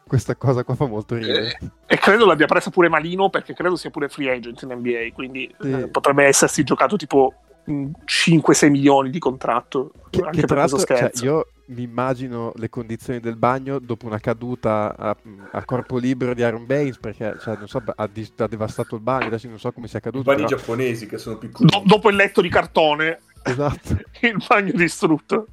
[0.07, 1.59] questa cosa qua fa molto ridere.
[1.87, 5.13] E credo l'abbia presa pure Malino perché credo sia pure free agent in NBA.
[5.15, 5.71] Quindi Sì.
[5.71, 7.33] eh, potrebbe essersi giocato tipo
[7.71, 9.93] mm, 5-6 milioni di contratto.
[10.11, 11.25] Che, anche che per tra questo l'altro, cioè, scherzo.
[11.25, 15.17] io mi immagino le condizioni del bagno dopo una caduta a,
[15.53, 19.01] a corpo libero di Aaron Baines perché cioè, non so, ha, dis- ha devastato il
[19.03, 20.25] bagno, adesso non so come sia I caduto.
[20.25, 21.69] bagni però- giapponesi che sono piccoli.
[21.71, 23.97] Do- dopo il letto di cartone, Esatto.
[24.23, 25.47] il bagno distrutto.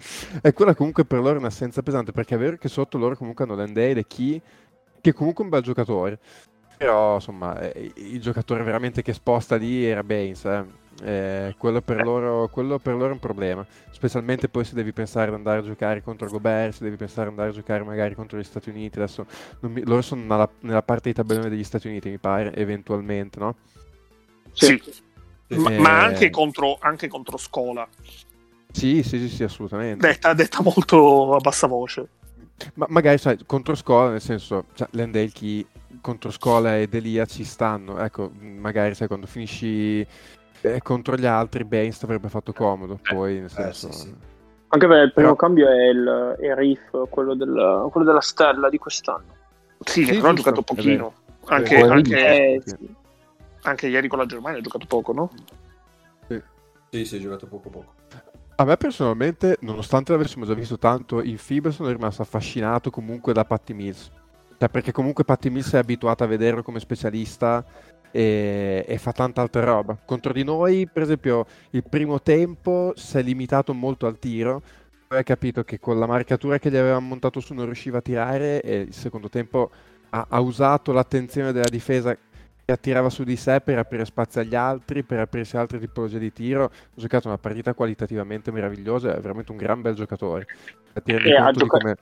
[0.42, 3.44] E quella comunque per loro è un'assenza pesante perché è vero che sotto loro comunque
[3.44, 4.40] hanno Landale e Key,
[5.00, 6.18] che è comunque un bel giocatore.
[6.76, 10.44] Però insomma, eh, il giocatore veramente che sposta lì era Baines.
[10.46, 10.78] eh.
[11.02, 13.66] Eh, quello, per loro, quello per loro è un problema.
[13.90, 17.28] Specialmente poi se devi pensare ad andare a giocare contro Gobert, se devi pensare ad
[17.30, 18.98] andare a giocare magari contro gli Stati Uniti.
[18.98, 19.26] Adesso
[19.60, 23.38] non mi- loro sono nella, nella parte di tabellone degli Stati Uniti, mi pare, eventualmente,
[23.38, 23.56] no?
[24.52, 24.80] Sì.
[25.48, 25.56] Sì.
[25.56, 25.78] Ma, Eh.
[25.78, 27.86] ma anche, contro, anche contro Scola.
[28.72, 30.06] Sì, sì, sì, sì, assolutamente.
[30.06, 32.08] Detta, detta molto a bassa voce.
[32.74, 35.30] Ma magari sai, contro scuola, nel senso, cioè, Landale
[36.00, 37.98] contro scuola e Delia ci stanno.
[37.98, 40.06] Ecco, magari sai, quando finisci
[40.62, 42.98] eh, contro gli altri, Baines avrebbe fatto comodo.
[43.02, 44.14] Poi, nel senso, sì, sì.
[44.72, 48.68] Anche perché il primo Però- cambio è il, è Riff, quello, del- quello della stella
[48.68, 49.38] di quest'anno.
[49.80, 51.14] Sì, Sì, che però ha giocato è pochino.
[51.46, 52.62] Anche, Eh, anche- Eh,
[53.62, 55.30] anche ieri con la Germania ha giocato poco, no?
[56.90, 57.94] Sì, sì, ha giocato poco poco.
[58.60, 63.46] A me personalmente, nonostante l'avessimo già visto tanto in FIBA, sono rimasto affascinato comunque da
[63.46, 64.10] Patty Mills.
[64.58, 67.64] Cioè, perché comunque Patti Mills è abituata a vederlo come specialista
[68.10, 69.96] e, e, fa tanta altra roba.
[70.04, 74.60] Contro di noi, per esempio, il primo tempo si è limitato molto al tiro,
[75.08, 78.02] poi ha capito che con la marcatura che gli avevamo montato su non riusciva a
[78.02, 79.70] tirare e il secondo tempo
[80.10, 82.14] ha, ha usato l'attenzione della difesa
[82.70, 86.64] attirava su di sé per aprire spazio agli altri, per aprirsi altre tipologie di tiro.
[86.64, 90.46] Ha giocato una partita qualitativamente meravigliosa, è veramente un gran bel giocatore.
[91.02, 91.96] Ti rendi conto gioca- di come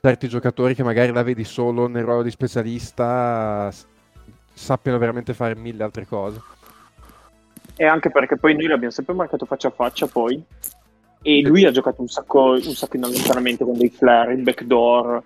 [0.00, 3.70] certi giocatori che magari la vedi solo nel ruolo di specialista
[4.52, 6.40] sappiano veramente fare mille altre cose.
[7.76, 10.42] E anche perché poi noi l'abbiamo sempre marcato faccia a faccia poi
[11.22, 15.22] e lui ha giocato un sacco, un sacco in allontanamento con dei flare, il backdoor,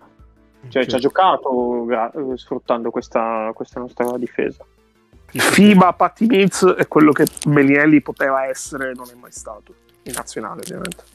[0.68, 0.86] cioè okay.
[0.86, 1.86] ci ha giocato
[2.34, 4.64] sfruttando questa, questa, nostra difesa.
[5.32, 10.60] FIBA Patti Mills è quello che Melielli poteva essere, non è mai stato, in nazionale
[10.60, 11.14] ovviamente.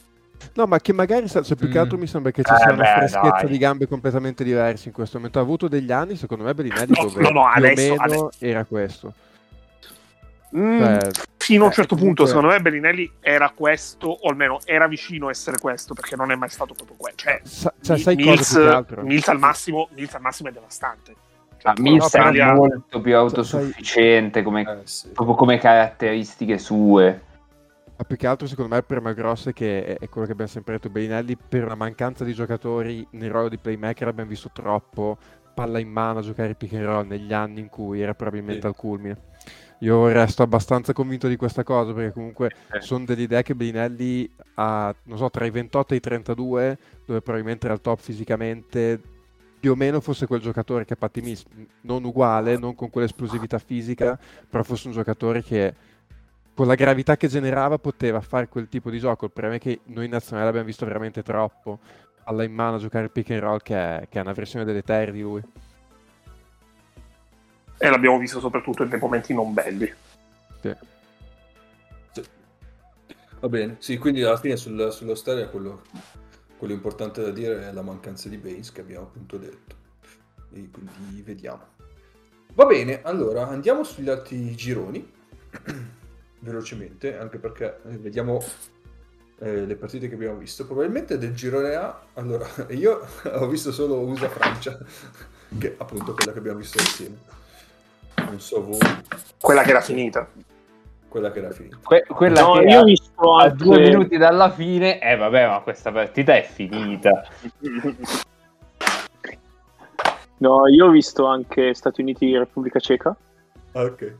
[0.54, 2.00] No, ma che magari, cioè, più che altro mm.
[2.00, 3.46] mi sembra che ci eh, sia una freschezza dai.
[3.48, 5.38] di gambe completamente diverse in questo momento.
[5.38, 8.30] Ha avuto degli anni, secondo me, Bellinelli no, dove no, no, adesso, adesso.
[8.38, 9.14] era questo.
[10.54, 12.24] Mm, cioè, fino a un certo comunque...
[12.24, 16.30] punto, secondo me, Bellinelli era questo, o almeno era vicino a essere questo, perché non
[16.30, 17.22] è mai stato proprio questo.
[17.22, 18.54] Cioè, Sa- cioè sai Mills,
[19.02, 21.14] Mills, al massimo, Mills al massimo è devastante.
[21.62, 25.10] Cioè, ah, Mills è molto più autosufficiente come, eh, sì.
[25.10, 27.22] proprio come caratteristiche sue.
[27.96, 30.50] Ma più che altro, secondo me, il problema grosso è che è quello che abbiamo
[30.50, 31.36] sempre detto Bellinelli.
[31.36, 35.16] Per una mancanza di giocatori nel ruolo di playmaker abbiamo visto troppo
[35.54, 38.66] palla in mano a giocare pick and roll negli anni in cui era probabilmente sì.
[38.66, 39.16] al culmine.
[39.82, 42.80] Io resto abbastanza convinto di questa cosa perché comunque eh.
[42.80, 47.66] sono dell'idea che Bellinelli ha, non so, tra i 28 e i 32, dove probabilmente
[47.66, 49.00] era al top fisicamente,
[49.62, 51.44] più o meno fosse quel giocatore che Patti Miss,
[51.82, 54.18] non uguale, non con quell'esplosività fisica,
[54.50, 55.72] però fosse un giocatore che
[56.52, 59.26] con la gravità che generava poteva fare quel tipo di gioco.
[59.26, 61.78] Il problema è che noi in nazionale abbiamo visto veramente troppo
[62.24, 65.12] alla in mano a giocare pick and roll che è, che è una versione deleteria
[65.12, 65.42] di lui.
[67.78, 69.94] E l'abbiamo visto soprattutto in dei momenti non belli.
[70.60, 70.74] Sì.
[72.10, 72.24] sì.
[73.38, 75.82] Va bene, sì, quindi alla fine sul, sullo stereo quello,
[76.62, 79.74] quello importante da dire è la mancanza di Baines che abbiamo appunto detto.
[80.52, 81.66] E quindi vediamo.
[82.54, 85.12] Va bene, allora andiamo sugli altri gironi
[86.38, 88.40] velocemente, anche perché eh, vediamo
[89.40, 90.64] eh, le partite che abbiamo visto.
[90.64, 94.78] Probabilmente del girone A, allora, io ho visto solo USA-Francia,
[95.58, 97.16] che è appunto quella che abbiamo visto insieme.
[98.18, 98.78] Non so voi.
[99.40, 100.30] Quella che era finita.
[101.12, 101.76] Quella che era finita.
[101.82, 105.60] Que- quella no, che io ho visto a due minuti dalla fine, eh vabbè, ma
[105.60, 107.22] questa partita è finita.
[110.38, 113.14] no, io ho visto anche Stati Uniti e Repubblica Ceca.
[113.72, 114.14] Ok.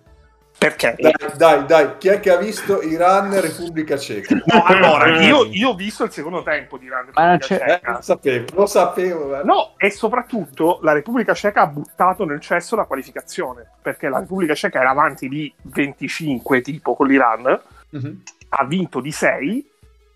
[0.63, 0.95] Perché?
[0.97, 4.41] Dai, dai, dai, chi è che ha visto Iran Repubblica Ceca?
[4.47, 7.81] No, allora, io, io, ho visto il secondo tempo di Iran Repubblica Ceca.
[7.81, 9.41] Eh, lo sapevo, lo sapevo.
[9.41, 9.45] Eh.
[9.45, 14.55] No, e soprattutto la Repubblica Ceca ha buttato nel cesso la qualificazione, perché la Repubblica
[14.55, 17.61] Ceca era avanti di 25 tipo con l'Iran,
[17.97, 18.15] mm-hmm.
[18.51, 19.71] ha vinto di 6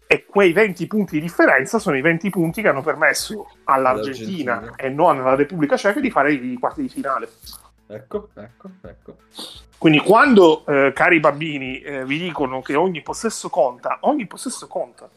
[0.06, 4.76] e quei 20 punti di differenza sono i 20 punti che hanno permesso all'Argentina, all'Argentina.
[4.76, 7.28] e non alla Repubblica Ceca di fare i quarti di finale.
[7.88, 9.16] Ecco, ecco, ecco.
[9.78, 15.08] Quindi quando, eh, cari bambini, eh, vi dicono che ogni possesso conta, ogni possesso conta.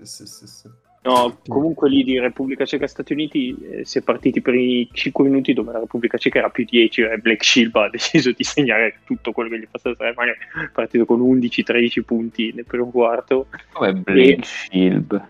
[0.00, 0.68] Sì, sì, sì.
[1.04, 5.24] No, comunque lì di Repubblica Ceca Stati Uniti eh, si è partiti per i 5
[5.24, 9.00] minuti dove la Repubblica Ceca era più 10 e Black Shield ha deciso di segnare
[9.04, 13.48] tutto quello che gli passasse dalle mani, è partito con 11-13 punti nel primo quarto.
[13.72, 14.44] Come Black e...
[14.44, 15.28] Shield?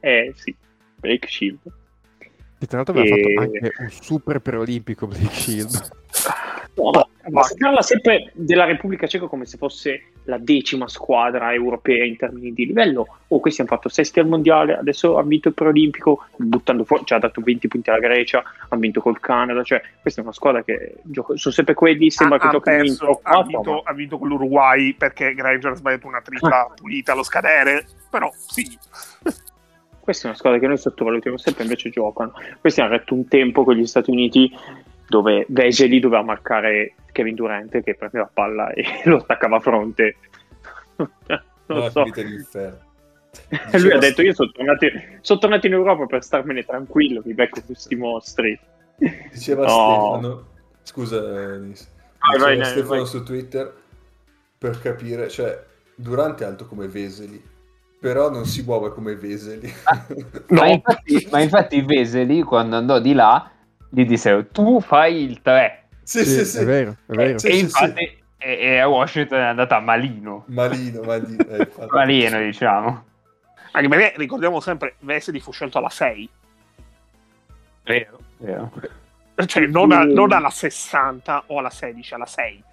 [0.00, 0.56] Eh sì,
[0.96, 1.60] Black Shield.
[2.62, 3.22] Che tra l'altro aveva e...
[3.34, 5.90] fatto anche un super preolimpico Black Shield.
[6.74, 11.52] No, ma, ma si parla sempre della Repubblica Ceca come se fosse la decima squadra
[11.52, 13.18] europea in termini di livello.
[13.26, 17.18] Oh, questi hanno fatto sesti al mondiale, adesso hanno vinto il preolimpico, buttando fuori, cioè
[17.18, 19.64] ha dato 20 punti alla Grecia, hanno vinto col Canada.
[19.64, 22.12] Cioè, questa è una squadra che gioca, sono sempre quelli.
[22.12, 23.90] Sembra ha, che giocano in ha, vinto, ma...
[23.90, 27.86] ha vinto con l'Uruguay perché Granger ha sbagliato una tripla pulita allo scadere.
[28.08, 28.78] Però sì.
[30.02, 32.32] Questa è una squadra che noi sottovalutiamo sempre, invece giocano.
[32.60, 34.52] Questi hanno retto un tempo con gli Stati Uniti
[35.06, 40.16] dove Veseli doveva marcare Kevin Durant che prendeva palla e lo attaccava a fronte.
[41.66, 42.04] non so.
[43.78, 44.86] Lui ha detto io sono tornato,
[45.20, 48.58] sono tornato, in Europa per starmene tranquillo, mi becco questi mostri.
[48.96, 49.68] Diceva no.
[49.68, 50.46] Stefano,
[50.82, 51.90] scusa Nis,
[52.38, 53.06] vai, vai, Stefano vai.
[53.06, 53.72] su Twitter
[54.58, 57.40] per capire, cioè Durante è alto come Veseli,
[58.02, 59.72] però non si muove come Veseli.
[60.48, 60.60] no.
[60.60, 63.48] ma, infatti, ma infatti Veseli quando andò di là
[63.88, 65.84] gli dissero tu fai il 3.
[66.02, 66.58] Sì, sì, sì.
[66.58, 67.38] È vero, è vero.
[67.40, 70.42] E, infatti e, a Washington è andata malino.
[70.48, 71.46] Malino, malino.
[71.46, 73.04] Eh, malino diciamo.
[73.70, 76.28] Anche perché ricordiamo sempre Vesely fu scelto alla 6.
[77.84, 78.18] Vero.
[78.38, 78.72] Vero.
[79.46, 82.64] Cioè, non, a- non alla 60 o alla 16, alla 6.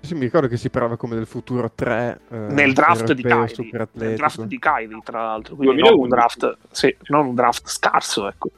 [0.00, 3.88] Sì, mi ricordo che si parlava come del futuro 3 eh, Nel draft di Kyrie.
[3.92, 5.56] Nel draft di Kyrie, tra l'altro.
[5.56, 6.02] Quindi non 2011.
[6.02, 8.50] un draft, sì, non un draft scarso, ecco.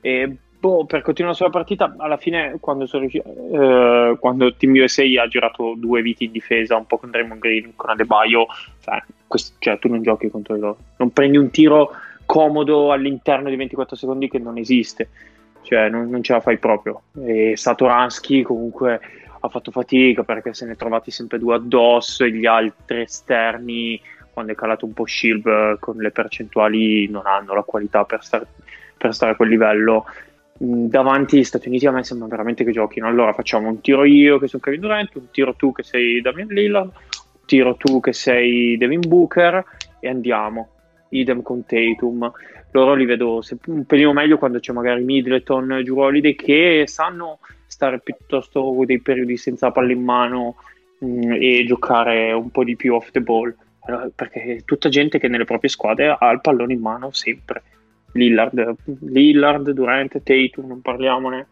[0.00, 5.04] E boh, per continuare sulla partita, alla fine quando sono riuscito, eh, quando Team USA
[5.22, 8.46] ha girato due viti in difesa, un po' con Draymond Green, con Adebayo,
[8.80, 11.92] cioè, quest- cioè, tu non giochi contro di loro, non prendi un tiro
[12.26, 15.08] comodo all'interno di 24 secondi che non esiste,
[15.68, 17.02] cioè non, non ce la fai proprio.
[17.22, 19.00] E Satoransky comunque
[19.38, 24.00] ha fatto fatica perché se ne è trovati sempre due addosso e gli altri esterni
[24.32, 28.46] quando è calato un po' Shield con le percentuali non hanno la qualità per stare,
[28.96, 30.06] per stare a quel livello.
[30.64, 33.06] Mm, davanti agli Stati Uniti a me sembra veramente che giochino.
[33.06, 36.48] Allora facciamo un tiro io che sono Kevin Durant un tiro tu che sei Damian
[36.48, 39.62] Lillard un tiro tu che sei Devin Booker
[40.00, 40.77] e andiamo
[41.10, 42.30] idem con Tatum.
[42.72, 48.00] Loro li vedo un pelino meglio quando c'è magari Middleton Drew Holiday che sanno stare
[48.00, 50.56] piuttosto dei periodi senza palla in mano
[51.04, 53.54] mm, e giocare un po' di più off the ball.
[54.14, 57.62] Perché è tutta gente che nelle proprie squadre ha il pallone in mano sempre.
[58.12, 61.46] Lillard, Lillard Durant, Tatum, non parliamone.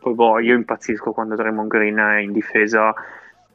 [0.00, 2.94] Poi boh, io impazzisco quando Draymond Green è in difesa,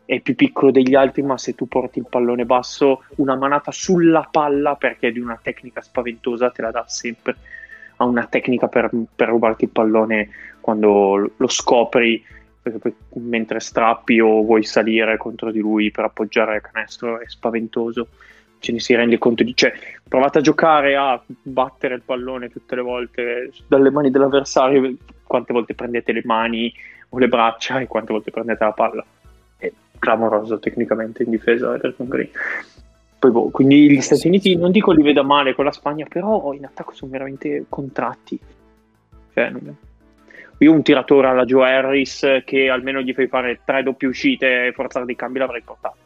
[0.05, 4.27] è più piccolo degli altri, ma se tu porti il pallone basso, una manata sulla
[4.29, 7.35] palla perché è di una tecnica spaventosa te la dà sempre.
[7.97, 10.29] Ha una tecnica per, per rubarti il pallone
[10.61, 12.23] quando lo scopri,
[13.13, 18.07] mentre strappi o vuoi salire contro di lui per appoggiare il canestro è spaventoso
[18.57, 19.71] ce ne si rende conto di cioè
[20.07, 25.75] provate a giocare a battere il pallone tutte le volte dalle mani dell'avversario quante volte
[25.75, 26.73] prendete le mani
[27.09, 29.05] o le braccia e quante volte prendete la palla
[30.05, 32.29] clamoroso tecnicamente in difesa Draymond Green
[33.17, 36.53] poi boh, quindi gli Stati Uniti non dico li veda male con la Spagna però
[36.53, 38.39] in attacco sono veramente contratti
[39.33, 39.75] cioè, non-
[40.59, 44.71] io un tiratore alla Joe Harris che almeno gli fai fare tre doppie uscite e
[44.71, 45.97] forzare dei cambi l'avrei portato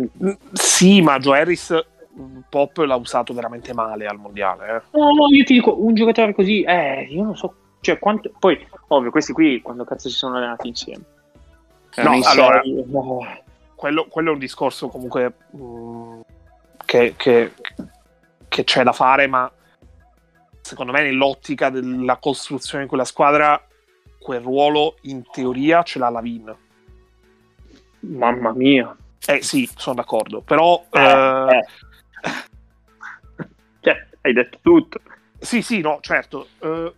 [0.00, 1.72] Mm, Sì, ma Joe Harris
[2.18, 4.66] mm, Pop l'ha usato veramente male al mondiale.
[4.92, 4.98] eh.
[4.98, 8.32] No, no, io ti dico, un giocatore così, eh, io non so, cioè, quanto...
[8.38, 8.58] Poi,
[8.88, 11.04] ovvio, questi qui, quando cazzo si sono allenati insieme?
[11.96, 12.62] No, allora-.
[13.74, 16.20] Quello, quello è un discorso comunque mm,
[16.84, 17.52] che, che-
[18.48, 19.50] che c'è da fare, ma
[20.60, 23.60] secondo me nell'ottica della costruzione di quella squadra
[24.20, 26.54] quel ruolo in teoria ce l'ha Lavin.
[28.00, 28.96] Mamma mia.
[29.26, 31.64] Eh sì, sono d'accordo, però Eh, eh, eh.
[33.80, 35.00] Cioè, hai detto tutto.
[35.40, 36.46] Sì, sì, no, certo.
[36.60, 36.94] Eh,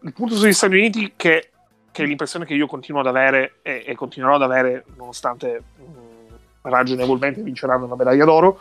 [0.00, 1.51] il punto sugli Stati Uniti che,
[1.92, 5.82] che è l'impressione che io continuo ad avere e, e continuerò ad avere nonostante mh,
[6.62, 8.60] ragionevolmente vinceranno una medaglia d'oro.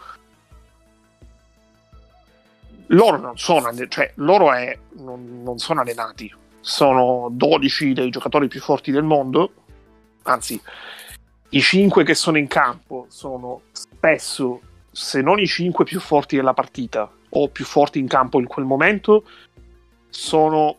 [2.87, 8.59] Loro non sono, cioè loro è, non, non sono allenati, sono 12 dei giocatori più
[8.59, 9.53] forti del mondo,
[10.23, 10.61] anzi
[11.49, 14.59] i 5 che sono in campo sono spesso,
[14.91, 18.65] se non i 5 più forti della partita, o più forti in campo in quel
[18.65, 19.23] momento
[20.09, 20.77] sono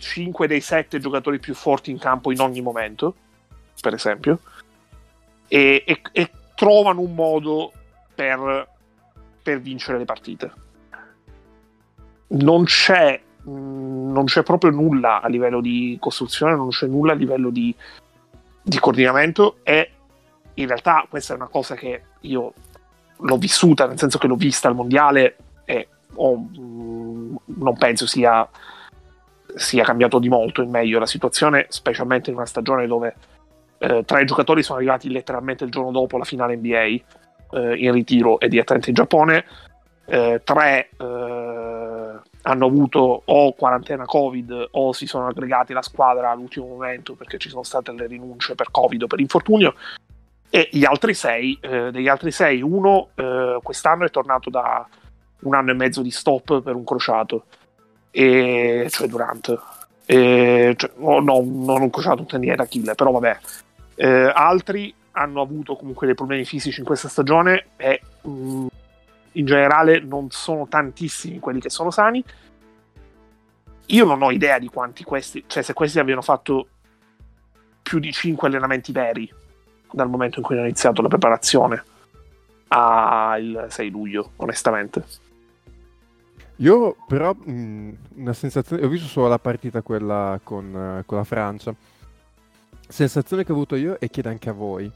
[0.00, 3.14] 5 dei 7 giocatori più forti in campo in ogni momento,
[3.80, 4.40] per esempio,
[5.48, 7.72] e, e- e trovano un modo
[8.14, 8.68] per,
[9.42, 10.52] per vincere le partite.
[12.28, 13.50] Non c'è, mh,
[14.12, 17.74] non c'è proprio nulla a livello di costruzione, non c'è nulla a livello di,
[18.62, 19.90] di coordinamento e
[20.54, 22.52] in realtà questa è una cosa che io
[23.16, 28.48] l'ho vissuta, nel senso che l'ho vista al mondiale e ho- mh, non penso sia,
[29.56, 33.14] sia cambiato di molto in meglio la situazione, specialmente in una stagione dove
[33.78, 38.38] eh, tre giocatori sono arrivati letteralmente il giorno dopo la finale NBA eh, in ritiro
[38.38, 39.44] e direttamente in Giappone,
[40.06, 46.66] eh, tre eh, hanno avuto o quarantena Covid o si sono aggregati alla squadra all'ultimo
[46.66, 49.74] momento perché ci sono state le rinunce per Covid o per infortunio.
[50.52, 54.86] E gli altri sei, eh, degli altri sei, uno eh, quest'anno è tornato da
[55.42, 57.44] un anno e mezzo di stop per un crociato,
[58.10, 59.58] e, cioè Durant.
[60.06, 63.38] E, cioè, oh, no, non un crociato, un tenniere d'Achille, però vabbè.
[63.94, 68.66] Eh, altri hanno avuto comunque dei problemi fisici in questa stagione e mh,
[69.32, 72.24] in generale non sono tantissimi quelli che sono sani.
[73.86, 76.68] Io non ho idea di quanti questi, cioè se questi abbiano fatto
[77.82, 79.30] più di 5 allenamenti veri
[79.90, 81.82] dal momento in cui hanno iniziato la preparazione
[82.68, 85.04] al 6 luglio, onestamente.
[86.60, 91.24] Io però mh, una sensazione, ho visto solo la partita quella con, eh, con la
[91.24, 91.74] Francia.
[92.86, 94.90] Sensazione che ho avuto io e chiedo anche a voi.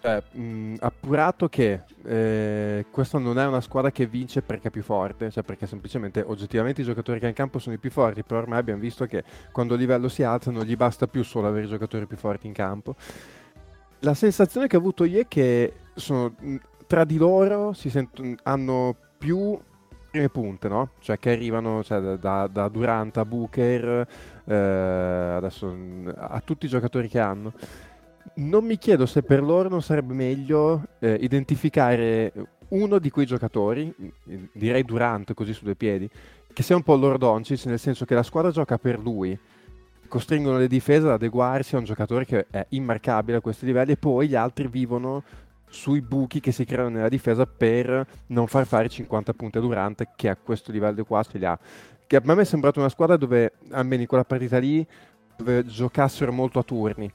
[0.00, 4.82] Cioè, mh, appurato che eh, questa non è una squadra che vince perché è più
[4.82, 8.22] forte, cioè perché semplicemente oggettivamente i giocatori che ha in campo sono i più forti,
[8.22, 9.22] però ormai abbiamo visto che
[9.52, 12.46] quando il livello si alza non gli basta più solo avere i giocatori più forti
[12.46, 12.94] in campo.
[13.98, 16.56] La sensazione che ho avuto io è che sono, mh,
[16.86, 19.58] tra di loro si sentono, hanno più
[20.10, 20.90] prime punte, no?
[20.98, 24.06] Cioè che arrivano cioè, da, da Durant a Booker,
[24.44, 25.74] eh, adesso
[26.16, 27.52] a tutti i giocatori che hanno
[28.34, 32.32] non mi chiedo se per loro non sarebbe meglio eh, identificare
[32.68, 33.92] uno di quei giocatori,
[34.52, 36.08] direi Durant così su due piedi,
[36.52, 39.36] che sia un po' loro Doncic, nel senso che la squadra gioca per lui,
[40.06, 43.96] costringono le difese ad adeguarsi a un giocatore che è immarcabile a questi livelli e
[43.96, 45.22] poi gli altri vivono
[45.70, 50.08] sui buchi che si creano nella difesa per non far fare 50 punti a Durant
[50.14, 51.58] che a questo livello qua ce li ha.
[52.06, 54.86] Che a me è sembrata una squadra dove, almeno in quella partita lì,
[55.36, 57.10] dove giocassero molto a turni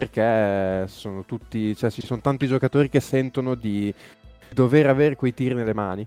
[0.00, 3.92] perché sono tutti, cioè ci sono tanti giocatori che sentono di
[4.50, 6.06] dover avere quei tiri nelle mani.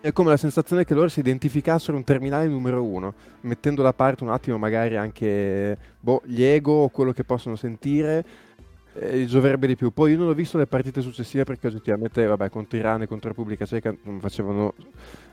[0.00, 4.24] È come la sensazione che loro si identificassero un terminale numero uno, mettendo da parte
[4.24, 8.24] un attimo magari anche boh, gli ego o quello che possono sentire,
[8.98, 9.90] eh, gioverebbe di più.
[9.90, 13.28] Poi io non ho visto le partite successive perché oggettivamente, vabbè, contro Iran e contro
[13.28, 14.74] Repubblica Ceca non facevano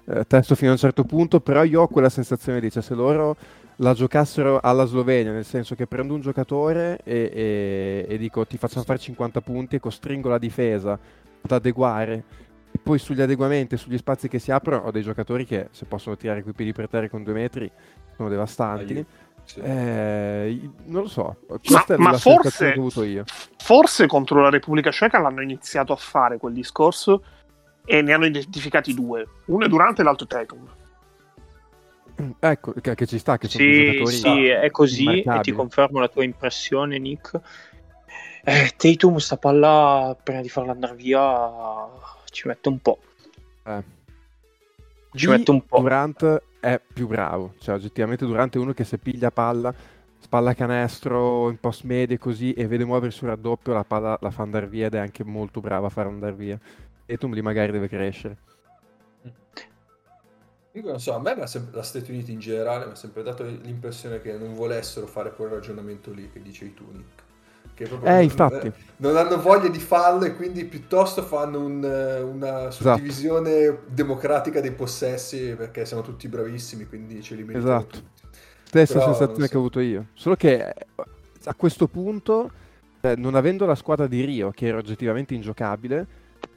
[0.05, 2.93] eh, testo fino a un certo punto, però io ho quella sensazione di, cioè se
[2.93, 3.35] loro
[3.77, 8.57] la giocassero alla Slovenia, nel senso che prendo un giocatore e, e, e dico ti
[8.57, 10.99] facciamo fare 50 punti e costringo la difesa
[11.41, 12.23] ad adeguare.
[12.71, 16.17] E poi sugli adeguamenti, sugli spazi che si aprono, ho dei giocatori che se possono
[16.17, 17.71] tirare coi piedi per terra con due metri
[18.15, 19.05] sono devastanti.
[19.45, 19.59] Sì.
[19.59, 23.23] Eh, non lo so, questa ma, è ma forse, che ho avuto io.
[23.57, 27.23] Forse contro la Repubblica Ceca l'hanno iniziato a fare quel discorso
[27.85, 30.67] e ne hanno identificati due, uno è Durante e l'altro Tatum.
[32.39, 36.07] Ecco, che, che, ci sta, che sono sì, sì, è così e ti confermo la
[36.07, 37.39] tua impressione, Nick.
[38.43, 41.49] Eh, Tatum sta palla, prima di farla andare via,
[42.29, 42.99] ci mette un po'.
[43.65, 43.83] Eh.
[45.13, 45.79] Ci mette un po'.
[45.79, 49.73] Durant è più bravo, cioè oggettivamente Durant è uno che se piglia palla,
[50.19, 54.43] spalla canestro in post media così e vede muovere sul raddoppio, la palla la fa
[54.43, 56.59] andare via ed è anche molto bravo a far andare via.
[57.05, 58.37] Tatum lì magari deve crescere.
[60.75, 63.43] Io non so, a me sem- la Stati Uniti in generale mi ha sempre dato
[63.43, 67.22] l'impressione che non volessero fare quel ragionamento lì che dicevi tu, Nick.
[67.73, 68.71] Che proprio eh, non, infatti.
[68.97, 72.71] non hanno voglia di farlo e quindi piuttosto fanno un, una esatto.
[72.71, 73.81] suddivisione esatto.
[73.87, 77.97] democratica dei possessi perché siamo tutti bravissimi, quindi ce li meritiamo esatto.
[77.97, 78.11] tutti.
[78.65, 79.49] Stessa Però, sensazione so.
[79.49, 80.05] che ho avuto io.
[80.13, 80.73] Solo che eh,
[81.45, 82.51] a questo punto,
[83.01, 86.07] eh, non avendo la squadra di Rio, che era oggettivamente ingiocabile,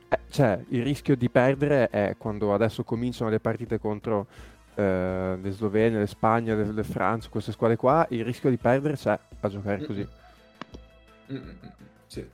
[0.08, 4.26] eh, cioè, il rischio di perdere è quando adesso cominciano le partite contro
[4.74, 8.94] eh, le Slovenie, le Spagna, le, le Francia, queste squadre qua, il rischio di perdere
[8.94, 10.06] c'è a giocare così.
[11.32, 11.58] Mm-mm.
[12.06, 12.28] Sì.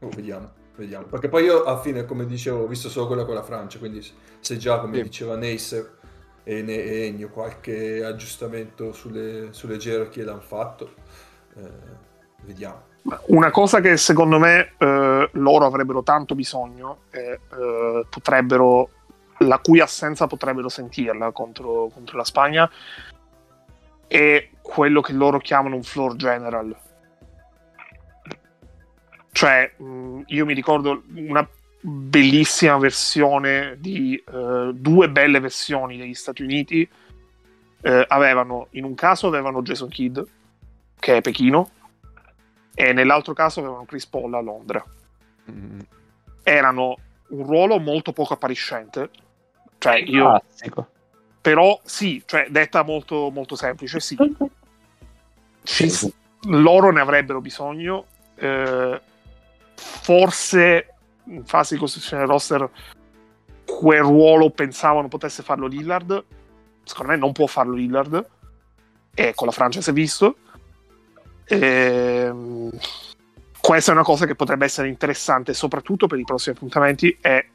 [0.00, 1.06] Oh, vediamo, vediamo.
[1.06, 4.04] Perché poi io alla fine, come dicevo, ho visto solo quella con la Francia, quindi
[4.40, 5.02] se già, come sì.
[5.02, 5.98] diceva Neisser
[6.42, 10.94] e, ne- e Ennio, qualche aggiustamento sulle, sulle gerarchie l'hanno fatto,
[11.56, 11.70] eh,
[12.42, 12.88] vediamo.
[13.28, 18.90] Una cosa che secondo me eh, loro avrebbero tanto bisogno e eh, potrebbero,
[19.38, 22.70] la cui assenza potrebbero sentirla contro, contro, la Spagna
[24.06, 26.76] è quello che loro chiamano un floor general.
[29.32, 31.46] Cioè, mh, io mi ricordo una
[31.80, 36.88] bellissima versione di uh, due belle versioni degli Stati Uniti.
[37.82, 40.18] Uh, avevano, in un caso avevano Jason Kidd,
[40.98, 41.70] che è Pechino,
[42.74, 44.84] e nell'altro caso avevano Chris Paul a Londra.
[45.50, 45.80] Mm.
[46.42, 46.96] Erano
[47.28, 49.10] un ruolo molto poco appariscente.
[49.78, 50.24] Cioè, io...
[50.24, 50.88] Classico.
[51.40, 54.16] Però sì, cioè, detta molto, molto semplice, sì.
[55.62, 56.12] sì.
[56.42, 58.04] Loro ne avrebbero bisogno.
[58.34, 59.00] Eh,
[59.80, 60.94] forse
[61.24, 62.70] in fase di costruzione del roster
[63.64, 66.24] quel ruolo pensavano potesse farlo Lillard.
[66.82, 68.26] Secondo me non può farlo Lillard.
[69.14, 70.36] E con la Francia si è visto.
[71.46, 72.70] Ehm,
[73.60, 77.16] questa è una cosa che potrebbe essere interessante, soprattutto per i prossimi appuntamenti.
[77.20, 77.50] E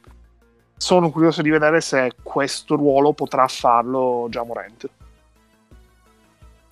[0.76, 4.88] sono curioso di vedere se questo ruolo potrà farlo già Morent,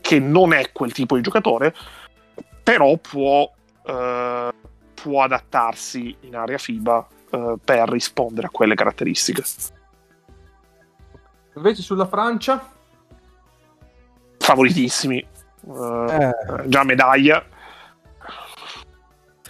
[0.01, 1.75] che non è quel tipo di giocatore,
[2.63, 3.51] però può,
[3.87, 4.53] eh,
[5.05, 9.43] può adattarsi in area FIBA eh, per rispondere a quelle caratteristiche.
[11.57, 12.73] Invece sulla Francia?
[14.39, 15.27] Favoritissimi,
[15.67, 16.33] Uh, eh.
[16.67, 17.43] Già medaglia.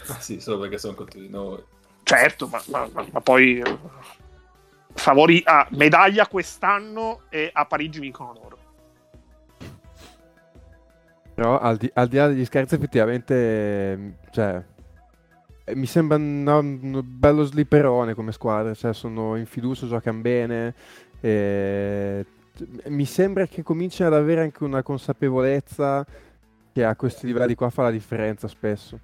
[0.07, 1.61] Ah, sì, solo perché sono contro di noi.
[2.05, 3.61] Certo, ma, ma, ma, poi
[4.93, 8.59] favori ah, medaglia quest'anno e a Parigi vincono loro.
[11.35, 14.74] Però al di, al di, là degli scherzi, effettivamente, cioè, eh,
[15.73, 20.75] mi sembra una- un bello slipperone come squadra, cioè sono in fiducia, giocano bene.
[21.21, 22.25] e
[22.89, 26.05] mi sembra che cominciano ad avere anche una consapevolezza
[26.73, 28.99] che a questi livelli qua fa la differenza spesso.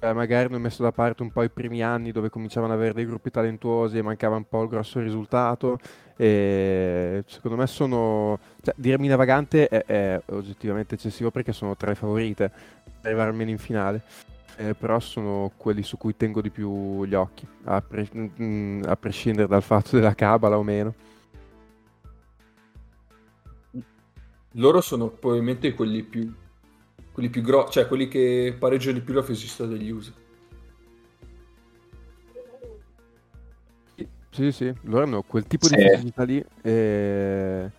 [0.00, 2.94] Cioè, magari hanno messo da parte un po' i primi anni dove cominciavano ad avere
[2.94, 5.78] dei gruppi talentuosi e mancava un po' il grosso risultato.
[6.16, 8.38] E secondo me sono.
[8.62, 13.30] Cioè, dire Mina Vagante è, è oggettivamente eccessivo perché sono tra le favorite per arrivare
[13.30, 14.02] almeno in finale.
[14.56, 18.96] Eh, però sono quelli su cui tengo di più gli occhi, a, pre- mm, a
[18.96, 20.94] prescindere dal fatto della cabala o meno.
[24.56, 26.30] Loro sono probabilmente quelli più,
[27.12, 30.12] quelli più grossi, cioè quelli che pareggiano di più la fisicità degli USA.
[34.32, 35.88] Sì, sì, loro hanno quel tipo di Sì.
[35.88, 36.42] fisicità lì.
[36.62, 37.70] E...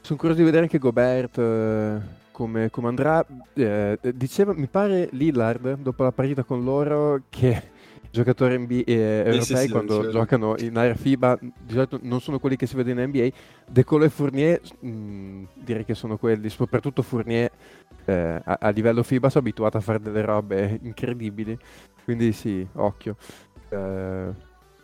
[0.00, 2.00] Sono curioso di vedere anche Gobert eh,
[2.40, 3.24] come, come andrà.
[3.52, 9.22] Eh, diceva, mi pare Lillard, dopo la partita con loro, che i giocatori NBA, eh,
[9.28, 10.10] Sì, europei sì, sì, quando diceva.
[10.10, 13.28] giocano in area FIBA di solito non sono quelli che si vedono in NBA.
[13.68, 17.50] De Colo e Fournier, mh, direi che sono quelli, soprattutto Fournier
[18.06, 21.58] eh, a, a livello FIBA sono abituato a fare delle robe incredibili.
[22.04, 23.16] Quindi sì, occhio.
[23.68, 24.34] Eh,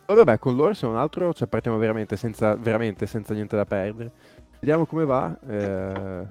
[0.05, 4.11] vabbè, con loro se non altro cioè, partiamo veramente senza, veramente senza niente da perdere.
[4.59, 5.35] Vediamo come va.
[5.47, 6.27] eh,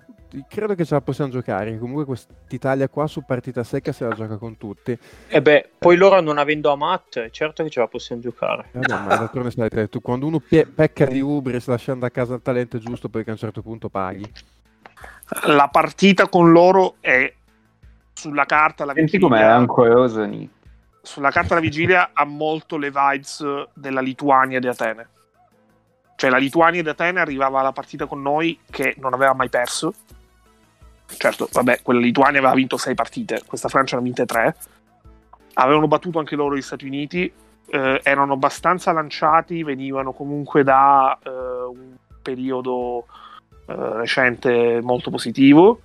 [0.49, 1.79] credo che ce la possiamo giocare.
[1.79, 4.99] Comunque quest'Italia qua su partita secca se la gioca con tutti.
[5.29, 8.69] E beh, poi loro non avendo Amat, certo che ce la possiamo giocare.
[8.73, 12.35] Eh, no, ma d'altronde sai tu, quando uno pie- pecca di ubris lasciando a casa
[12.35, 14.31] il talento giusto perché a un certo punto paghi.
[15.47, 17.33] La partita con loro è
[18.13, 20.51] sulla carta la Senti com'è vigilia, Nick.
[21.03, 23.45] sulla carta la vigilia ha molto le vibes
[23.75, 25.09] della Lituania di Atene.
[26.17, 29.95] Cioè la Lituania di Atene arrivava alla partita con noi che non aveva mai perso.
[31.07, 34.57] Certo, vabbè, quella Lituania aveva vinto sei partite, questa Francia ne ha vinte tre.
[35.55, 37.33] Avevano battuto anche loro gli Stati Uniti,
[37.69, 43.07] eh, erano abbastanza lanciati, venivano comunque da eh, un periodo
[43.67, 45.81] eh, recente molto positivo.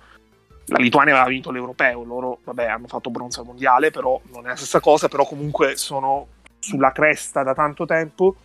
[0.66, 4.48] La Lituania aveva vinto l'europeo, loro vabbè, hanno fatto bronzo al mondiale, però non è
[4.48, 6.26] la stessa cosa, però comunque sono
[6.58, 8.36] sulla cresta da tanto tempo.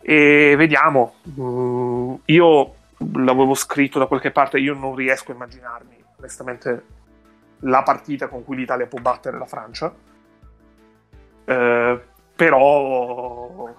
[0.00, 1.14] E vediamo.
[1.38, 2.74] Mm, io
[3.14, 6.84] l'avevo scritto da qualche parte, io non riesco a immaginarmi onestamente
[7.60, 9.92] la partita con cui l'Italia può battere la Francia.
[11.44, 12.00] Eh,
[12.34, 13.74] però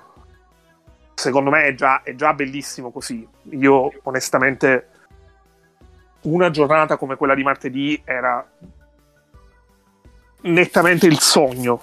[1.13, 3.27] secondo me è già, è già bellissimo così.
[3.51, 4.87] Io onestamente
[6.21, 8.45] una giornata come quella di martedì era
[10.41, 11.81] nettamente il sogno.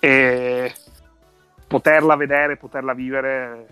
[0.00, 0.72] E
[1.68, 3.66] poterla vedere, poterla vivere.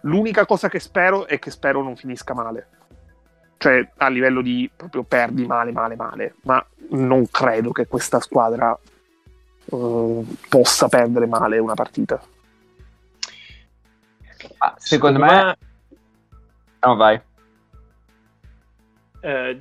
[0.00, 2.68] L'unica cosa che spero è che spero non finisca male.
[3.56, 6.34] Cioè, a livello di proprio perdi male, male, male.
[6.42, 8.78] Ma non credo che questa squadra
[9.64, 12.20] eh, possa perdere male una partita.
[14.58, 15.56] Ah, secondo, me...
[16.80, 17.20] No, vai.
[19.20, 19.60] eh,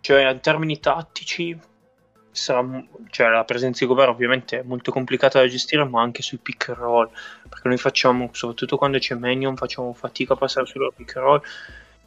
[0.00, 1.58] cioè, in termini tattici,
[2.32, 2.66] sarà,
[3.10, 6.70] cioè, la presenza di Gobert ovviamente è molto complicata da gestire, ma anche sul pick
[6.70, 7.10] and roll,
[7.48, 11.24] perché noi facciamo, soprattutto quando c'è Manion, facciamo fatica a passare sul loro pick and
[11.24, 11.42] roll.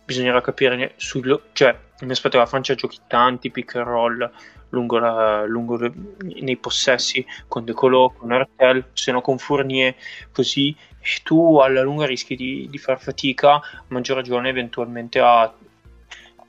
[0.04, 4.32] Bisognerà capire, sul, cioè, mi aspetto che la Francia giochi tanti pick and roll
[4.70, 5.94] lungo, la- lungo le-
[6.42, 9.96] nei possessi con De Colo, con Artel, se no con Fournier,
[10.32, 10.76] così
[11.24, 15.52] tu alla lunga rischi di, di far fatica, a maggior ragione eventualmente a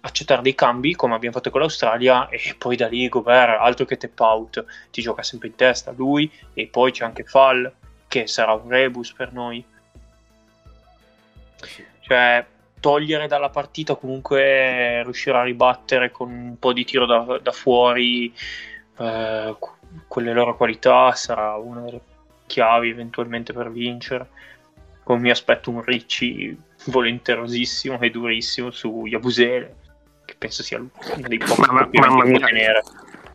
[0.07, 3.97] accettare dei cambi come abbiamo fatto con l'Australia e poi da lì Gobert altro che
[3.97, 7.71] tap out ti gioca sempre in testa lui e poi c'è anche Fall
[8.09, 9.65] che sarà un rebus per noi.
[12.01, 12.47] Cioè
[12.79, 18.33] togliere dalla partita comunque riuscire a ribattere con un po' di tiro da, da fuori
[18.99, 19.57] eh,
[20.07, 22.01] quelle loro qualità sarà una delle
[22.47, 24.29] chiavi eventualmente per vincere.
[25.03, 26.57] Come mi aspetto un Ricci
[26.87, 29.85] volenterosissimo e durissimo su Yabusele
[30.47, 30.91] penso sia uno
[31.29, 32.47] dei pochi Mamma- mamma da mia.
[32.47, 32.83] tenere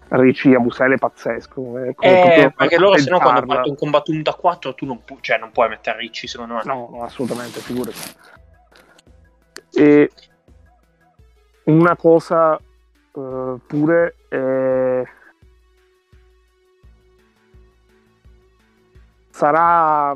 [0.09, 1.77] Ricci a Busele è pazzesco.
[1.85, 5.19] Eh, proprio perché loro se no quando partono un combattuto da 4 tu non, pu-
[5.21, 7.97] cioè, non puoi mettere Ricci secondo me No, no, assolutamente, figurati.
[9.73, 10.11] E
[11.65, 15.03] una cosa eh, pure è...
[19.29, 20.13] sarà...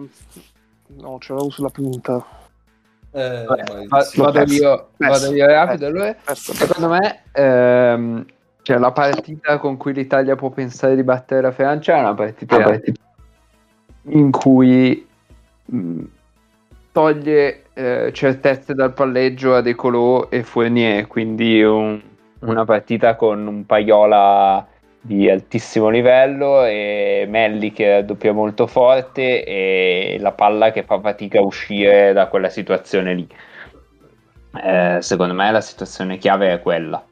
[0.87, 2.25] No, ce l'avevo sulla punta.
[3.17, 5.85] Eh, Vabbè, va- vado, io, vado io rapido.
[5.85, 6.15] allora.
[6.33, 8.25] Secondo me, ehm,
[8.61, 12.57] cioè, la partita con cui l'Italia può pensare di battere la Francia è una partita
[14.07, 15.07] in cui
[15.65, 16.01] mh,
[16.91, 22.01] toglie eh, certezze dal palleggio a De Colo e Fournier, quindi un-
[22.39, 24.67] una partita con un Paiola
[25.05, 31.37] di altissimo livello e Melli che raddoppia molto forte e la palla che fa fatica
[31.37, 33.27] a uscire da quella situazione lì.
[34.63, 37.03] Eh, secondo me la situazione chiave è quella.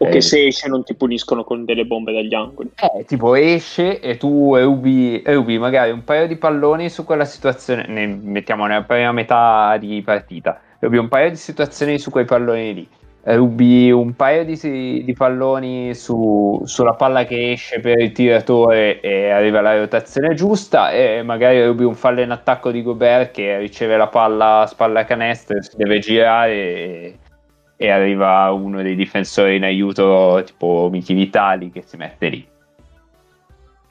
[0.00, 2.70] O che Eh, se esce non ti puniscono con delle bombe dagli angoli.
[2.76, 7.86] eh, tipo esce e tu rubi, rubi magari un paio di palloni su quella situazione,
[7.88, 12.74] ne mettiamo nella prima metà di partita, rubi un paio di situazioni su quei palloni
[12.74, 12.88] lì,
[13.22, 19.30] rubi un paio di, di palloni su- sulla palla che esce per il tiratore e
[19.30, 23.96] arriva la rotazione giusta e magari rubi un fallo in attacco di Gobert che riceve
[23.96, 27.18] la palla a spalla canestro, si deve girare e,
[27.76, 32.48] e arriva uno dei difensori in aiuto tipo Michi Vitali che si mette lì.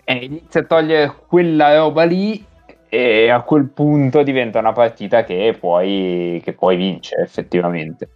[0.09, 2.43] E inizia a togliere quella roba lì
[2.89, 8.07] e a quel punto diventa una partita che puoi, che puoi vincere effettivamente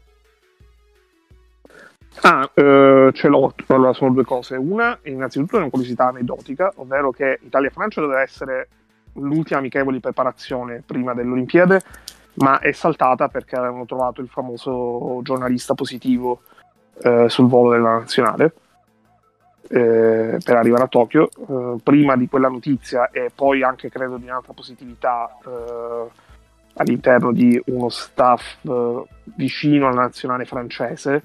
[2.20, 3.54] Ah, eh, ce l'ho.
[3.68, 4.56] Allora, sono due cose.
[4.56, 8.68] Una, innanzitutto, è una curiosità aneddotica, ovvero che Italia-Francia doveva essere
[9.14, 11.78] l'ultima amichevole preparazione prima delle Olimpiadi,
[12.36, 16.42] ma è saltata perché avevano trovato il famoso giornalista positivo
[17.02, 18.54] eh, sul volo della nazionale
[19.70, 21.30] eh, per arrivare a Tokyo.
[21.30, 26.10] Eh, prima di quella notizia e poi anche credo di un'altra positività eh,
[26.76, 29.04] all'interno di uno staff eh,
[29.36, 31.24] vicino alla nazionale francese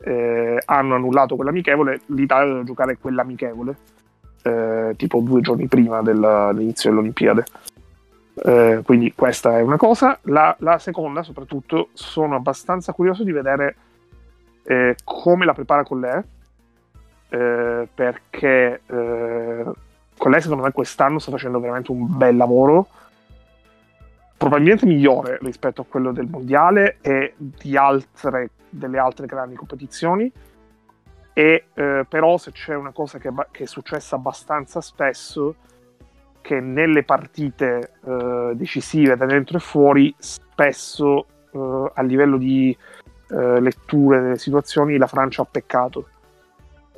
[0.00, 3.76] eh, hanno annullato quell'amichevole, l'Italia deve giocare quell'amichevole,
[4.42, 7.42] eh, tipo due giorni prima dell'inizio delle Olimpiadi.
[8.40, 10.18] Eh, quindi questa è una cosa.
[10.22, 13.76] La, la seconda, soprattutto, sono abbastanza curioso di vedere
[14.64, 16.22] eh, come la prepara con lei,
[17.30, 19.64] eh, perché eh,
[20.16, 22.88] con lei secondo me quest'anno sta facendo veramente un bel lavoro
[24.38, 30.32] probabilmente migliore rispetto a quello del mondiale e di altre, delle altre grandi competizioni.
[31.32, 35.56] E eh, però se c'è una cosa che, che è successa abbastanza spesso,
[36.40, 42.76] che nelle partite eh, decisive da dentro e fuori, spesso eh, a livello di
[43.30, 46.08] eh, letture delle situazioni la Francia ha peccato.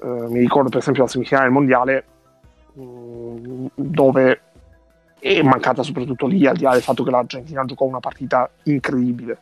[0.02, 2.04] Eh, mi ricordo per esempio la semifinale del mondiale
[2.74, 4.40] mh, dove
[5.20, 9.38] è mancata soprattutto lì, al di là del fatto che l'Argentina giocò una partita incredibile.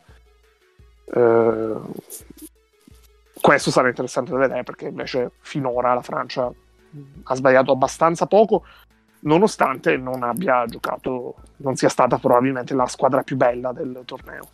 [1.05, 1.75] Eh,
[3.41, 6.51] questo sarà interessante da vedere perché invece finora la Francia
[7.23, 8.65] ha sbagliato abbastanza poco,
[9.21, 14.49] nonostante non abbia giocato, non sia stata probabilmente la squadra più bella del torneo.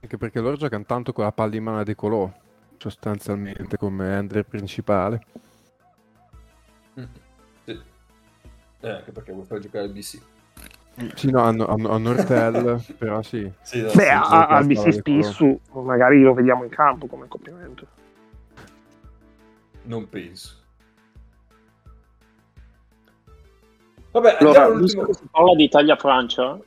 [0.00, 2.30] Anche perché loro giocano tanto con la palla in mano a De Colò,
[2.76, 5.20] sostanzialmente come under principale.
[6.94, 7.26] Sì.
[8.80, 10.20] Eh, anche perché vuoi far giocare il BC.
[11.14, 13.48] Sì, no, hanno, hanno, hanno Ortel, però sì.
[13.62, 17.86] Sì, no, Beh, al BC Spissu magari lo vediamo in campo come complimento.
[19.82, 20.54] non penso.
[24.10, 25.12] Vabbè, Allora, all'ultimo.
[25.12, 26.58] si parla di Italia-Francia,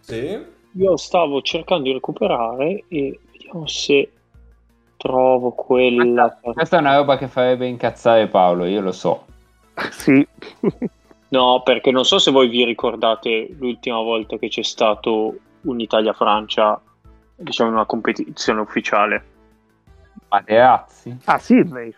[0.00, 0.44] Sì.
[0.72, 4.12] io stavo cercando di recuperare e vediamo se
[4.96, 6.38] trovo quella.
[6.40, 9.26] questa è una roba che farebbe incazzare Paolo io lo so
[9.92, 10.26] sì,
[11.28, 16.80] No, perché non so se voi vi ricordate l'ultima volta che c'è stato un'Italia-Francia,
[17.36, 19.36] diciamo, in una competizione ufficiale.
[20.28, 21.94] Materazzi ah Sydney.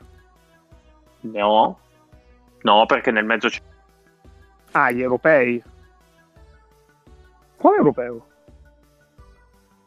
[1.21, 1.79] No,
[2.63, 3.61] no, perché nel mezzo c'è.
[4.73, 5.63] Ah, gli europei.
[7.57, 8.25] Quale europeo?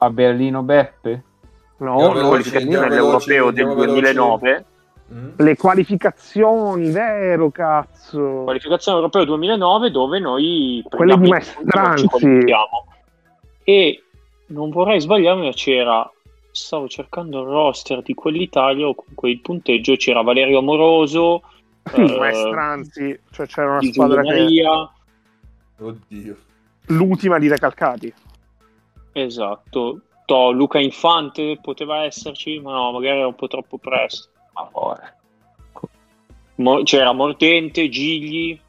[0.04, 1.24] a Berlino Beppe
[1.78, 4.66] No, veloci, qualificazione all'europeo del andiamo veloci.
[5.14, 5.34] 2009.
[5.34, 5.46] Mm.
[5.46, 8.42] le qualificazioni, vero cazzo.
[8.44, 12.08] qualificazione europeo 2009 dove noi Quelle di Maestranzi.
[13.64, 14.04] e
[14.48, 16.10] non vorrei sbagliarmi ma c'era
[16.52, 21.42] stavo cercando il roster di quell'Italia o comunque il punteggio c'era Valerio Amoroso
[21.92, 24.92] Sì, eh, Maestranzi, cioè c'era una squadra Giulio che Maria
[25.80, 26.38] Oddio.
[26.88, 28.14] l'ultima di Recalcati.
[29.14, 34.64] esatto To, Luca Infante poteva esserci ma no magari era un po' troppo presto ma
[34.66, 34.96] poi
[36.56, 38.60] Mo- c'era Mordente, Gigli,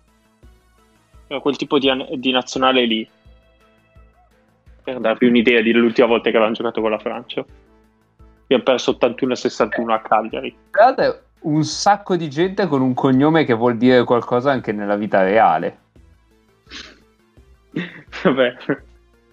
[1.27, 3.09] era quel tipo di, an- di nazionale lì.
[4.83, 7.45] Per darvi un'idea dell'ultima volta che avevano giocato con la Francia.
[8.45, 10.57] Abbiamo perso 81-61 a Cagliari.
[10.71, 15.23] guardate un sacco di gente con un cognome che vuol dire qualcosa anche nella vita
[15.23, 15.79] reale
[18.23, 18.57] Vabbè.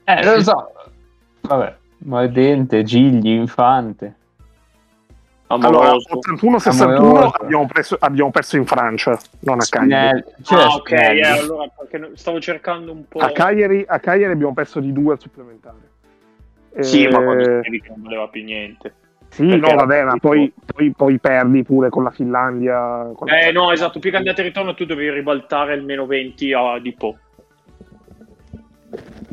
[0.06, 0.72] eh lo so
[1.42, 4.16] vabbè Mordente, Gigli, Infante
[5.54, 6.20] Allora, Amoroso.
[6.20, 7.36] 81-61 Amoroso.
[7.42, 10.20] abbiamo, preso- abbiamo perso in Francia, non a Cagliari.
[10.20, 11.72] Spinelli, c'era Ah, ok, eh, allora
[12.16, 13.20] stavo cercando un po'.
[13.20, 15.90] A Cagliari, a Cagliari abbiamo perso di due al supplementare.
[16.80, 18.94] Sì, Eh, ma quando non valeva più niente.
[19.30, 23.12] Sì, Perché no, vabbè, ma poi, poi, poi perdi pure con la Finlandia.
[23.16, 26.06] con la- Eh no, esatto, più che andate e ritorno tu devi ribaltare il meno
[26.06, 27.18] 20 a di Po.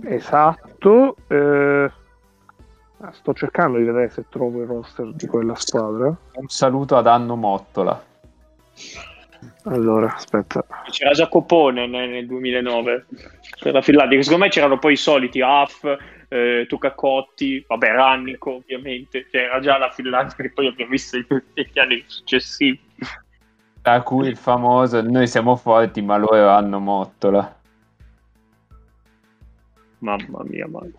[0.05, 1.16] Esatto.
[1.28, 1.90] eh,
[3.01, 6.07] ah, sto cercando di vedere se trovo il roster di quella squadra.
[6.07, 8.05] Un saluto ad Anno Mottola.
[9.65, 10.65] Allora, aspetta.
[10.91, 13.07] C'era già Copone nel, nel 2009
[13.61, 15.85] per la Finlandia, che secondo me c'erano poi i soliti Huff,
[16.29, 21.16] eh, Tucacotti, vabbè Rannico ovviamente, cioè, era già la Finlandia che poi abbiamo visto
[21.55, 22.81] negli anni successivi.
[23.81, 27.57] Tra cui il famoso Noi siamo forti, ma loro hanno Mottola.
[29.99, 30.91] Mamma mia, mamma.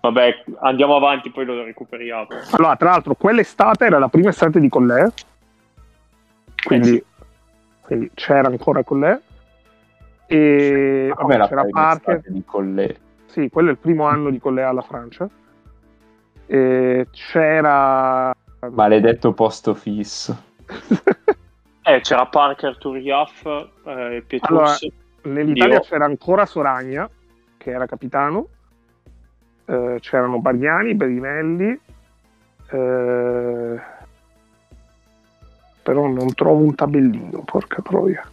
[0.00, 2.28] Vabbè, andiamo avanti, poi lo recuperiamo.
[2.52, 5.06] Allora, tra l'altro, quell'estate era la prima estate di Collè.
[6.64, 7.04] Quindi, Eh
[7.82, 9.18] quindi c'era ancora Collè.
[10.26, 12.22] E vabbè, la c'era prima Parker.
[12.26, 12.96] di Collè.
[13.26, 15.28] Sì, quello è il primo anno di Collè alla Francia.
[16.46, 18.34] E c'era.
[18.70, 20.44] Maledetto posto fisso.
[21.88, 23.46] Eh, c'era Parker, Turiaf,
[23.86, 24.86] eh, Pietrus.
[25.22, 27.08] Nell'Italia Io- c'era ancora Soragna,
[27.56, 28.48] che era capitano.
[29.68, 31.78] Eh, c'erano Bagliani, Berinelli.
[32.70, 33.80] eh,
[35.82, 38.26] Però non trovo un tabellino, porca troia.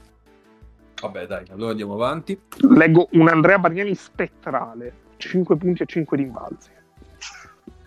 [1.02, 2.40] Vabbè, dai, allora andiamo avanti.
[2.70, 6.70] Leggo un Andrea Bagliani spettrale, 5 punti e 5 rimbalzi.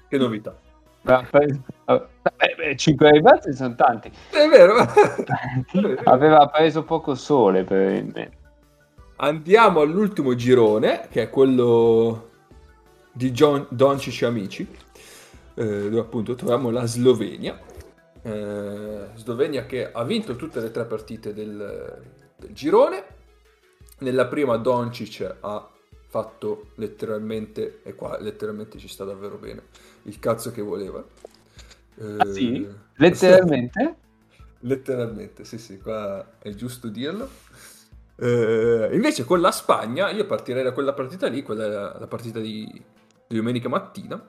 [0.09, 0.57] Che novità.
[1.03, 4.11] Ma pre- eh, beh, 5 rimbalzi sono tanti.
[4.31, 4.75] È vero.
[6.05, 8.31] Aveva preso poco sole probabilmente.
[9.17, 12.28] Andiamo all'ultimo girone, che è quello
[13.19, 14.63] di John Doncic amici,
[15.55, 17.61] eh, dove appunto troviamo la Slovenia.
[18.23, 22.01] Eh, Slovenia che ha vinto tutte le tre partite del,
[22.37, 23.17] del girone.
[23.99, 25.69] Nella prima Doncic ha
[26.07, 29.65] fatto letteralmente, e qua letteralmente ci sta davvero bene,
[30.03, 31.05] il cazzo che voleva.
[31.97, 32.65] Eh, Ah, sì?
[32.95, 33.97] Letteralmente?
[34.63, 37.29] Letteralmente, sì, sì, qua è giusto dirlo.
[38.15, 42.67] Eh, invece con la Spagna, io partirei da quella partita lì, quella la partita di,
[43.29, 44.21] di domenica mattina,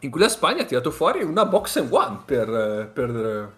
[0.00, 3.52] in cui la Spagna ha tirato fuori una box and one per, per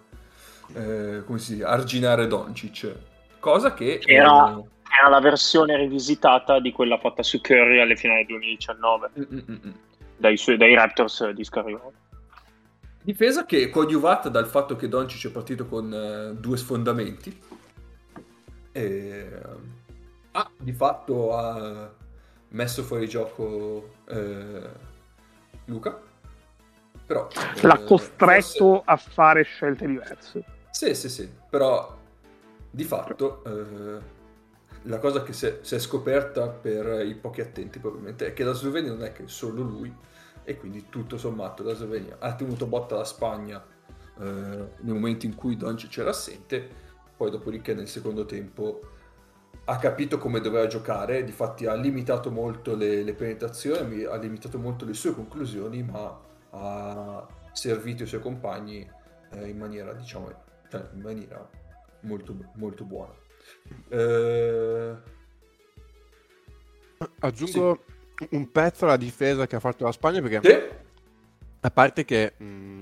[0.75, 2.95] eh, come si dice, arginare Doncic.
[3.39, 4.01] Cosa che...
[4.05, 4.65] Era- eh,
[5.01, 9.71] Era la versione rivisitata di quella fatta su Curry alle finali 2019 mm, mm, mm,
[10.17, 11.93] dai, su- dai Raptors di Scariolo.
[13.03, 17.37] Difesa che è coadiuvata dal fatto che Doncic è partito con eh, due sfondamenti.
[18.71, 19.29] E,
[20.33, 21.91] ha di fatto ha
[22.53, 24.71] messo fuori gioco eh,
[25.67, 26.01] Luca.
[27.05, 27.29] Però
[27.63, 30.15] L'ha eh, costretto a fare scelte diverse.
[30.15, 31.31] forse- Sì, sì, sì.
[31.51, 31.99] Però
[32.71, 34.21] di fatto eh,
[34.83, 38.45] la cosa che si è, si è scoperta per i pochi attenti probabilmente è che
[38.45, 39.95] la Slovenia non è che solo lui
[40.45, 43.63] e quindi tutto sommato la Slovenia ha tenuto botta la Spagna
[44.19, 46.69] eh, nel momento in cui Doncic era assente
[47.17, 48.81] poi dopodiché nel secondo tempo
[49.65, 54.85] ha capito come doveva giocare difatti ha limitato molto le, le penetrazioni ha limitato molto
[54.85, 56.21] le sue conclusioni ma
[56.51, 58.89] ha servito i suoi compagni
[59.31, 60.31] eh, in maniera diciamo
[60.69, 61.49] cioè in maniera
[62.01, 63.15] molto, molto buona
[63.89, 64.95] Eh,
[67.21, 67.85] Aggiungo
[68.31, 70.77] un pezzo alla difesa che ha fatto la Spagna perché sì?
[71.61, 72.81] a parte che mh,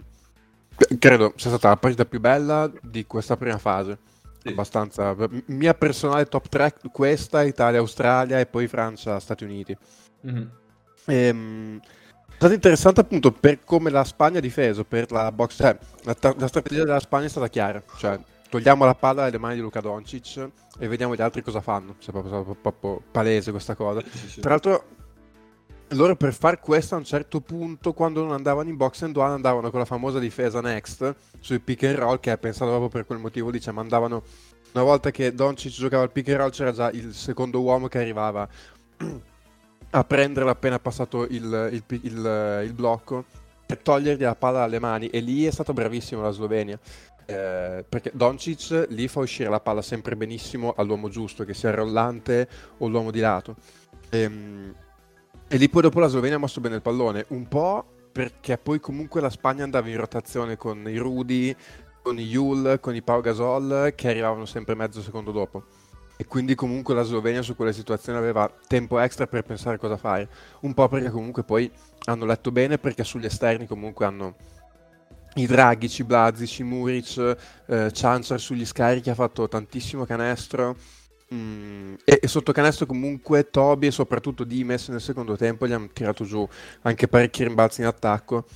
[0.99, 3.99] credo sia stata la partita più bella di questa prima fase.
[4.43, 4.49] Sì.
[4.49, 5.15] Abbastanza
[5.47, 9.77] mia personale top 3 questa, Italia, Australia e poi Francia, Stati Uniti.
[10.23, 10.51] Mhm.
[11.07, 15.77] Ehm, è stato interessante appunto per come la Spagna ha difeso, per la box, cioè,
[16.05, 18.19] la, ta- la strategia della Spagna è stata chiara, cioè
[18.49, 20.49] togliamo la palla dalle mani di Luca Doncic
[20.79, 24.03] e vediamo gli altri cosa fanno, cioè proprio, proprio, proprio palese questa cosa.
[24.11, 24.41] Sì, sì.
[24.41, 24.85] Tra l'altro,
[25.91, 29.33] loro per far questo a un certo punto, quando non andavano in box and one,
[29.33, 33.07] andavano con la famosa difesa next sui pick and roll, che è pensato proprio per
[33.07, 34.23] quel motivo, diciamo, andavano
[34.73, 37.99] una volta che Doncic giocava al pick and roll, c'era già il secondo uomo che
[37.99, 38.49] arrivava
[39.93, 43.25] a prenderlo appena passato il, il il- il blocco
[43.67, 45.09] e togliergli la palla dalle mani.
[45.09, 46.79] E lì è stato bravissimo la Slovenia.
[47.27, 52.49] eh, perché Doncic lì fa uscire la palla sempre benissimo all'uomo giusto, che sia rollante
[52.79, 53.55] o l'uomo di lato.
[54.11, 54.75] Ehm,
[55.53, 58.79] e lì poi dopo la Slovenia ha mosso bene il pallone, un po' perché poi
[58.79, 61.53] comunque la Spagna andava in rotazione con i Rudy,
[62.03, 65.65] con i Yul, con i Pau Gasol che arrivavano sempre mezzo secondo dopo.
[66.17, 70.29] E quindi comunque la Slovenia su quelle situazioni aveva tempo extra per pensare cosa fare.
[70.61, 71.69] Un po' perché comunque poi
[72.05, 74.37] hanno letto bene perché sugli esterni comunque hanno
[75.35, 77.37] i Dragic, i Blazic, i Muric,
[77.67, 80.77] eh, Chancellor sugli scarichi ha fatto tantissimo canestro.
[81.33, 85.89] Mm, e, e sotto canestro comunque Toby e soprattutto Dimes nel secondo tempo gli hanno
[85.93, 86.47] tirato giù
[86.83, 88.47] anche parecchi rimbalzi in attacco.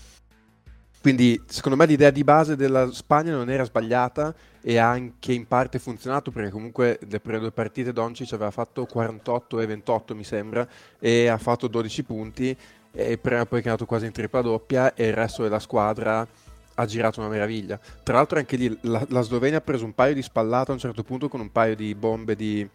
[1.01, 5.47] Quindi secondo me l'idea di base della Spagna non era sbagliata e ha anche in
[5.47, 10.25] parte funzionato perché comunque le prime due partite Doncic aveva fatto 48 e 28 mi
[10.25, 10.67] sembra
[10.99, 12.57] e ha fatto 12 punti
[12.91, 16.27] e prima poi chiamato quasi in tripla doppia e il resto della squadra
[16.75, 17.79] ha girato una meraviglia.
[18.03, 20.81] Tra l'altro anche lì la, la Slovenia ha preso un paio di spallate a un
[20.81, 22.69] certo punto con un paio di bombe di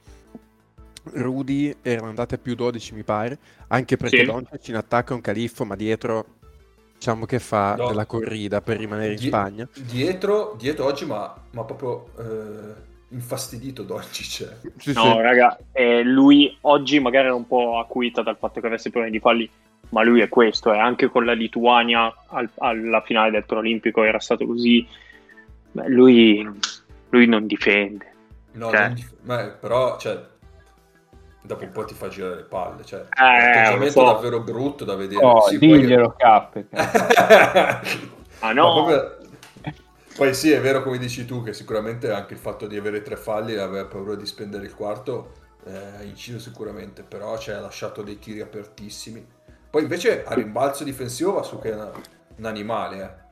[1.12, 4.24] Rudy, erano andate a più 12 mi pare, anche perché Sì.
[4.26, 6.26] Doncic in attacco è un califfo ma dietro
[6.98, 7.88] diciamo che fa No.
[7.88, 9.68] della corrida per rimanere in Die- Spagna.
[9.74, 14.42] Dietro, dietro oggi, ma, ma proprio eh, infastidito Doncic.
[14.42, 14.72] eh.
[14.78, 15.22] Sì, No, sì.
[15.22, 19.22] raga, eh, lui oggi magari era un po' acuita dal fatto che avesse problemi di
[19.22, 19.50] falli,
[19.90, 24.20] ma lui è questo, e anche con la Lituania al- alla finale del Preolimpico era
[24.20, 24.88] stato così.
[25.72, 26.48] Beh, lui,
[27.10, 28.14] lui non difende.
[28.54, 28.80] No, Cioè.
[28.82, 30.20] non dif- ma, però, cioè,
[31.42, 32.84] dopo un po' ti fa girare le palle.
[32.86, 35.24] Cioè, Eh, è un atteggiamento davvero brutto da vedere.
[35.24, 36.24] Oh, Sì, poi- diglielo, K.
[36.24, 36.50] Ah
[38.42, 39.18] Ma no, proprio-
[40.16, 43.16] Poi sì, è vero come dici tu che sicuramente anche il fatto di avere tre
[43.16, 45.32] falli e avere paura di spendere il quarto
[45.66, 49.26] eh, ha inciso sicuramente, però ci ha lasciato dei tiri apertissimi.
[49.70, 51.92] Poi invece a rimbalzo difensivo va su che è una-
[52.38, 53.02] un animale.
[53.04, 53.28] eh.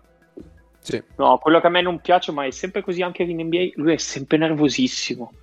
[0.79, 1.03] Sì.
[1.17, 3.93] no, quello che a me non piace, ma è sempre così anche in NBA, lui
[3.93, 5.33] è sempre nervosissimo.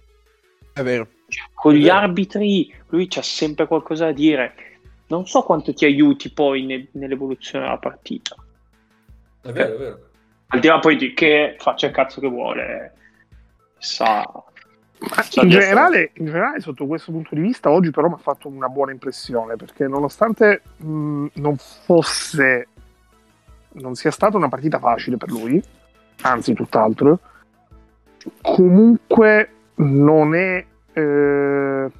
[0.73, 1.07] È vero.
[1.29, 1.97] Cioè, con È gli vero.
[1.97, 4.55] arbitri lui c'ha sempre qualcosa da dire.
[5.09, 8.35] Non so quanto ti aiuti poi ne- nell'evoluzione della partita.
[9.43, 10.09] È vero, è vero.
[10.47, 12.95] Al di là poi di che faccia il cazzo che vuole,
[13.77, 14.25] sa.
[15.43, 18.69] In generale, in generale, sotto questo punto di vista, oggi però mi ha fatto una
[18.69, 22.69] buona impressione perché nonostante mh, non fosse,
[23.73, 25.63] non sia stata una partita facile per lui,
[26.23, 27.19] anzi tutt'altro,
[28.41, 31.91] comunque non è, eh,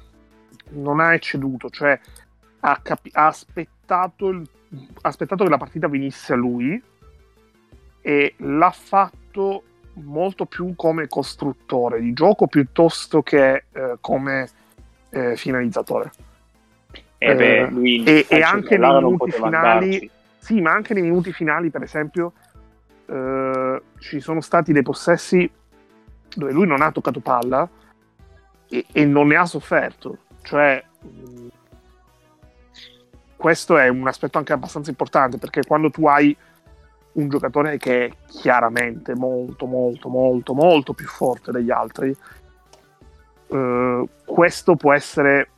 [0.69, 1.99] non ha ecceduto, cioè
[2.61, 4.49] ha, capi- ha aspettato, il-
[5.01, 6.81] ha aspettato che la partita venisse a lui
[8.01, 9.63] e l'ha fatto
[10.03, 14.49] molto più come costruttore di gioco piuttosto che eh, come
[15.09, 16.11] eh, finalizzatore.
[17.17, 20.09] Eh beh, Eh, lui e- e anche nei minuti finali- andarci.
[20.37, 22.33] Sì, ma anche nei minuti finali, per esempio,
[23.07, 25.49] eh, ci sono stati dei possessi
[26.35, 27.67] dove lui non ha toccato palla
[28.69, 30.17] e, e non ne ha sofferto.
[30.43, 31.47] Cioè, mh,
[33.37, 36.35] questo è un aspetto anche abbastanza importante perché quando tu hai
[37.15, 42.15] un giocatore che è chiaramente molto, molto, molto, molto più forte degli altri,
[43.47, 45.49] eh, questo può essere,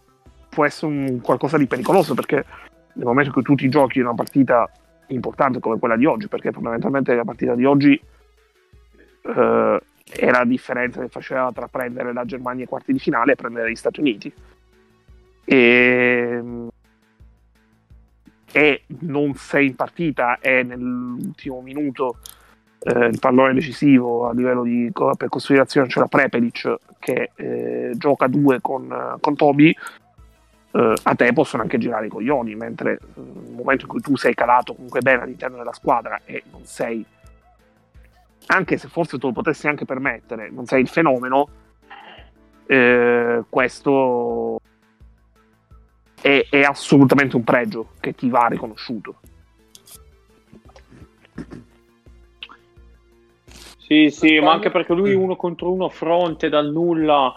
[0.49, 2.45] può essere un qualcosa di pericoloso perché
[2.93, 4.69] nel momento in cui tu ti giochi una partita
[5.07, 7.99] importante come quella di oggi, perché fondamentalmente la partita di oggi
[9.21, 13.35] eh, era la differenza che faceva tra prendere la Germania ai quarti di finale e
[13.35, 14.34] prendere gli Stati Uniti.
[15.45, 16.43] E,
[18.51, 22.17] e non sei in partita e nell'ultimo minuto
[22.79, 28.61] eh, il pallone decisivo a livello di per considerazione c'era Prepelic che eh, gioca due
[28.61, 29.75] con, con Toby.
[30.71, 34.15] Eh, a te possono anche girare i coglioni, mentre eh, nel momento in cui tu
[34.15, 37.03] sei calato comunque bene all'interno della squadra e non sei,
[38.47, 41.47] anche se forse tu lo potessi anche permettere, non sei il fenomeno,
[42.67, 44.59] eh, questo
[46.22, 49.15] è, è assolutamente un pregio che ti va riconosciuto.
[53.77, 55.22] Sì, sì, ma anche perché lui Mm.
[55.22, 57.34] uno contro uno a fronte dal nulla,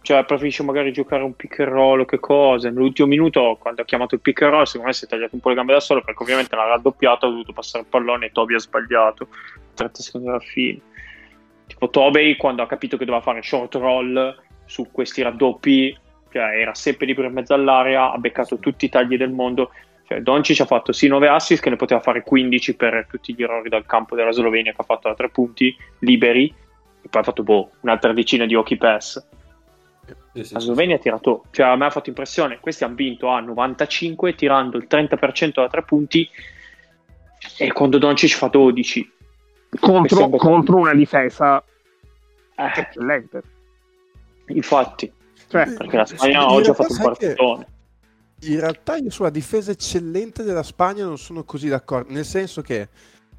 [0.00, 2.70] cioè preferisce magari giocare un pick and roll o che cosa.
[2.70, 5.40] Nell'ultimo minuto, quando ha chiamato il pick and roll, secondo me si è tagliato un
[5.40, 8.32] po' le gambe da solo perché ovviamente l'ha raddoppiato, ha dovuto passare il pallone e
[8.32, 9.28] Toby ha sbagliato
[9.74, 10.80] 30 secondi alla fine.
[11.66, 15.94] Tipo Toby quando ha capito che doveva fare short roll su questi raddoppi,
[16.34, 19.70] cioè era sempre libero in mezzo all'area, ha beccato tutti i tagli del mondo.
[20.08, 23.42] Cioè, Doncic ha fatto sì 9 assist che ne poteva fare 15 per tutti gli
[23.44, 26.52] errori dal campo della Slovenia che ha fatto da 3 punti liberi
[27.02, 29.24] e poi ha fatto boh, un'altra decina di hockey pass.
[30.32, 32.96] Sì, sì, La sì, Slovenia ha tirato, cioè a me ha fatto impressione, questi hanno
[32.96, 36.28] vinto a 95 tirando il 30% da 3 punti
[37.58, 39.12] e quando Doncic fa 12.
[39.78, 41.62] Contro, contro una difesa
[42.56, 43.42] Eh, eccellente.
[44.48, 45.10] infatti,
[45.64, 47.66] Cioè, perché la Spagna In oggi ha realtà fatto un che- partitone.
[48.40, 52.88] In realtà io sulla difesa eccellente della Spagna non sono così d'accordo, nel senso che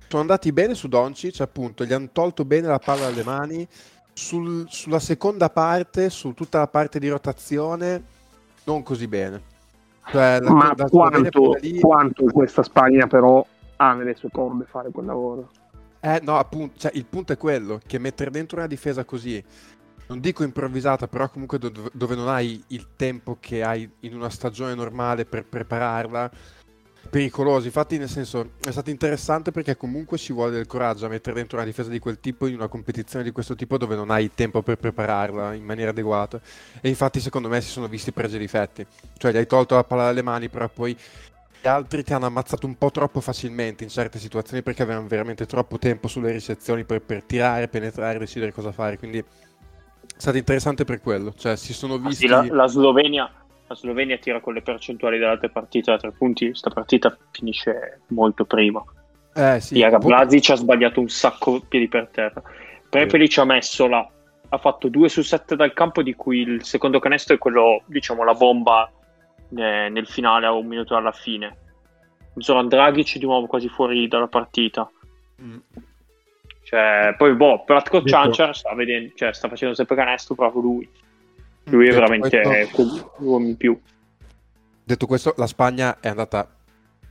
[0.07, 3.67] sono andati bene su Doncic, appunto, gli hanno tolto bene la palla dalle mani,
[4.13, 8.03] sul- sulla seconda parte, su tutta la parte di rotazione,
[8.63, 9.41] non così bene.
[10.07, 14.89] Cioè, la, ma Slovenia quanto, lì- quanto questa Spagna però ha nelle sue corde fare
[14.89, 15.49] quel lavoro?
[15.99, 19.43] Eh, no, appunto, cioè, il punto è quello, che mettere dentro una difesa così,
[20.07, 24.29] non dico improvvisata, però comunque do- dove non hai il tempo che hai in una
[24.29, 26.31] stagione normale per prepararla,
[27.09, 27.67] pericolosi.
[27.67, 31.57] Infatti, nel senso, è stato interessante perché comunque ci vuole del coraggio a mettere dentro
[31.57, 34.61] una difesa di quel tipo in una competizione di questo tipo dove non hai tempo
[34.61, 36.39] per prepararla in maniera adeguata.
[36.81, 38.85] E infatti, secondo me, si sono visti pregi e difetti.
[39.17, 40.97] Cioè, gli hai tolto la palla dalle mani, però poi
[41.61, 45.47] gli altri ti hanno ammazzato un po' troppo facilmente in certe situazioni perché avevano veramente
[45.47, 48.99] troppo tempo sulle ricezioni per, per tirare, penetrare, decidere cosa fare.
[48.99, 49.23] Quindi
[50.15, 51.33] è stato interessante per quello.
[51.35, 52.25] Cioè, si sono Ah, visti.
[52.25, 53.31] sì, la, la Slovenia,
[53.67, 56.53] la Slovenia tira con le percentuali delle altre partite da tre punti.
[56.55, 58.83] Sta partita finisce molto prima.
[59.33, 62.41] Eh sì, Iaga Vlasic ha sbagliato un sacco piedi per terra.
[62.89, 64.09] Prepeli ci ha messo la.
[64.47, 68.23] Ha fatto 2 su 7 dal campo, di cui il secondo canestro è quello, diciamo,
[68.23, 68.89] la bomba
[69.53, 71.57] eh, nel finale a un minuto alla fine.
[72.37, 74.89] Zoran Dragic di nuovo quasi fuori dalla partita.
[75.41, 75.57] Mm.
[76.65, 80.89] Cioè, poi boh, Platko Detto- Ciancer sta, vedendo, cioè, sta facendo sempre canestro, proprio lui.
[81.65, 83.79] Lui è Detto veramente questo- l'uomo in più.
[84.83, 86.49] Detto questo, la Spagna è andata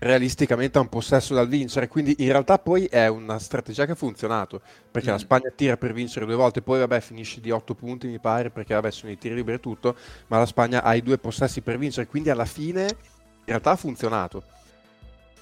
[0.00, 3.96] realisticamente a un possesso dal vincere, quindi in realtà poi è una strategia che ha
[3.96, 4.60] funzionato,
[4.90, 5.18] perché la Mm.
[5.18, 8.74] Spagna tira per vincere due volte, poi vabbè finisce di 8 punti mi pare, perché
[8.74, 9.94] vabbè sono i tiri liberi e tutto,
[10.26, 13.76] ma la Spagna ha i due possessi per vincere, quindi alla fine in realtà ha
[13.76, 14.42] funzionato.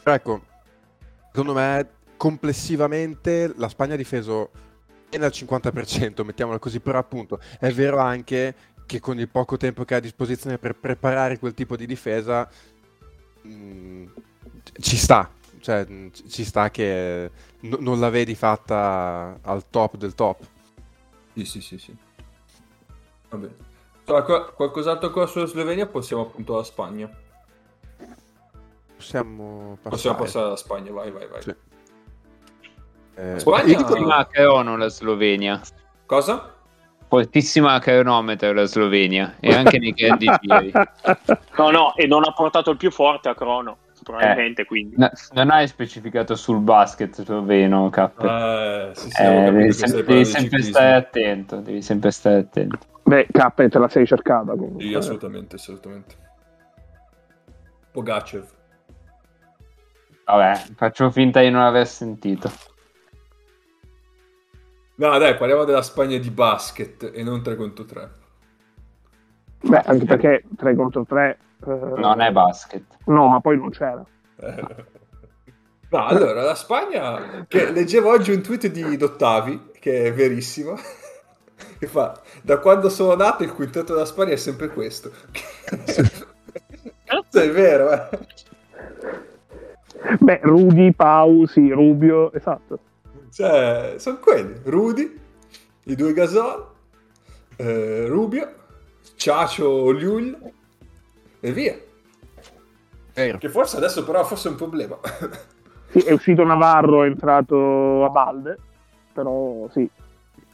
[0.02, 0.42] Però ecco,
[1.28, 1.88] secondo me
[2.22, 4.50] complessivamente la Spagna ha difeso
[5.10, 8.54] meno al 50%, mettiamola così, però appunto è vero anche
[8.86, 12.48] che con il poco tempo che ha a disposizione per preparare quel tipo di difesa
[13.42, 14.04] mh,
[14.78, 17.28] ci sta, cioè mh, ci sta che
[17.62, 20.46] no- non la vedi fatta al top del top.
[21.34, 21.96] Sì, sì, sì, sì.
[23.30, 23.56] Va bene.
[24.04, 25.88] Allora, qua- qualcos'altro ancora sulla Slovenia?
[25.88, 27.10] Possiamo appunto alla Spagna.
[28.94, 29.90] Possiamo passare.
[29.90, 31.42] Possiamo passare alla Spagna, vai, vai, vai.
[31.42, 31.70] Sì.
[33.14, 35.60] Eh, Fortissima Cheono la Slovenia.
[36.06, 36.54] Cosa?
[37.08, 39.34] Fortissima Cheonometro la Slovenia.
[39.40, 40.72] E anche nei candidieri.
[41.56, 44.96] No, no, e non ha portato il più forte a Crono, probabilmente, quindi.
[44.96, 48.10] No, non hai specificato sul basket sloveno, K.
[48.18, 51.56] Eh, sì, sì, Eh, devi, sem- devi sempre stare attento.
[51.56, 52.78] Devi sempre stare attento.
[53.02, 54.82] Beh, K te la sei cercata comunque.
[54.82, 56.14] Sì, assolutamente, assolutamente.
[57.90, 58.46] Pogacev.
[60.24, 62.50] Vabbè, faccio finta di non aver sentito.
[65.02, 68.10] No, dai, parliamo della Spagna di basket e non 3 contro 3.
[69.62, 71.38] Beh, anche perché 3 contro 3...
[71.96, 72.84] Non è basket.
[73.06, 74.04] No, ma poi non c'era.
[75.88, 80.76] No, allora, la Spagna, che leggevo oggi un tweet di Dottavi, che è verissimo,
[81.80, 85.10] che fa, da quando sono nato il quintetto della Spagna è sempre questo.
[87.04, 88.08] Cazzo, è vero, eh.
[90.20, 92.78] Beh, Rudy, Pau, sì, Rubio, esatto.
[93.32, 94.60] Cioè, sono quelli.
[94.64, 95.18] Rudy,
[95.84, 96.66] i due Gasol,
[97.56, 98.52] eh, Rubio,
[99.16, 100.36] Ciacio, Liul
[101.40, 101.78] e via.
[103.14, 103.38] Vero.
[103.38, 104.98] Che forse adesso però forse è un problema.
[105.92, 108.56] Sì, è uscito Navarro, è entrato a Balde,
[109.12, 109.86] però sì.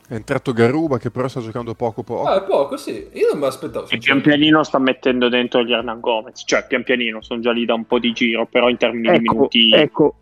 [0.08, 2.28] È entrato Garuba che però sta giocando poco poco.
[2.28, 3.08] Ah, è poco, sì.
[3.12, 3.86] Io non me l'aspettavo.
[3.88, 6.42] E pian pianino sta mettendo dentro gli Hernan Gomez.
[6.44, 9.24] Cioè, pian pianino, sono già lì da un po' di giro, però in termini di
[9.24, 9.72] Ecco, minuti...
[9.72, 10.14] ecco,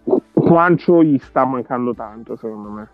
[0.47, 2.89] Quancio gli sta mancando tanto, secondo me.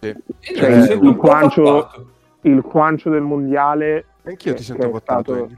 [0.00, 2.06] Io Cioè, il po' Quancio-.
[2.42, 4.06] Il Quancio del mondiale...
[4.24, 5.34] Anch'io ti sento bottato.
[5.34, 5.56] stato-.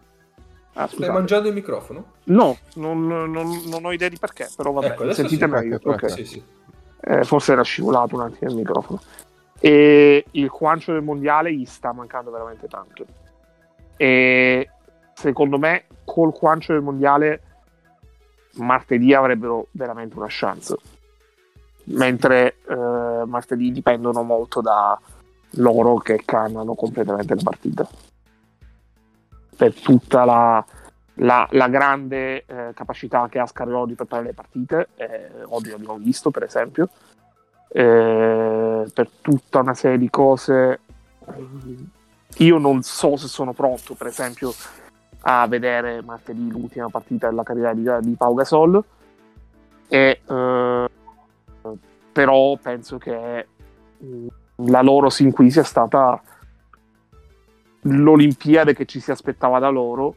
[0.74, 2.04] Ah, Stai mangiando il microfono?
[2.24, 5.76] No, non, non- non ho idea di perché, però vabbè, Ecco, sentite sì, meglio.
[5.76, 6.08] ecco, ecco.
[6.08, 6.42] Sì, sì.
[7.00, 9.00] Eh, forse era scivolato un attimo il microfono.
[9.60, 13.06] E il Quancio del mondiale gli sta mancando veramente tanto.
[13.96, 14.68] E
[15.14, 17.40] secondo me, col Quancio del mondiale,
[18.56, 20.76] martedì avrebbero veramente una chance.
[21.86, 24.98] Mentre eh, martedì dipendono molto da
[25.56, 27.88] loro che cannano completamente la partita.
[29.56, 30.64] Per tutta la,
[31.14, 35.98] la- la grande eh, capacità che ha Scariolo di preparare le partite, eh, oggi l'abbiamo
[35.98, 36.88] visto per esempio,
[37.68, 40.80] eh, per tutta una serie di cose.
[42.38, 44.52] Io non so se sono pronto, per esempio,
[45.20, 48.82] a vedere martedì l'ultima partita della carriera di, di Pau Gasol,
[49.86, 50.88] e, eh,
[52.12, 53.46] però penso che
[54.56, 56.20] la loro sin qui sia stata
[57.82, 60.16] l'Olimpiade che ci si aspettava da loro.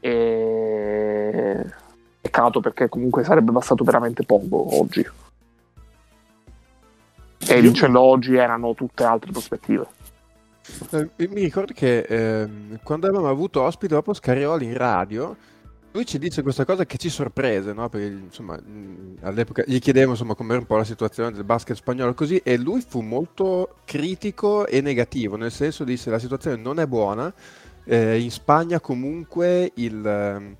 [0.00, 1.64] E
[2.20, 5.06] peccato perché comunque sarebbe bastato veramente poco oggi.
[7.48, 9.86] E vincendo oggi erano tutte altre prospettive.
[10.90, 15.34] Eh, mi ricordo che ehm, quando avevamo avuto ospite dopo Scarioli in radio,
[15.92, 17.88] Lui ci dice questa cosa che ci sorprese, no?
[17.88, 18.56] Perché insomma,
[19.22, 22.80] all'epoca gli chiedevo insomma com'era un po' la situazione del basket spagnolo così e lui
[22.80, 27.32] fu molto critico e negativo, nel senso disse la situazione non è buona,
[27.84, 30.56] eh, in Spagna comunque il, ehm,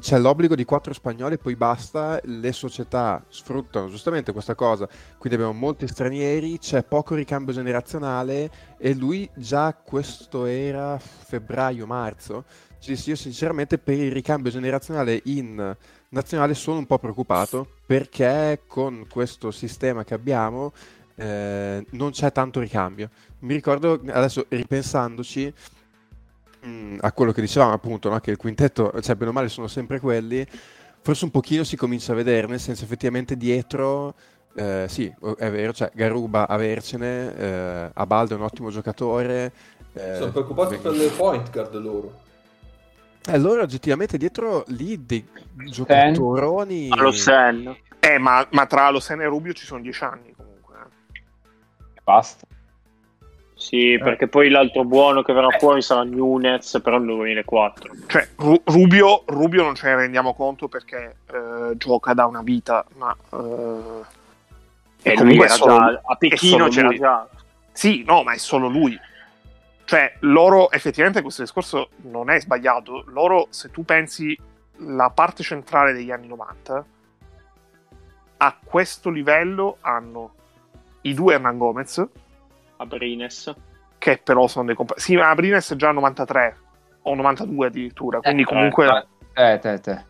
[0.00, 4.88] c'è l'obbligo di quattro spagnoli poi basta, le società sfruttano giustamente questa cosa,
[5.18, 12.44] quindi abbiamo molti stranieri, c'è poco ricambio generazionale e lui già questo era febbraio-marzo,
[12.90, 15.76] disse io sinceramente per il ricambio generazionale in
[16.08, 20.72] nazionale sono un po' preoccupato perché con questo sistema che abbiamo
[21.16, 23.10] eh, non c'è tanto ricambio.
[23.40, 25.52] Mi ricordo adesso ripensandoci
[26.60, 28.18] mh, a quello che dicevamo appunto, no?
[28.20, 30.46] che il quintetto, cioè bene o male sono sempre quelli,
[31.00, 34.14] forse un pochino si comincia a vedere, nel senso effettivamente dietro,
[34.54, 39.52] eh, sì, è vero, cioè Garuba avercene, eh, Abaldo è un ottimo giocatore.
[39.94, 42.30] eh, Sono preoccupati per le point guard loro.
[43.26, 45.26] Eh, loro oggettivamente dietro lì dei
[45.68, 46.88] giocatoroni...
[46.90, 47.74] Allo Sen.
[48.00, 50.74] Eh, ma, ma tra Losen e Rubio ci sono dieci anni comunque.
[51.14, 51.20] eh.
[52.02, 52.46] Basta.
[53.54, 57.92] Sì, perché poi l'altro buono che verrà fuori sarà Nunez, però nel 2004.
[58.08, 62.84] Cioè, Ru- Rubio, Rubio non ce ne rendiamo conto perché eh, gioca da una vita,
[62.96, 63.16] ma...
[63.32, 63.38] eh,
[65.02, 66.98] E lui comunque era è solo- già, a Pechino c'era lui.
[66.98, 67.28] già.
[67.70, 68.98] Sì, no, ma è solo lui.
[69.84, 73.04] Cioè, loro, effettivamente questo discorso non è sbagliato.
[73.08, 74.38] Loro, se tu pensi
[74.78, 76.84] la parte centrale degli anni 90,
[78.38, 80.34] a questo livello hanno
[81.02, 82.06] i due Hernan Gomez,
[82.76, 83.54] A Brines.
[83.98, 86.56] che però sono dei compa- Sì, ma Abrines è già 93
[87.02, 89.06] o 92 addirittura, quindi comunque...
[89.34, 90.04] Eh, te, te.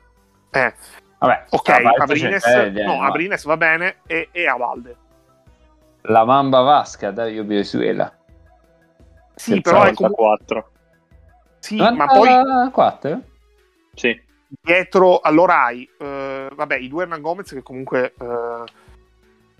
[0.51, 0.75] Eh,
[1.19, 4.97] Vabbè, ok, parte Abrines, c'è Fede, no, Abrines va bene e, e Avalde.
[6.03, 8.13] La Mamba Vasca, Dario Venezuela.
[9.35, 10.25] Sì, però è comunque...
[10.25, 10.71] 94.
[11.59, 13.23] Sì, ma poi 4?
[13.95, 14.21] Sì.
[14.61, 18.65] dietro allora hai eh, vabbè i due Hernan Gomez che comunque eh,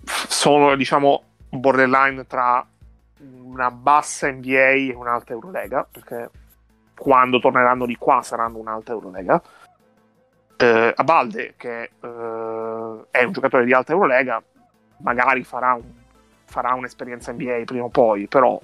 [0.03, 2.65] sono diciamo borderline tra
[3.19, 6.29] una bassa NBA e un'alta Eurolega perché
[6.95, 9.41] quando torneranno di qua saranno un'alta Eurolega
[10.57, 14.41] eh, Abalde che eh, è un giocatore di alta Eurolega
[14.97, 15.91] magari farà, un-
[16.45, 18.59] farà un'esperienza NBA prima o poi però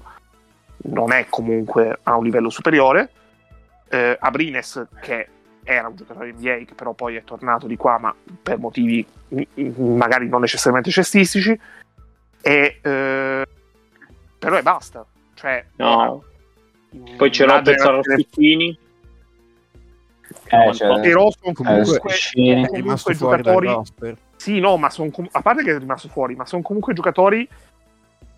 [0.83, 3.09] non è comunque a un livello superiore.
[3.89, 5.27] Eh, Abrines che
[5.63, 9.05] era un giocatore NBA che però poi è tornato di qua ma per motivi
[9.77, 11.59] magari non necessariamente cestistici.
[12.41, 13.45] E eh,
[14.39, 15.05] però e basta.
[15.33, 16.23] Cioè No.
[16.95, 18.79] mm, Poi c'è una generazione- Raffittini.
[20.51, 23.81] Eh, però sono Comunque- è rimasto comunque giocatori
[24.35, 27.47] sì no ma sono a parte che è rimasto fuori ma sono comunque giocatori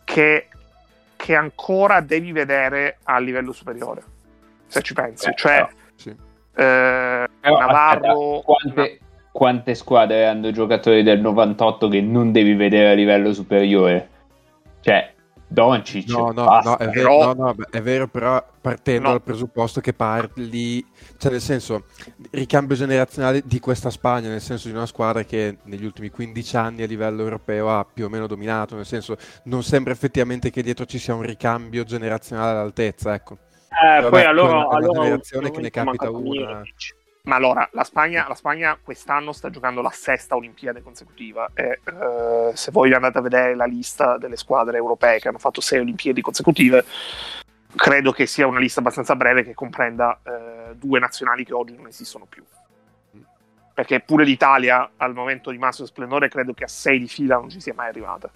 [0.06, 0.48] che,
[1.22, 4.02] che ancora devi vedere a livello superiore
[4.66, 6.10] se ci pensi Eh, cioè Sì.
[6.10, 9.00] eh, Navarro aspetta, quante,
[9.32, 14.10] quante squadre hanno giocatori del 98 che non devi vedere a livello superiore?
[14.80, 15.14] Cioè,
[15.54, 16.08] Doncic.
[16.10, 16.70] No, no, basta.
[16.70, 19.10] no, è, vero, però- no, no, è vero, però partendo No.
[19.10, 20.86] dal presupposto che parli,
[21.18, 21.86] cioè nel senso,
[22.30, 26.84] ricambio generazionale di questa Spagna, nel senso di una squadra che negli ultimi 15 anni
[26.84, 30.86] a livello europeo ha più o meno dominato, nel senso non sembra effettivamente che dietro
[30.86, 33.38] ci sia un ricambio generazionale all'altezza, ecco.
[33.70, 36.20] Eh, Vabbè, poi allora, una allora generazione che ne capita una.
[36.20, 36.96] Mirotic.
[37.24, 42.52] Ma allora, la Spagna, la Spagna quest'anno sta giocando la sesta Olimpiade consecutiva e eh,
[42.56, 46.20] se voi andate a vedere la lista delle squadre europee che hanno fatto sei Olimpiadi
[46.22, 46.84] consecutive,
[47.76, 51.86] credo che sia una lista abbastanza breve che comprenda eh, due nazionali che oggi non
[51.86, 52.44] esistono più.
[53.74, 57.50] Perché pure l'Italia al momento di massimo splendore credo che a sei di fila non
[57.50, 58.32] ci sia mai arrivata.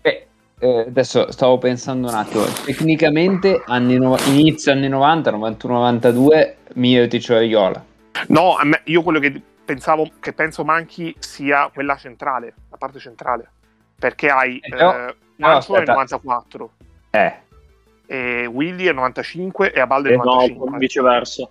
[0.00, 0.26] Eh,
[0.60, 2.44] eh, adesso stavo pensando un attimo.
[2.64, 7.87] Tecnicamente, anni no- inizio anni 90, 91-92, Mirotic o Ariola.
[8.28, 12.98] No, a me- io quello che pensavo, che penso manchi sia quella centrale, la parte
[12.98, 13.50] centrale.
[13.98, 15.92] Perché hai Eh, però- eh, Manso è aspetta.
[15.92, 16.70] 94.
[17.10, 17.34] Eh,
[18.06, 20.78] e Willy è 95 e Abalde è Eh, no, 95.
[20.78, 21.48] viceversa.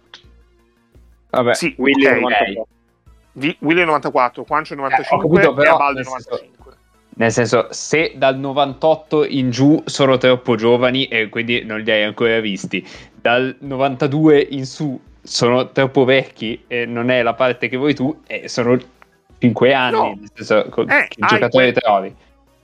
[1.29, 1.53] vabbè.
[1.53, 2.11] sì, Willy ok.
[2.11, 2.67] è 94.
[3.33, 6.11] Vi- Willy è 94, Quancio è Eh, ho 95 capito, però, e Abalde è nel
[6.11, 6.55] senso- 95.
[7.17, 12.03] Nel senso, se dal 98 in giù sono troppo giovani e quindi non li hai
[12.03, 17.75] ancora visti, dal 92 in su sono troppo vecchi e non è la parte che
[17.75, 18.77] vuoi tu, e sono
[19.39, 19.91] 5 anni.
[19.97, 20.15] No.
[20.17, 22.15] Nel senso, con- Eh, che giocatore quel- trovi?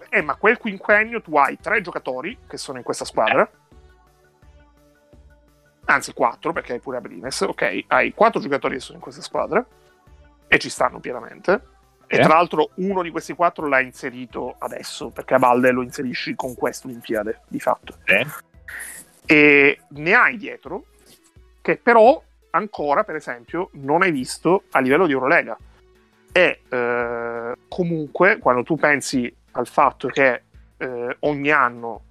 [0.10, 3.50] Eh, ma quel quinquennio tu hai tre giocatori che sono in questa squadra.
[5.86, 7.42] Anzi, quattro, perché hai pure Abrines.
[7.42, 9.66] Ok, hai quattro giocatori che sono in questa squadra
[10.48, 11.72] e ci stanno pienamente.
[12.08, 12.22] E Eh.
[12.22, 16.88] tra l'altro uno di questi quattro l'ha inserito adesso, perché Abalde lo inserisci con questa
[16.88, 17.98] Olimpiade, di fatto.
[18.06, 18.26] Eh.
[19.26, 20.86] E ne hai dietro
[21.62, 22.22] che però
[22.56, 25.58] ancora, per esempio, non hai visto a livello di Eurolega.
[26.32, 30.44] E eh, comunque, quando tu pensi al fatto che
[30.78, 32.02] eh, ogni anno,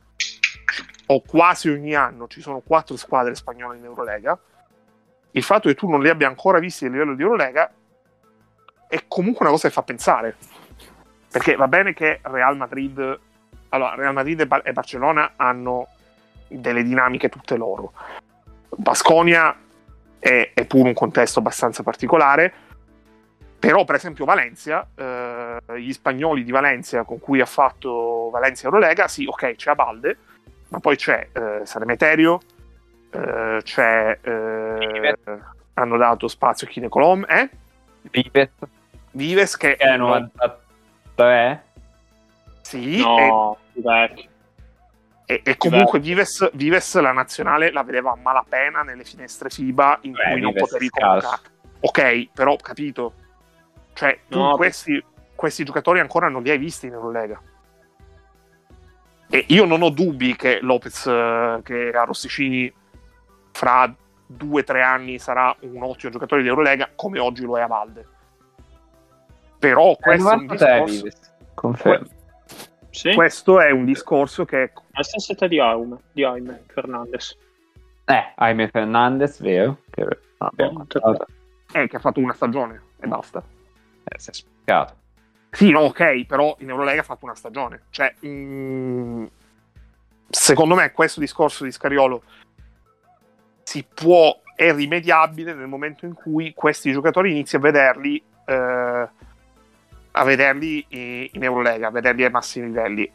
[1.06, 4.38] o quasi ogni anno, ci sono quattro squadre spagnole in Eurolega,
[5.32, 7.72] il fatto che tu non li abbia ancora visti a livello di Eurolega
[8.86, 10.36] è comunque una cosa che fa pensare.
[11.30, 13.18] Perché va bene che Real Madrid,
[13.70, 15.88] allora, Real Madrid e, Bar- e Barcellona hanno
[16.48, 17.92] delle dinamiche tutte loro.
[18.68, 19.56] Basconia
[20.22, 22.52] è, è pure un contesto abbastanza particolare,
[23.58, 29.08] però per esempio Valencia, eh, gli spagnoli di Valencia con cui ha fatto Valencia Eurolega,
[29.08, 30.16] sì, ok, c'è Abalde,
[30.68, 32.40] ma poi c'è eh, Sanemeterio,
[33.10, 34.18] eh, c'è...
[34.22, 35.16] Eh,
[35.74, 37.50] hanno dato spazio a Chine Colom, eh?
[38.02, 38.50] Vives.
[39.10, 39.74] Vives che...
[39.74, 41.64] È 93?
[42.60, 44.30] Sì, No, più vecchio.
[45.24, 50.12] E, e comunque Vives, Vives la nazionale la vedeva a malapena nelle finestre FIBA in
[50.12, 51.40] Beh, cui non potevi convocare.
[51.80, 53.14] Ok, però capito.
[53.92, 55.02] Cioè, tu No, questi,
[55.34, 57.40] questi giocatori ancora non li hai visti in Eurolega.
[59.28, 62.72] E io non ho dubbi che Lopez, eh, che a Rosticini
[63.52, 63.94] fra
[64.26, 67.66] due o tre anni sarà un ottimo giocatore di Eurolega, come oggi lo è a
[67.66, 68.06] Valde.
[69.58, 71.32] Però questo è un 93 discorso, Vives.
[71.54, 72.08] Confermo.
[72.92, 77.36] Sì, questo è un discorso che la stessa età di Aume, di Jaime Fernandez.
[78.04, 79.78] Eh, Jaime Fernandez, vero?
[79.90, 80.06] Che
[80.38, 83.42] abbiamo Sì, è che ha fatto una stagione e basta.
[84.04, 84.94] eh, si è spiccato.
[85.50, 87.84] Sì, no, ok, però in Eurolega ha fatto una stagione.
[87.88, 89.24] Cioè, mm,
[90.28, 92.22] secondo me questo discorso di Scariolo
[93.62, 99.08] si può, è rimediabile nel momento in cui questi giocatori inizi a vederli, eh,
[100.12, 103.10] a vederli in Eurolega, a vederli ai massimi livelli.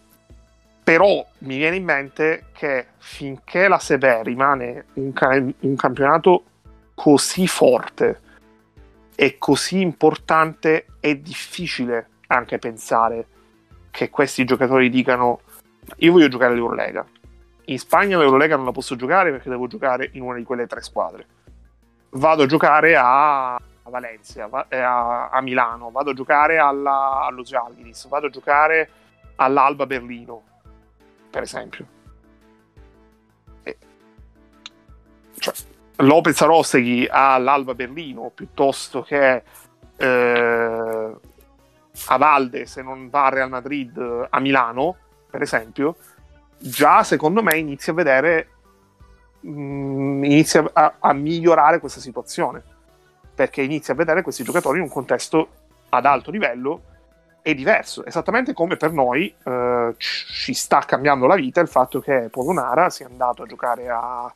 [0.83, 6.43] Però mi viene in mente che finché la Serie rimane un, ca- un campionato
[6.93, 8.21] così forte
[9.15, 13.25] e così importante, è difficile anche pensare
[13.91, 15.41] che questi giocatori dicano
[15.97, 17.05] io voglio giocare all'Eurolega.
[17.65, 20.81] In Spagna l'Eurolega non la posso giocare perché devo giocare in una di quelle tre
[20.81, 21.25] squadre.
[22.11, 27.21] Vado a giocare a, a Valencia, va- eh, a, a Milano, vado a giocare alla,
[27.21, 28.89] allo Zalgiris, vado a giocare
[29.35, 30.43] all'Alba Berlino,
[31.29, 31.85] per esempio.
[33.63, 33.77] E-
[35.39, 35.53] cioè,
[35.97, 39.43] Lopez Arosteghi all'Alba Berlino piuttosto che
[39.95, 41.15] eh,
[42.07, 44.95] a Valde se non va a Real Madrid eh, a Milano,
[45.29, 45.95] per esempio,
[46.57, 48.49] già secondo me inizia a vedere
[49.39, 52.75] mh, inizia a, a migliorare questa situazione
[53.37, 55.49] perché inizia a vedere questi giocatori in un contesto
[55.89, 56.81] ad alto livello
[57.43, 62.29] e diverso, esattamente come per noi eh, ci sta cambiando la vita il fatto che
[62.31, 64.33] Polonara sia andato a giocare a,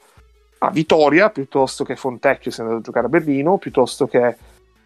[0.59, 4.37] a Vitoria piuttosto che Fontecchio sia andato a giocare a Berlino piuttosto che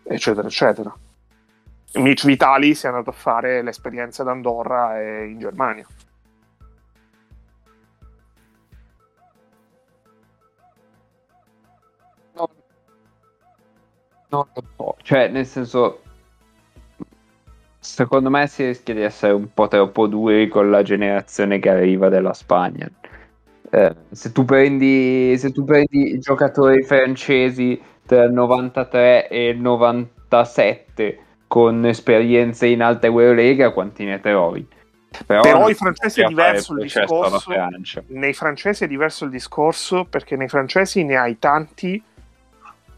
[0.04, 0.96] eccetera eccetera.
[1.96, 5.86] Mitch Vitali sia andato a fare l'esperienza ad Andorra e in Germania
[14.36, 16.02] non lo so, cioè nel senso,
[17.80, 22.10] secondo me si rischia di essere un po' troppo duri con la generazione che arriva
[22.10, 22.90] della Spagna.
[23.70, 29.60] Eh, se, tu prendi, se tu prendi i giocatori francesi tra il 93 e il
[29.60, 34.68] 97 con esperienze in alta Eurolega, quanti ne trovi?
[35.26, 37.52] Però, Però i francesi si è diverso il discorso.
[38.08, 42.02] Nei francesi è diverso il discorso perché nei francesi ne hai tanti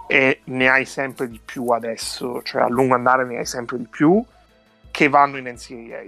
[0.07, 3.87] e ne hai sempre di più adesso, cioè a lungo andare ne hai sempre di
[3.87, 4.23] più
[4.89, 6.03] che vanno in NCAA.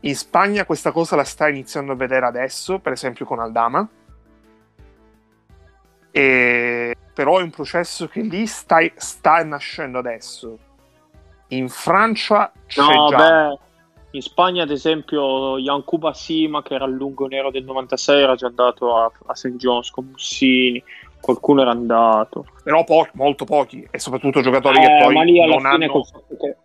[0.00, 3.86] In Spagna questa cosa la stai iniziando a vedere adesso, per esempio con Aldama,
[6.10, 6.96] e...
[7.12, 10.58] però è un processo che lì stai- sta nascendo adesso.
[11.48, 13.16] In Francia c'è No, già.
[13.16, 13.58] beh,
[14.12, 18.46] in Spagna ad esempio Yankuba Sima che era il lungo nero del 96 era già
[18.46, 19.56] andato a, a St.
[19.56, 20.82] John's con Mussini,
[21.20, 22.46] qualcuno era andato.
[22.62, 25.84] Però po- molto pochi, e soprattutto giocatori Eh, che poi ma lì alla non fine
[25.84, 25.92] hanno...
[25.92, 26.56] col fatto che,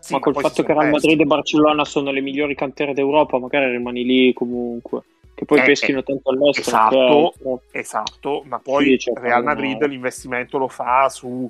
[0.00, 1.06] Sì, ma col fatto che Real persi.
[1.06, 5.02] Madrid e Barcellona sono le migliori cantiere d'Europa, magari rimani lì comunque.
[5.34, 7.32] Che poi Eh, peschino eh, tanto all'estero.
[7.32, 7.32] esatto.
[7.50, 7.60] ok.
[7.70, 11.48] Esatto, ma poi Sì, c'è Real Madrid l'investimento lo fa su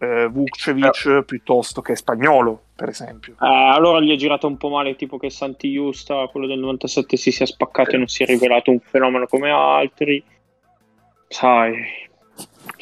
[0.00, 3.34] eh, Vukcevic piuttosto che Spagnolo, per esempio.
[3.34, 7.16] Eh, allora gli è girato un po' male, tipo che Santi Justa, quello del 97,
[7.16, 10.22] si sia spaccato e non si è rivelato un fenomeno come altri.
[11.28, 12.06] Sai,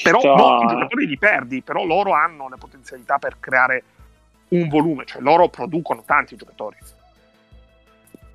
[0.03, 0.35] Però sta-
[0.69, 3.83] giocatori li perdi, però loro hanno le potenzialità per creare
[4.49, 6.77] un volume, cioè loro producono tanti giocatori.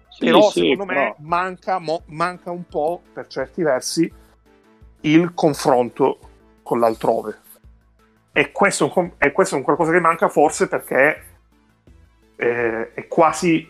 [0.10, 4.12] Sì, però sì, secondo però- me manca, mo- manca un po' per certi versi
[5.02, 6.20] il confronto
[6.64, 7.40] con l'altrove.
[8.34, 11.26] e questo, e questo è un qualcosa che manca forse perché
[12.38, 13.70] eh, è quasi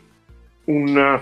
[0.66, 1.20] un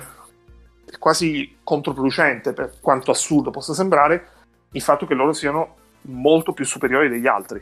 [0.85, 4.27] è quasi controproducente per quanto assurdo possa sembrare
[4.71, 7.61] il fatto che loro siano molto più superiori degli altri.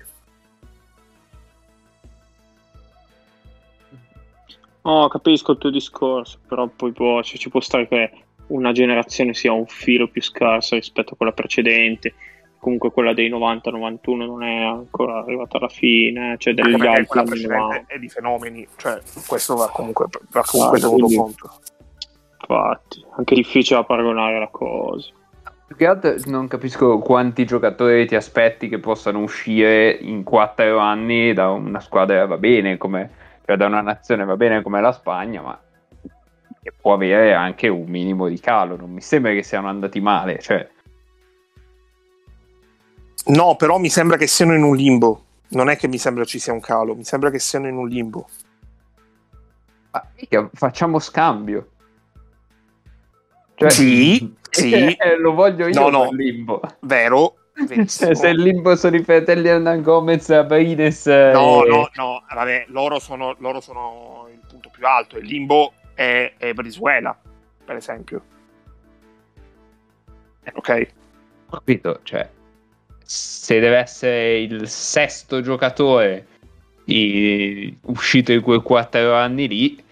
[4.84, 8.12] No, capisco il tuo discorso, però poi può, cioè, ci può stare che
[8.48, 12.14] una generazione sia un filo più scarsa rispetto a quella precedente.
[12.58, 17.58] Comunque quella dei 90-91 non è ancora arrivata alla fine, cioè degli altri quella precedente
[17.64, 17.94] 90.
[17.94, 21.52] è di fenomeni, cioè questo va comunque, va comunque Ah, tenuto quindi- conto.
[22.40, 25.10] Infatti, anche difficile da paragonare la cosa.
[25.68, 31.34] Più che altro non capisco quanti giocatori ti aspetti che possano uscire in quattro anni
[31.34, 33.12] da una squadra va bene come
[33.48, 35.58] cioè da una nazione va bene come la Spagna, ma
[36.62, 38.76] che può avere anche un minimo di calo.
[38.76, 40.40] Non mi sembra che siano andati male.
[40.40, 40.70] Cioè,
[43.28, 45.24] No, però mi sembra che siano in un limbo.
[45.50, 47.88] Non è che mi sembra ci sia un calo, mi sembra che siano in un
[47.88, 48.28] limbo.
[49.92, 50.06] ah,
[50.52, 51.70] facciamo scambio.
[53.56, 56.12] Cioè, Sì, sì, eh, lo voglio io No, no.
[56.12, 56.62] limbo.
[56.82, 57.36] vero.
[57.58, 62.24] Cioè, se il limbo sono i fratelli Hernan Gomez, Abrides eh, No, e- no, no,
[62.32, 65.18] vabbè, loro sono, loro sono il punto più alto.
[65.18, 67.20] Il limbo è, è Brizuela,
[67.66, 68.22] per esempio.
[70.54, 70.88] Ok?
[71.50, 72.30] Ho capito, cioè,
[73.04, 76.28] se deve essere il sesto giocatore
[77.82, 79.84] uscito in quei quattro anni lì,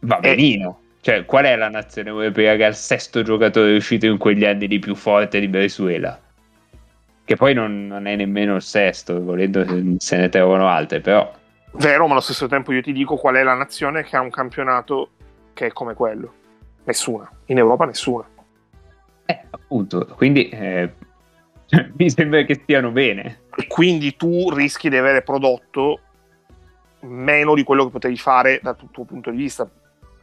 [0.00, 0.20] va Eh.
[0.20, 0.80] benino.
[1.08, 4.68] Cioè, qual è la nazione europea che ha il sesto giocatore uscito in quegli anni
[4.68, 6.20] lì più forte di Venezuela?
[7.24, 9.64] Che poi non, non è nemmeno il sesto, volendo
[9.96, 11.32] se ne trovano altre, però...
[11.72, 14.28] Vero, ma allo stesso tempo io ti dico qual è la nazione che ha un
[14.28, 15.12] campionato
[15.54, 16.30] che è come quello.
[16.84, 17.26] Nessuna.
[17.46, 18.28] In Europa nessuna.
[19.24, 20.92] Eh, appunto, quindi eh,
[21.96, 23.44] mi sembra che stiano bene.
[23.56, 26.00] E quindi tu rischi di avere prodotto
[27.00, 29.66] meno di quello che potevi fare dal tuo punto di vista.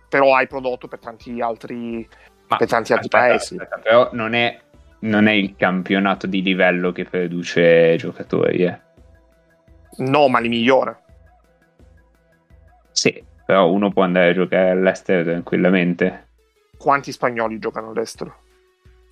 [0.09, 2.07] Però hai prodotto per tanti altri,
[2.47, 3.55] Ma per tanti altri aspetta, paesi.
[3.55, 4.59] aspetta, però non è,
[4.99, 8.79] non è il campionato di livello che produce giocatori, eh.
[9.97, 10.99] No, ma li migliora.
[12.91, 16.27] Sì, però uno può andare a giocare all'estero tranquillamente.
[16.77, 18.43] Quanti spagnoli giocano all'estero?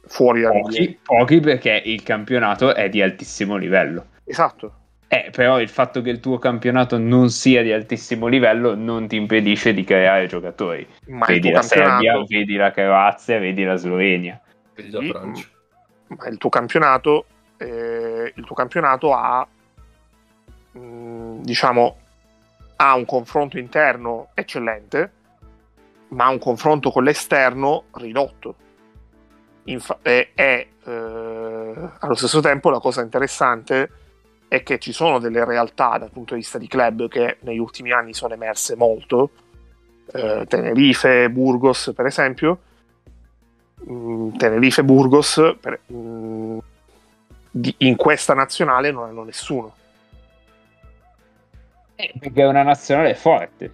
[0.05, 4.07] Fuori dalla Pochi, pochi perché il campionato è di altissimo livello.
[4.25, 4.73] Esatto.
[5.13, 9.15] Eh, però il fatto che il tuo campionato non sia di altissimo livello non ti
[9.15, 10.87] impedisce di creare giocatori.
[11.09, 14.41] Ma il vedi tuo la Serbia, vedi la Croazia, vedi la Slovenia.
[14.73, 15.47] Vedi la Francia.
[16.07, 17.25] ma il tuo campionato,
[17.57, 19.47] eh, il tuo campionato ha,
[20.71, 21.97] mh, diciamo,
[22.77, 25.11] ha un confronto interno eccellente,
[26.07, 28.55] ma ha un confronto con l'esterno ridotto.
[29.65, 34.01] Infa- e, e, eh, allo stesso tempo la cosa interessante
[34.53, 37.91] è che ci sono delle realtà dal punto di vista di club che negli ultimi
[37.91, 39.31] anni sono emerse molto,
[40.13, 42.59] eh, Tenerife, Burgos per esempio,
[43.89, 46.57] Mm, Tenerife e Burgos per- mm,
[47.51, 49.75] di- in questa nazionale non hanno nessuno.
[52.19, 53.73] perché è una nazionale forte.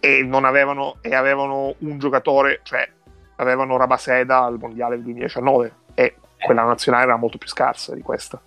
[0.00, 2.88] E non avevano, e avevano un giocatore, cioè
[3.36, 8.40] avevano Rabaseda al mondiale del 2019 e quella nazionale era molto più scarsa di questa.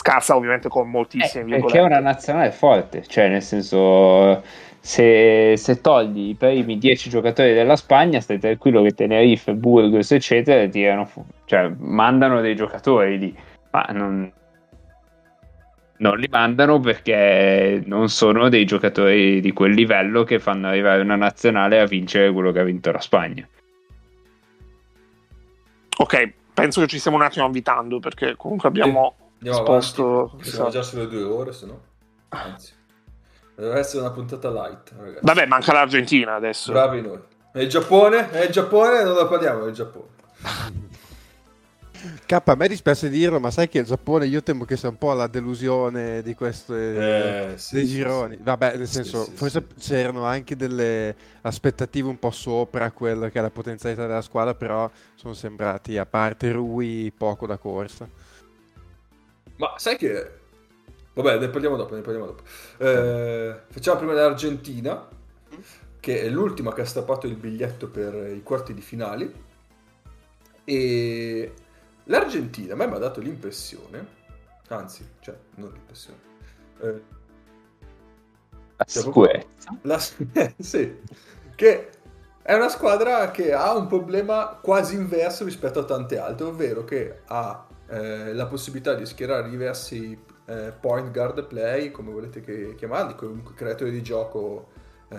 [0.00, 4.42] Scarsa ovviamente con Eh, moltissime perché è una nazionale forte, cioè nel senso
[4.80, 10.66] se, se togli i primi 10 giocatori della Spagna stai tranquillo che Tenerife, Burgos eccetera
[10.68, 13.36] tirano fu- cioè mandano dei giocatori lì,
[13.72, 14.32] ma non,
[15.96, 21.16] non li mandano perché non sono dei giocatori di quel livello che fanno arrivare una
[21.16, 23.46] nazionale a vincere quello che ha vinto la Spagna.
[25.98, 30.24] Ok, penso che ci stiamo un attimo avvitando perché comunque abbiamo Andiamo esposto...
[30.24, 30.50] avanti.
[30.50, 31.80] Siamo già sulle due ore, se no.
[32.28, 32.72] Anzi.
[33.54, 35.20] Deve essere una puntata light, ragazzi.
[35.24, 36.70] Vabbè, manca l'Argentina adesso.
[36.70, 37.18] Bravi noi.
[37.52, 38.30] E il Giappone?
[38.32, 39.02] E il Giappone?
[39.02, 40.16] Non lo parliamo del Giappone.
[42.26, 44.98] K, a me dispiace dirlo, ma sai che il Giappone io temo che sia un
[44.98, 48.36] po' la delusione di queste Eh, sì, gironi.
[48.36, 48.42] sì.
[48.42, 49.90] Vabbè, nel senso, sì, forse sì.
[49.90, 54.88] c'erano anche delle aspettative un po' sopra quello che è la potenzialità della squadra, però
[55.16, 58.08] sono sembrati, a parte Rui, poco da corsa.
[59.58, 60.36] Ma sai che...
[61.14, 62.42] Vabbè, ne parliamo dopo, ne parliamo dopo.
[62.78, 65.08] Eh, facciamo prima l'Argentina,
[66.00, 69.32] che è l'ultima che ha strappato il biglietto per i quarti di finali.
[70.64, 71.54] E
[72.04, 74.06] l'Argentina a me mi ha dato l'impressione,
[74.68, 76.18] anzi, cioè, non l'impressione,
[76.82, 77.02] eh,
[78.76, 79.76] La Cioè, sicurezza.
[79.82, 80.00] la-
[80.34, 81.00] eh, sì,
[81.56, 81.90] che
[82.42, 87.22] è una squadra che ha un problema quasi inverso rispetto a tante altre, ovvero che
[87.26, 93.14] ha eh, la possibilità di schierare diversi eh, point guard play, come volete che, chiamarli,
[93.14, 94.68] comunque creatori di gioco
[95.08, 95.16] eh,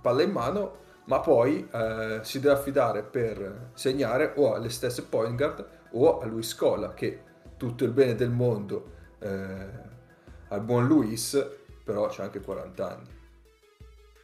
[0.00, 5.36] palla in mano, ma poi eh, si deve affidare per segnare o alle stesse point
[5.36, 7.22] guard o a Luis Scola, che
[7.56, 11.46] tutto il bene del mondo al buon Luis,
[11.84, 13.18] però c'ha anche 40 anni.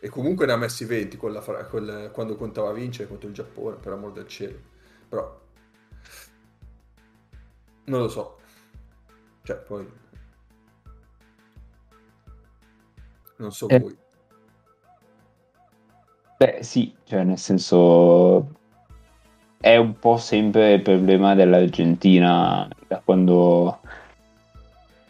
[0.01, 3.93] E comunque ne ha messi 20 quella, quella, quando contava vincere contro il Giappone, per
[3.93, 4.59] amor del cielo.
[5.09, 5.46] Però
[7.87, 8.39] non lo so.
[9.43, 9.87] Cioè, poi
[13.39, 13.79] non so Eh.
[13.81, 13.97] voi.
[16.39, 18.55] Beh, sì, cioè nel senso
[19.59, 23.81] è un po' sempre il problema dell'Argentina da quando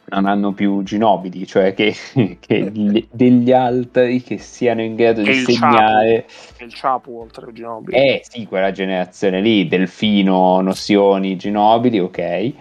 [0.09, 1.95] non hanno più Ginobili, cioè che,
[2.41, 6.27] che gli- degli altri che siano in grado di E il segnare.
[6.59, 7.97] E il Chapu oltre a Ginobili.
[7.97, 12.53] Eh sì, quella generazione lì, Delfino, Nozioni, Ginobili, ok.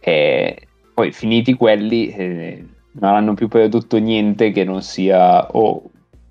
[0.00, 5.82] E poi finiti quelli eh, non hanno più prodotto niente che non sia o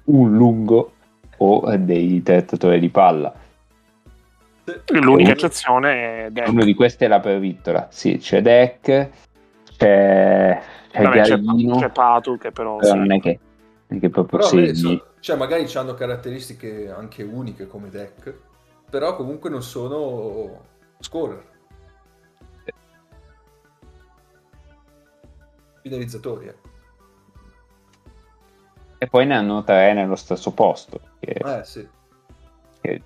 [0.06, 0.92] un lungo
[1.38, 3.34] o dei trattatori di palla.
[4.88, 6.50] L'unica Eh, eccezione è Deck.
[6.50, 9.10] Uno di questi è la Pervittola, sì, c'è Deck,
[9.78, 11.40] c'è, c'è Vabbè, c'è,
[11.78, 12.78] c'è Patu che però...
[12.78, 12.98] però sì.
[12.98, 13.40] non è che,
[13.88, 14.76] non è che proprio Però segni.
[14.76, 18.34] so- cioè, magari hanno caratteristiche anche uniche come deck,
[18.90, 20.64] però comunque non sono
[21.00, 21.44] scorer.
[25.82, 26.68] Finalizzatori, ecco.
[29.00, 31.88] E poi ne hanno tre nello stesso posto, che, Eh sì.
[32.82, 33.02] che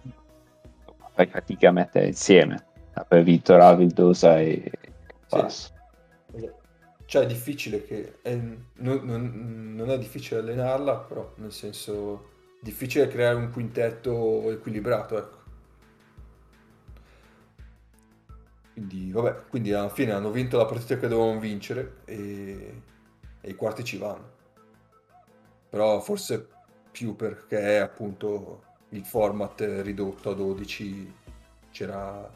[1.13, 2.65] fai fatica a mettere insieme.
[2.93, 4.71] La Pervittola, Vildosa e
[5.27, 5.69] Passo.
[7.11, 8.19] Cioè è difficile che...
[8.21, 12.29] è- non, non- non è difficile allenarla, però nel senso...
[12.61, 15.37] Difficile creare un quintetto equilibrato, ecco.
[18.73, 22.81] Quindi, vabbè, quindi alla fine hanno vinto la partita che dovevano vincere e,
[23.41, 24.29] e i quarti ci vanno.
[25.69, 26.47] Però forse
[26.91, 31.13] più perché appunto il format ridotto a 12
[31.71, 32.29] c'era,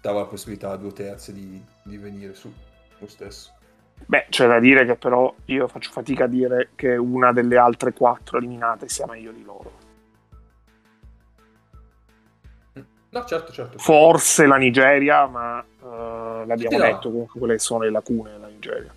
[0.00, 2.52] dava la possibilità a due terzi di, di venire su
[2.98, 3.55] lo stesso.
[4.04, 7.92] Beh, c'è da dire che però io faccio fatica a dire che una delle altre
[7.92, 9.72] quattro eliminate sia meglio di loro.
[13.08, 13.78] No, certo, certo.
[13.78, 16.84] Forse la Nigeria, ma eh, l'abbiamo Sì, no.
[16.84, 18.92] detto comunque quelle sono le lacune della Nigeria.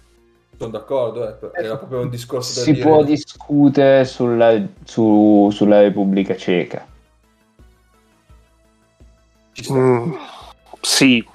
[0.57, 2.83] Sono d'accordo, eh, era proprio un discorso da Si dire.
[2.85, 6.85] può discutere sulla, su- sulla Repubblica Ceca.
[9.71, 10.13] Mm,
[10.81, 11.25] sì,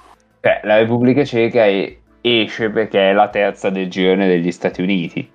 [0.41, 5.31] Cioè, la Repubblica Ceca è- esce perché è la terza del girone degli Stati Uniti.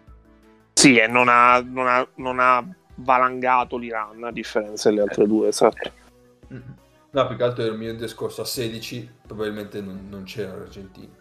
[0.72, 2.64] sì, e non ha, non ha- non ha
[2.96, 5.90] valangato l'Iran a differenza delle altre due, esatto.
[6.52, 6.60] Mm.
[7.12, 11.12] No, più che altro il mio discorso a 16 probabilmente non, non c'era l'Argentina.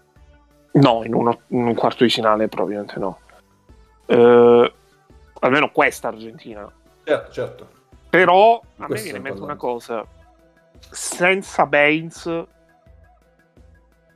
[0.73, 3.19] No, in, uno- in un quarto di finale probabilmente no.
[4.05, 4.73] Eh,
[5.41, 6.71] almeno questa Argentina.
[7.03, 7.69] Certo, certo.
[8.09, 10.05] Però a me Questo viene in mente una cosa.
[10.91, 12.25] Senza Baines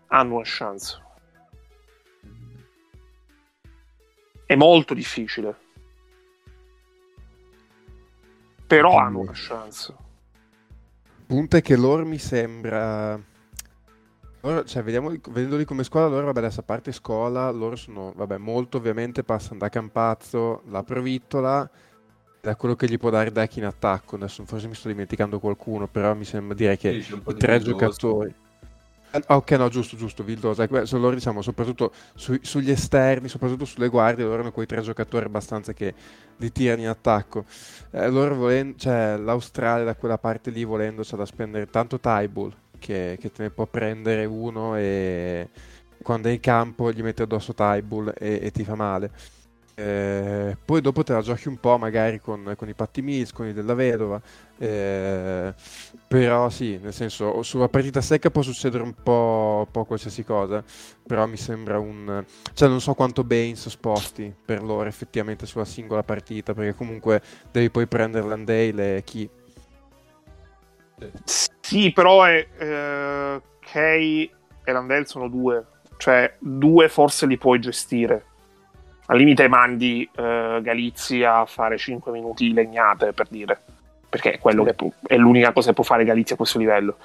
[0.08, 1.02] hanno una chance.
[4.54, 5.56] È molto difficile.
[8.68, 9.96] Però hanno una chance.
[11.02, 13.20] Il punto è che loro mi sembra.
[14.42, 18.38] loro- cioè, vediamo, vedendoli come squadra, loro, vabbè, adesso a parte scuola, loro sono, vabbè,
[18.38, 21.68] molto ovviamente passano da Campazzo, la Provittola,
[22.40, 24.18] da quello che gli può dare Deck in attacco.
[24.18, 28.36] Adesso forse mi sto dimenticando qualcuno, però mi sembra dire che Sì, i tre giocatori.
[29.15, 30.68] Ah, ok, no, giusto, giusto, Vildosa.
[30.85, 35.26] Sono loro, diciamo, soprattutto sui- sugli esterni, soprattutto sulle guardie, loro hanno quei tre giocatori
[35.26, 35.94] abbastanza che
[36.38, 37.45] li tirano in attacco.
[37.91, 42.52] Eh, loro volen- cioè, l'Australia da quella parte lì volendo c'è da spendere tanto Tybull
[42.80, 45.49] che, che te ne può prendere uno e
[46.02, 49.11] quando è in campo gli mette addosso Tybull e, e ti fa male.
[49.76, 53.48] Eh, poi dopo te la giochi un po' magari con, con i Patti Mills, con
[53.48, 54.22] i della Vedova.
[54.60, 55.52] eh,
[56.08, 60.64] però sì, nel senso, sulla partita secca può succedere un po', po' qualsiasi cosa.
[61.06, 62.24] Però mi sembra un.
[62.54, 66.54] Cioè, non so quanto Baines sposti per loro effettivamente sulla singola partita.
[66.54, 67.22] Perché comunque
[67.52, 69.30] devi poi prendere Landale e chi.
[71.62, 74.32] Sì, però è, eh, Kay
[74.64, 75.66] e Landell sono due.
[75.98, 78.26] Cioè, due forse li puoi gestire.
[79.08, 83.60] Al limite mandi eh, Galizia a fare 5 minuti di legnate, per dire.
[84.10, 86.98] Perché è, quello che pu- è l'unica cosa che può fare Galizia a questo livello.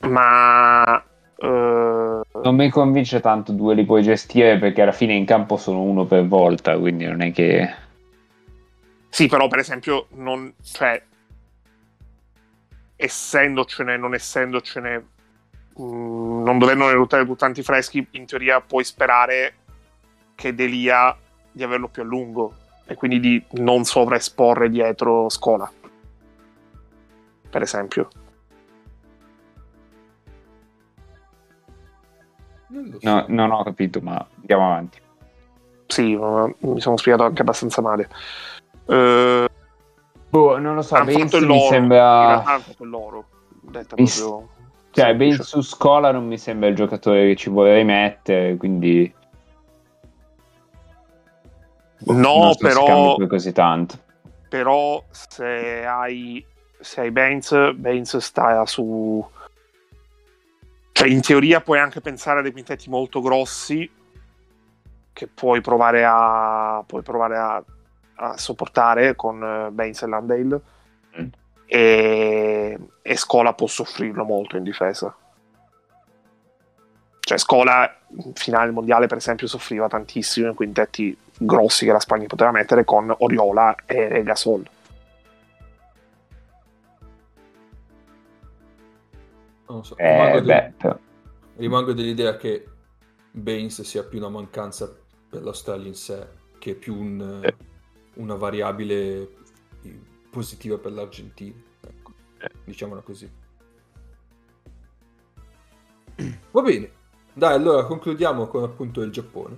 [0.00, 1.02] Ma...
[1.36, 5.82] eh, Non mi convince tanto due li puoi gestire perché alla fine in campo sono
[5.82, 7.74] uno per volta, quindi non è che...
[9.08, 11.00] Sì, però per esempio, non, cioè,
[12.96, 15.06] essendocene, non essendocene
[15.76, 19.54] mh, non dovendo risultare tanti freschi, in teoria puoi sperare
[20.42, 21.16] che Delia
[21.52, 22.54] di averlo più a lungo
[22.84, 25.70] e quindi di non sovraesporre dietro Scola.
[27.48, 28.08] Per esempio.
[33.02, 34.98] No, non ho capito, ma andiamo avanti.
[35.86, 38.08] Sì, ma mi sono spiegato anche abbastanza male.
[38.86, 39.48] Eh,
[40.28, 42.42] Boh, non lo so, il mi sembra...
[42.78, 43.26] loro.
[43.60, 44.48] Detta Mi proprio
[44.90, 45.14] Cioè.
[45.14, 49.20] Baines su Scola non mi sembra il giocatore che ci vorrei mettere, quindi...
[52.06, 53.98] No, non so se però- così tanto.
[54.48, 56.44] però se hai
[56.80, 59.24] se hai Baines, Baines sta su
[60.92, 63.88] cioè in teoria puoi anche pensare a dei quintetti molto grossi
[65.12, 67.62] che puoi provare a puoi provare a,
[68.16, 70.60] a sopportare con eh, Baines e Landale
[71.18, 71.26] Mm.
[71.66, 75.14] e, e Scola può soffrirlo molto in difesa
[77.20, 82.26] cioè Scola in finale mondiale per esempio soffriva tantissimo in quintetti grossi che la Spagna
[82.26, 84.62] poteva mettere con Oriola e Gasol
[89.66, 89.96] Non lo so.
[89.96, 90.98] Eh, rimango, del- beh, però-
[91.56, 92.66] rimango dell'idea che
[93.30, 94.94] Baines sia più una mancanza
[95.28, 96.26] per l'Australia in sé
[96.58, 97.56] che più un- Eh.
[98.14, 99.28] una variabile
[100.30, 101.54] positiva per l'Argentina.
[101.80, 102.50] Ecco, Eh.
[102.64, 103.30] diciamola così.
[106.50, 106.90] Va bene.
[107.32, 109.56] Dai, allora concludiamo con appunto il Giappone.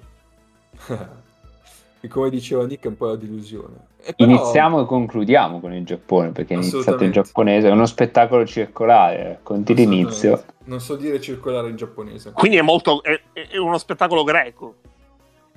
[2.04, 3.86] che come diceva Nick è un po' la delusione.
[4.04, 7.22] E però- Iniziamo e concludiamo con il Giappone, perché è iniziato il Assolutamente.
[7.22, 9.82] giapponese, è uno spettacolo circolare, conti Assolutamente.
[10.10, 10.44] l'inizio.
[10.64, 12.32] Non so dire circolare in giapponese.
[12.32, 14.74] quindi è molto è, è uno spettacolo greco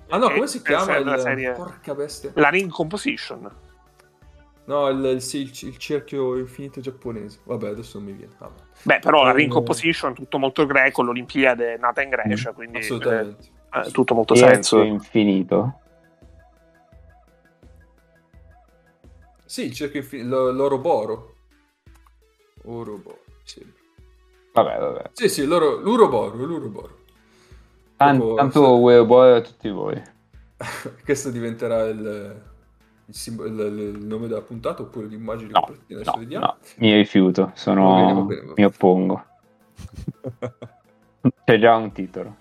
[0.09, 0.83] Ah no, È- come si chiama?
[0.85, 1.21] sempre la Il...
[1.21, 2.31] serie- Porca bestia.
[2.35, 3.49] la ring composition
[4.65, 7.39] No, il, il- il- il cerchio infinito giapponese.
[7.43, 8.33] Vabbè, adesso non mi viene.
[8.39, 12.09] Ah, ma- beh però la Eh, ring composition tutto molto greco l'Olimpiade è nata in
[12.09, 13.43] Grecia quindi Assolutamente.
[13.43, 15.79] eh, ha tutto molto Cerchio senso infinito.
[19.47, 20.51] Sì, il cerchio infinito.
[20.51, 21.33] L'oroboro.
[22.65, 23.73] Oroboro, sembra.
[24.53, 25.09] Vabbè, vabbè.
[25.13, 26.97] Sì, sì, l'oro- l'uroboro, l'uroboro.
[27.95, 30.01] Tan- Proprio- tanto vuoi buono a tutti voi.
[31.05, 32.43] Questo diventerà il,
[33.05, 35.99] il, simbolo- il- il nome della puntata oppure l'immagine No, copertina?
[36.01, 36.45] Adesso no, vediamo.
[36.45, 37.89] no, mi rifiuto, sono...
[37.89, 38.53] Va bene, va bene, va bene.
[38.57, 39.25] mi oppongo.
[41.45, 42.35] C'è già un titolo.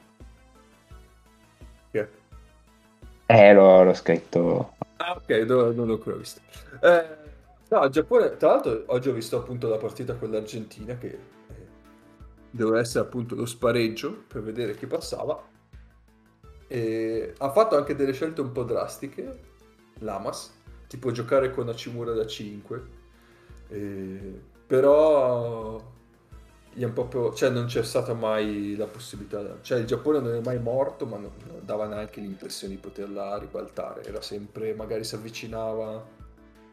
[3.27, 4.74] Eh, l'ho, l'ho scritto.
[4.98, 6.40] Ah, ok, no- non l'ho ancora visto.
[6.81, 7.07] Eh,
[7.69, 11.55] no, Giappone, tra l'altro, oggi ho visto appunto la partita con l'Argentina che eh,
[12.51, 15.43] doveva essere appunto lo spareggio per vedere chi passava.
[16.69, 19.40] E ha fatto anche delle scelte un po' drastiche,
[19.98, 20.53] Lamas,
[20.86, 22.82] tipo giocare con Hachimura da 5.
[23.69, 25.81] Eh, però
[26.93, 31.07] proprio, cioè non c'è stata mai la possibilità, cioè il Giappone non è mai morto,
[31.07, 36.05] ma non, non dava neanche l'impressione di poterla ribaltare, era sempre, magari si avvicinava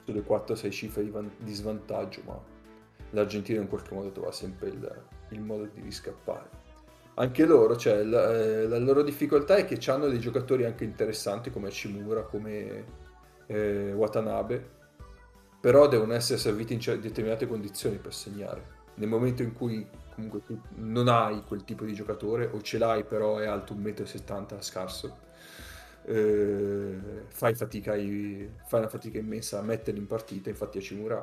[0.03, 2.37] sulle 4-6 cifre di, van- di svantaggio, ma
[3.11, 6.61] l'Argentina in qualche modo trova sempre il, il modo di riscappare.
[7.15, 11.51] Anche loro, cioè la, eh, la loro difficoltà è che hanno dei giocatori anche interessanti
[11.51, 12.85] come Shimura, come
[13.45, 14.81] eh, Watanabe,
[15.61, 18.81] però devono essere serviti in determinate condizioni per segnare.
[18.95, 23.03] Nel momento in cui comunque tu non hai quel tipo di giocatore, o ce l'hai
[23.03, 25.17] però è alto 1,70 m scarso,
[26.05, 30.49] eh, fai, fatica ai- fai una fatica immensa a metterli in partita.
[30.49, 31.21] Infatti, Hachimura,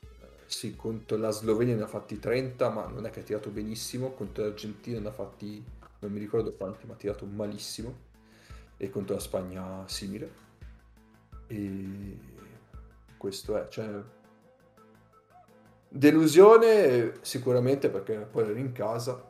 [0.00, 3.50] eh, sì, contro la Slovenia ne ha fatti 30, ma non è che ha tirato
[3.50, 4.12] benissimo.
[4.12, 5.64] Contro l'Argentina ne ha fatti
[6.00, 8.10] non mi ricordo quanti, ma ha tirato malissimo.
[8.76, 10.40] E contro la Spagna simile.
[11.46, 12.18] E
[13.16, 14.02] questo è, cioè,
[15.92, 19.22] delusione sicuramente perché poi ero in casa,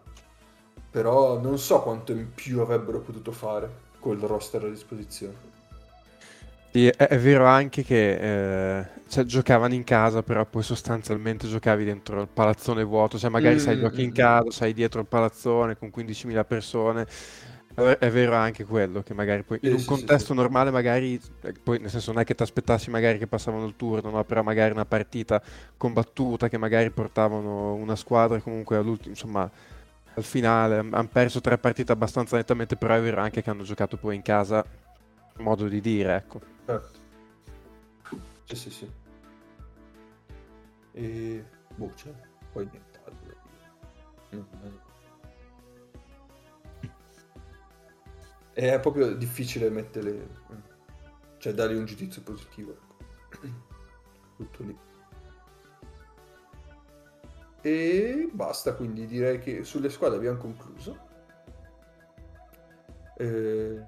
[0.91, 3.69] però non so quanto in più avrebbero potuto fare
[3.99, 5.51] col roster a disposizione.
[6.73, 11.85] Sì, è, è vero anche che eh, cioè, giocavano in casa, però poi sostanzialmente giocavi
[11.85, 14.15] dentro il palazzone vuoto, cioè magari sai Mm, giochi in mm.
[14.15, 17.07] casa, sei dietro il palazzone con 15.000 persone.
[17.75, 20.35] È è vero anche quello, che magari poi in Sì, un sì, contesto sì.
[20.35, 23.77] normale magari, eh, poi nel senso non è che ti aspettassi magari che passavano il
[23.77, 24.25] turno, no?
[24.25, 25.43] però magari una partita
[25.79, 29.51] combattuta che magari portavano una squadra comunque all'ultimo, insomma,
[30.15, 33.97] al finale, hanno perso tre partite abbastanza nettamente, però è vero anche che hanno giocato
[33.97, 34.63] poi in casa,
[35.39, 36.41] modo di dire, ecco.
[36.67, 36.99] Certo.
[38.45, 38.91] Sì, sì, sì.
[40.93, 41.45] E...
[41.75, 42.13] Boh, c'è
[42.53, 43.35] poi nient'altro
[44.31, 44.37] da
[48.53, 50.41] È proprio difficile mettere...
[51.39, 52.77] Cioè, dargli un giudizio positivo.
[53.31, 53.47] ecco.
[54.37, 54.77] Tutto lì.
[57.63, 60.99] E basta, quindi direi che sulle squadre abbiamo concluso.
[63.17, 63.81] Eh,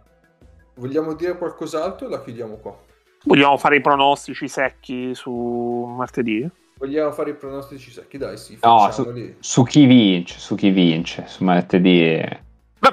[0.75, 2.09] vogliamo dire qualcos'altro?
[2.09, 2.79] La chiudiamo qua.
[3.25, 6.49] Vogliamo fare i pronostici secchi su martedì?
[6.79, 8.19] Vogliamo fare i pronostici secchi?
[8.19, 12.43] Dai, sì, No, su, su chi vince, su chi vince, su martedì.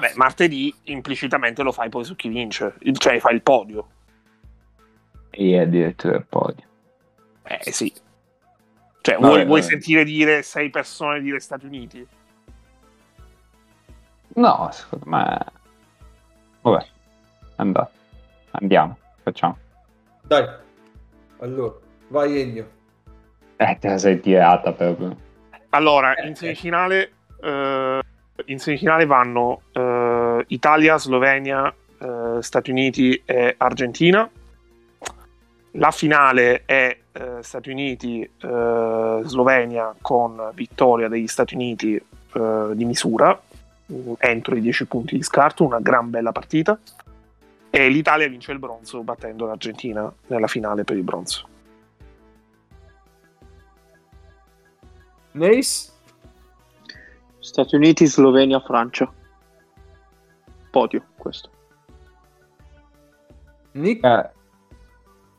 [0.02, 3.88] Vabbè, martedì implicitamente lo fai poi su chi vince, cioè fai il podio.
[5.30, 6.64] E addirittura il podio.
[7.44, 7.92] Eh sì.
[9.00, 12.04] Cioè, Vabbè, vuoi, vuoi sentire dire sei persone dire Stati Uniti?
[14.34, 15.38] No, secondo me...
[16.62, 16.86] Vabbè,
[17.56, 17.92] andate.
[18.50, 19.56] Andiamo, facciamo.
[20.22, 20.48] Dai,
[21.38, 21.74] allora,
[22.08, 22.70] vai Ennio.
[23.56, 25.16] Eh, te la sei tirata proprio.
[25.70, 28.01] Allora, in semifinale, eh,
[28.46, 34.28] in semifinale vanno eh, Italia, Slovenia, eh, Stati Uniti e Argentina.
[35.76, 42.84] La finale è eh, Stati Uniti, eh, Slovenia con vittoria degli Stati Uniti eh, di
[42.84, 43.40] misura
[44.18, 46.78] entro i 10 punti di scarto, una gran bella partita.
[47.70, 51.48] E l'Italia vince il bronzo battendo l'Argentina nella finale per il bronzo.
[55.32, 55.90] Nace?
[57.42, 59.12] Stati Uniti, Slovenia, Francia.
[60.70, 61.50] Podio questo.
[63.72, 64.04] Nick?
[64.04, 64.30] Eh,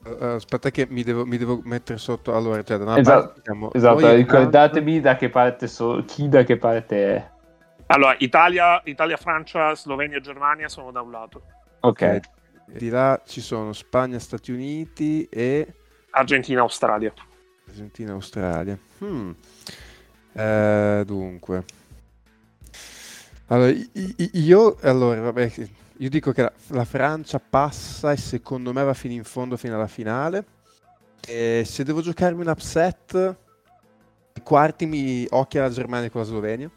[0.05, 2.35] Eh, aspetta che mi devo, mi devo mettere sotto.
[2.35, 6.43] Allora, cioè, da una Esatto, parte siamo esatto, ricordatevi da che parte so- chi da
[6.43, 7.31] che parte è.
[7.85, 11.43] Allora, Italia, Italia, Francia, Slovenia Germania sono da un lato.
[11.79, 12.19] Ok.
[12.67, 12.77] Ok.
[12.77, 15.73] Di là ci sono Spagna, Stati Uniti e
[16.09, 17.13] Argentina, Australia.
[17.69, 18.77] Argentina, Australia.
[18.99, 19.31] Hmm.
[20.33, 21.63] Eh, dunque,
[23.47, 23.73] allora,
[24.31, 25.51] io, allora, vabbè,
[25.97, 29.75] io dico che la, la Francia passa e secondo me va fino in fondo, fino
[29.75, 30.45] alla finale.
[31.25, 33.37] E se devo giocarmi un upset,
[34.43, 36.71] quarti mi occhia la Germania con la Slovenia.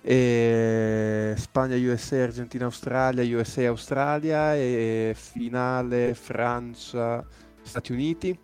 [0.00, 7.26] E Spagna, USA, Argentina, Australia, USA, Australia e finale Francia,
[7.62, 8.38] Stati Uniti.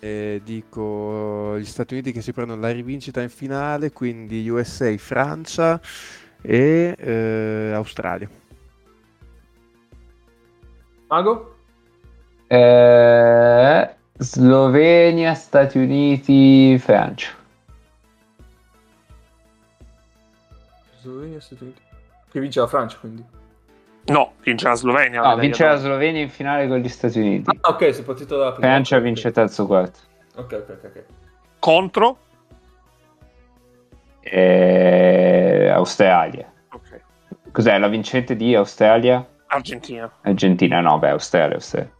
[0.00, 5.80] E dico gli Stati Uniti che si prendono la rivincita in finale, quindi USA, Francia
[6.42, 8.28] e eh, Australia.
[11.08, 11.56] Mago?
[12.46, 17.30] Eh, Slovenia, Stati Uniti, Francia.
[21.00, 21.80] Slovenia, Stati Uniti.
[22.30, 23.24] Che vince la Francia, quindi.
[24.06, 25.22] No, vince la Slovenia.
[25.22, 25.76] No, vince la.
[25.76, 27.50] Slovenia in finale con gli Stati Uniti.
[27.60, 28.66] Ah, ok, sei partito dalla prima.
[28.66, 29.98] Francia vince terzo quarto.
[30.36, 30.84] Ok, ok, ok.
[30.84, 31.04] ok.
[31.58, 32.18] Contro?
[34.30, 35.68] E...
[35.72, 36.52] Australia.
[36.72, 37.00] Ok.
[37.52, 39.26] Cos'è la vincente di Australia?
[39.46, 40.10] Argentina.
[40.22, 41.90] Argentina, no, beh, Australia, Australia.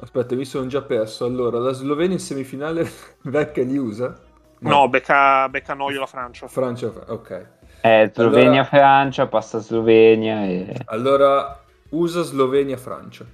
[0.00, 1.24] Aspetta, mi sono già perso.
[1.24, 2.88] Allora, la Slovenia in semifinale
[3.22, 4.18] becca li usa?
[4.60, 6.46] No, becca, becca Noio la Francia.
[6.48, 7.46] Francia, ok.
[7.82, 10.74] Eh, Slovenia, Allora- Francia, passa Slovenia e...
[10.86, 11.60] Allora,
[11.90, 13.26] USA, Slovenia, Francia.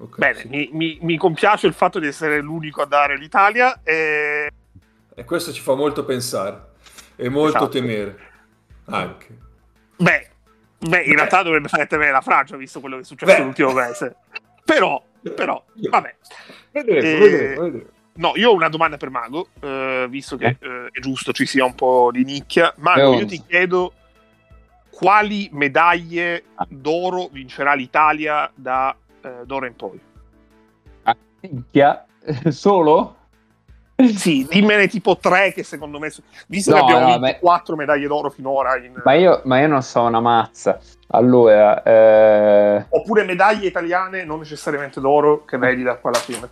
[0.00, 0.48] Ok, Bene, sì.
[0.48, 3.80] mi, mi- mi compiace il fatto di essere l'unico a dare l'Italia.
[3.82, 4.48] E...
[5.18, 6.74] E questo ci fa molto pensare.
[7.16, 7.68] E molto Esatto.
[7.70, 8.18] temere.
[8.84, 9.36] Anche.
[9.96, 10.28] Beh,
[10.78, 13.42] beh, in realtà dovrebbe fare temere la Francia, visto quello che è successo Beh.
[13.42, 14.14] l'ultimo mese.
[14.64, 15.02] Però,
[15.34, 16.14] però, vabbè.
[16.70, 17.90] Vedremo, Eh, vedremo, vedremo.
[18.12, 21.64] No, io ho una domanda per Mago, eh, visto che eh, è giusto ci sia
[21.64, 22.72] un po' di nicchia.
[22.76, 23.92] Mago, io ti chiedo
[24.88, 30.00] quali medaglie d'oro vincerà l'Italia da eh, d'ora in poi?
[31.02, 32.06] Ah, minchia,
[32.50, 33.16] solo?
[34.14, 36.12] Sì, dimmene tipo tre che secondo me,
[36.46, 39.58] visto che No, abbiamo no, vinto ma- quattro medaglie d'oro finora, in- Ma io, ma
[39.60, 40.78] io non so una mazza.
[41.08, 46.48] Allora, eh, oppure medaglie italiane non necessariamente d'oro che vedi da qua alla fine.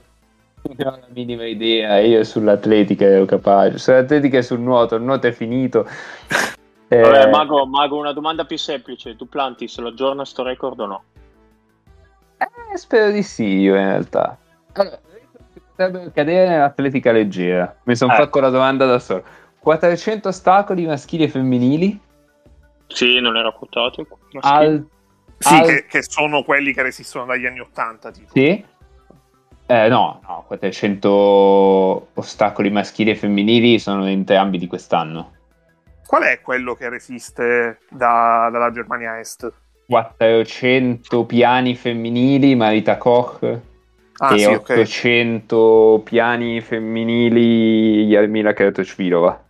[0.76, 2.00] non ho la minima idea.
[2.00, 3.78] Io sull'atletica ero capace.
[3.78, 4.96] Sull'atletica e sul nuoto.
[4.96, 5.86] Il nuoto è finito.
[6.88, 9.16] Eh, Vabbè, Mago, Mago, una domanda più semplice.
[9.16, 11.02] Duplantis lo aggiorna sto record o no?
[12.38, 14.38] eh, spero di sì, io in realtà.
[14.74, 15.00] Allora,
[15.76, 17.76] potrebbero cadere nell'atletica leggera.
[17.84, 18.16] Mi sono Eh.
[18.16, 19.22] fatto la domanda da solo.
[19.58, 22.00] 400 ostacoli maschili e femminili.
[22.86, 24.06] Sì, non era quotato.
[24.40, 24.86] Al...
[25.38, 28.30] Sì, al- che, che sono quelli che resistono dagli anni 80, tipo.
[28.32, 28.64] Sì.
[29.68, 35.32] Eh, no, no, 400 ostacoli maschili e femminili sono entrambi di quest'anno.
[36.06, 39.52] Qual è quello che resiste da- dalla Germania Est?
[39.88, 43.58] 400 piani femminili, Marita Koch,
[44.18, 44.70] Ah, e sì, ok.
[44.70, 49.44] 800 piani femminili, Yarmila Kratochvilova.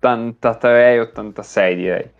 [0.00, 2.10] 83-86 direi.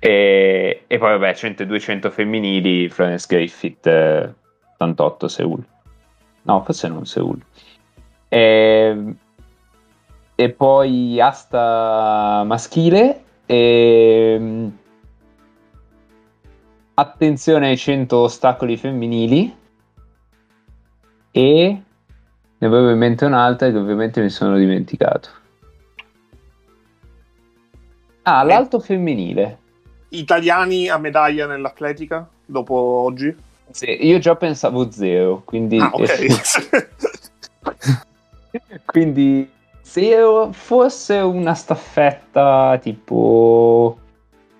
[0.00, 4.32] E, e poi vabbè, 100 e 200 femminili, Florence Griffith, eh,
[4.74, 5.64] 88 Seul.
[6.42, 7.40] No, forse non Seul.
[8.28, 9.14] E,
[10.34, 14.68] e poi asta maschile e mm,
[16.94, 19.56] attenzione ai 100 ostacoli femminili
[21.30, 21.82] e
[22.58, 25.28] ne avevo in mente un'altra che ovviamente mi sono dimenticato.
[28.22, 29.58] Ah, l'alto femminile.
[30.10, 33.34] Italiani a medaglia nell'atletica dopo oggi?
[33.70, 35.78] Sì, io già pensavo zero, quindi...
[35.78, 36.86] Ah, ok.
[38.84, 39.50] quindi
[39.82, 43.98] zero, forse una staffetta tipo...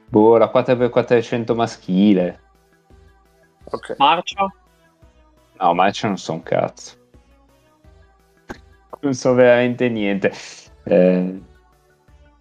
[0.08, 2.40] Boh, la 4x400 maschile.
[3.64, 3.94] ok.
[3.98, 4.50] Marcia?
[5.60, 6.96] No, marcia non so un cazzo.
[9.00, 10.32] Non so veramente niente.
[10.84, 11.40] Eh,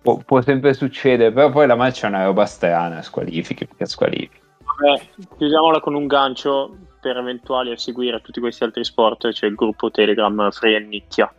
[0.02, 4.40] può, può sempre succedere, però poi la marcia è una roba strana, squalifichi, perché squalifichi.
[4.64, 5.02] Vabbè,
[5.38, 9.30] chiudiamola con un gancio per eventuali a seguire tutti questi altri sport.
[9.32, 11.32] C'è il gruppo Telegram Free and Nicchia.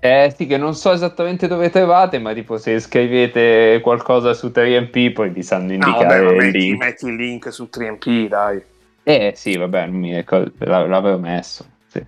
[0.00, 5.12] Eh sì, che non so esattamente dove trovate, ma tipo se scrivete qualcosa su 3MP
[5.12, 6.82] poi vi sanno No, indicare vabbè, ma il metti, link.
[6.84, 8.62] metti il link su 3MP, dai.
[9.08, 11.66] Eh sì, vabbè, non mi ricordo, l- l'avevo messo.
[11.86, 12.04] Sì.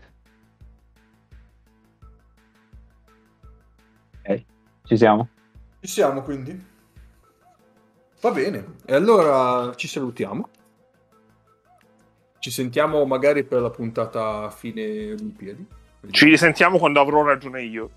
[4.23, 4.43] Ok,
[4.85, 5.27] ci siamo?
[5.81, 6.62] Ci siamo quindi?
[8.20, 10.47] Va bene, e allora ci salutiamo.
[12.39, 15.67] Ci sentiamo magari per la puntata a fine Olimpiadi.
[16.11, 17.89] Ci risentiamo quando avrò ragione io.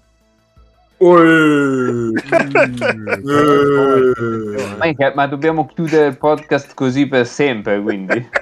[0.96, 2.22] Uè!
[4.78, 8.26] Ma, che- ma dobbiamo chiudere il podcast così per sempre, quindi.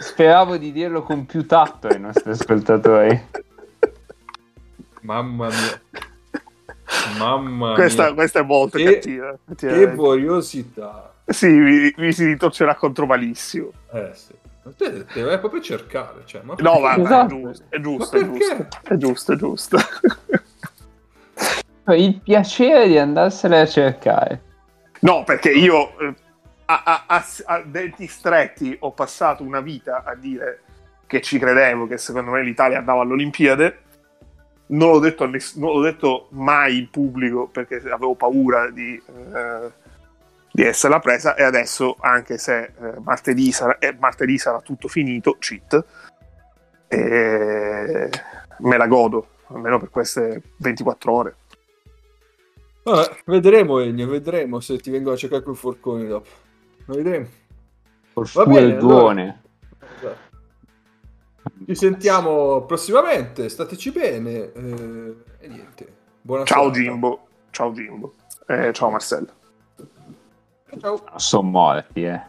[0.00, 3.26] Speravo di dirlo con più tatto ai nostri ascoltatori.
[5.02, 5.80] Mamma mia.
[7.18, 8.14] Mamma Questa, mia.
[8.14, 9.36] questa è molto Che- cattiva.
[9.56, 11.14] Che curiosità.
[11.26, 13.70] Sì, mi, mi si ritorcerà contro malissimo.
[13.92, 14.34] Eh sì.
[14.76, 16.22] Te, te vai proprio a cercare.
[16.24, 17.34] Cioè, ma No, ma Esatto.
[17.68, 18.68] è giusto, è giusto, Ma è giusto, perché?
[18.82, 19.78] è giusto, è giusto.
[21.94, 24.42] Il piacere di andarsene a cercare.
[25.00, 26.14] No, perché io eh,
[26.82, 30.62] a, a- a- denti stretti ho passato una vita a dire
[31.06, 33.78] che ci credevo, che secondo me l'Italia andava all'Olimpiade.
[34.66, 38.94] Non l'ho detto, ness- non l'ho detto mai in pubblico perché avevo paura di,
[39.34, 39.70] eh,
[40.52, 45.36] di esserla presa e adesso, anche se eh, martedì, sarà, eh, martedì sarà tutto finito,
[45.40, 45.84] cheat,
[48.58, 51.36] me la godo, almeno per queste 24 ore.
[52.82, 56.28] Vabbè, vedremo Ennio, vedremo se ti vengo a cercare quei forconi dopo.
[56.90, 57.28] Lo vedremo.
[58.14, 59.42] Col Va bene, furgone.
[59.78, 60.18] Esatto.
[61.66, 65.96] Ci sentiamo prossimamente, stateci bene eh, e niente.
[66.20, 66.80] Buona Ciao serata.
[66.80, 68.14] Jimbo, ciao Jimbo,
[68.48, 69.32] Eh, ciao Marcello.
[70.80, 71.04] Ciao.
[71.14, 72.20] Sono morti, eh.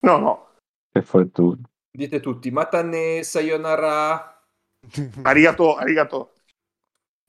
[0.00, 0.48] No, no,
[0.90, 1.60] Per fortuna.
[1.88, 4.42] Dite tutti, matane sayonara.
[5.22, 6.32] arigato, arigato.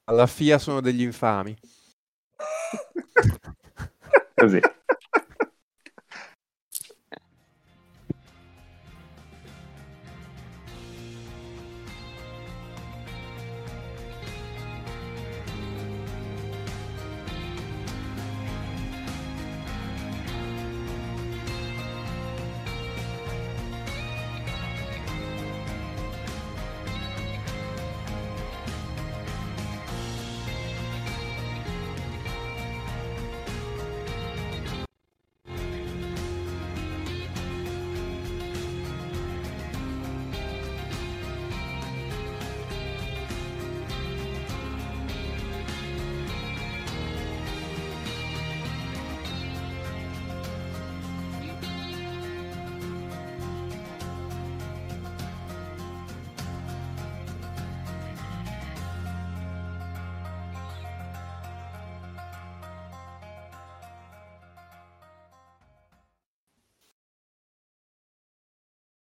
[0.05, 1.55] Alla FIA sono degli infami.
[4.33, 4.59] Così.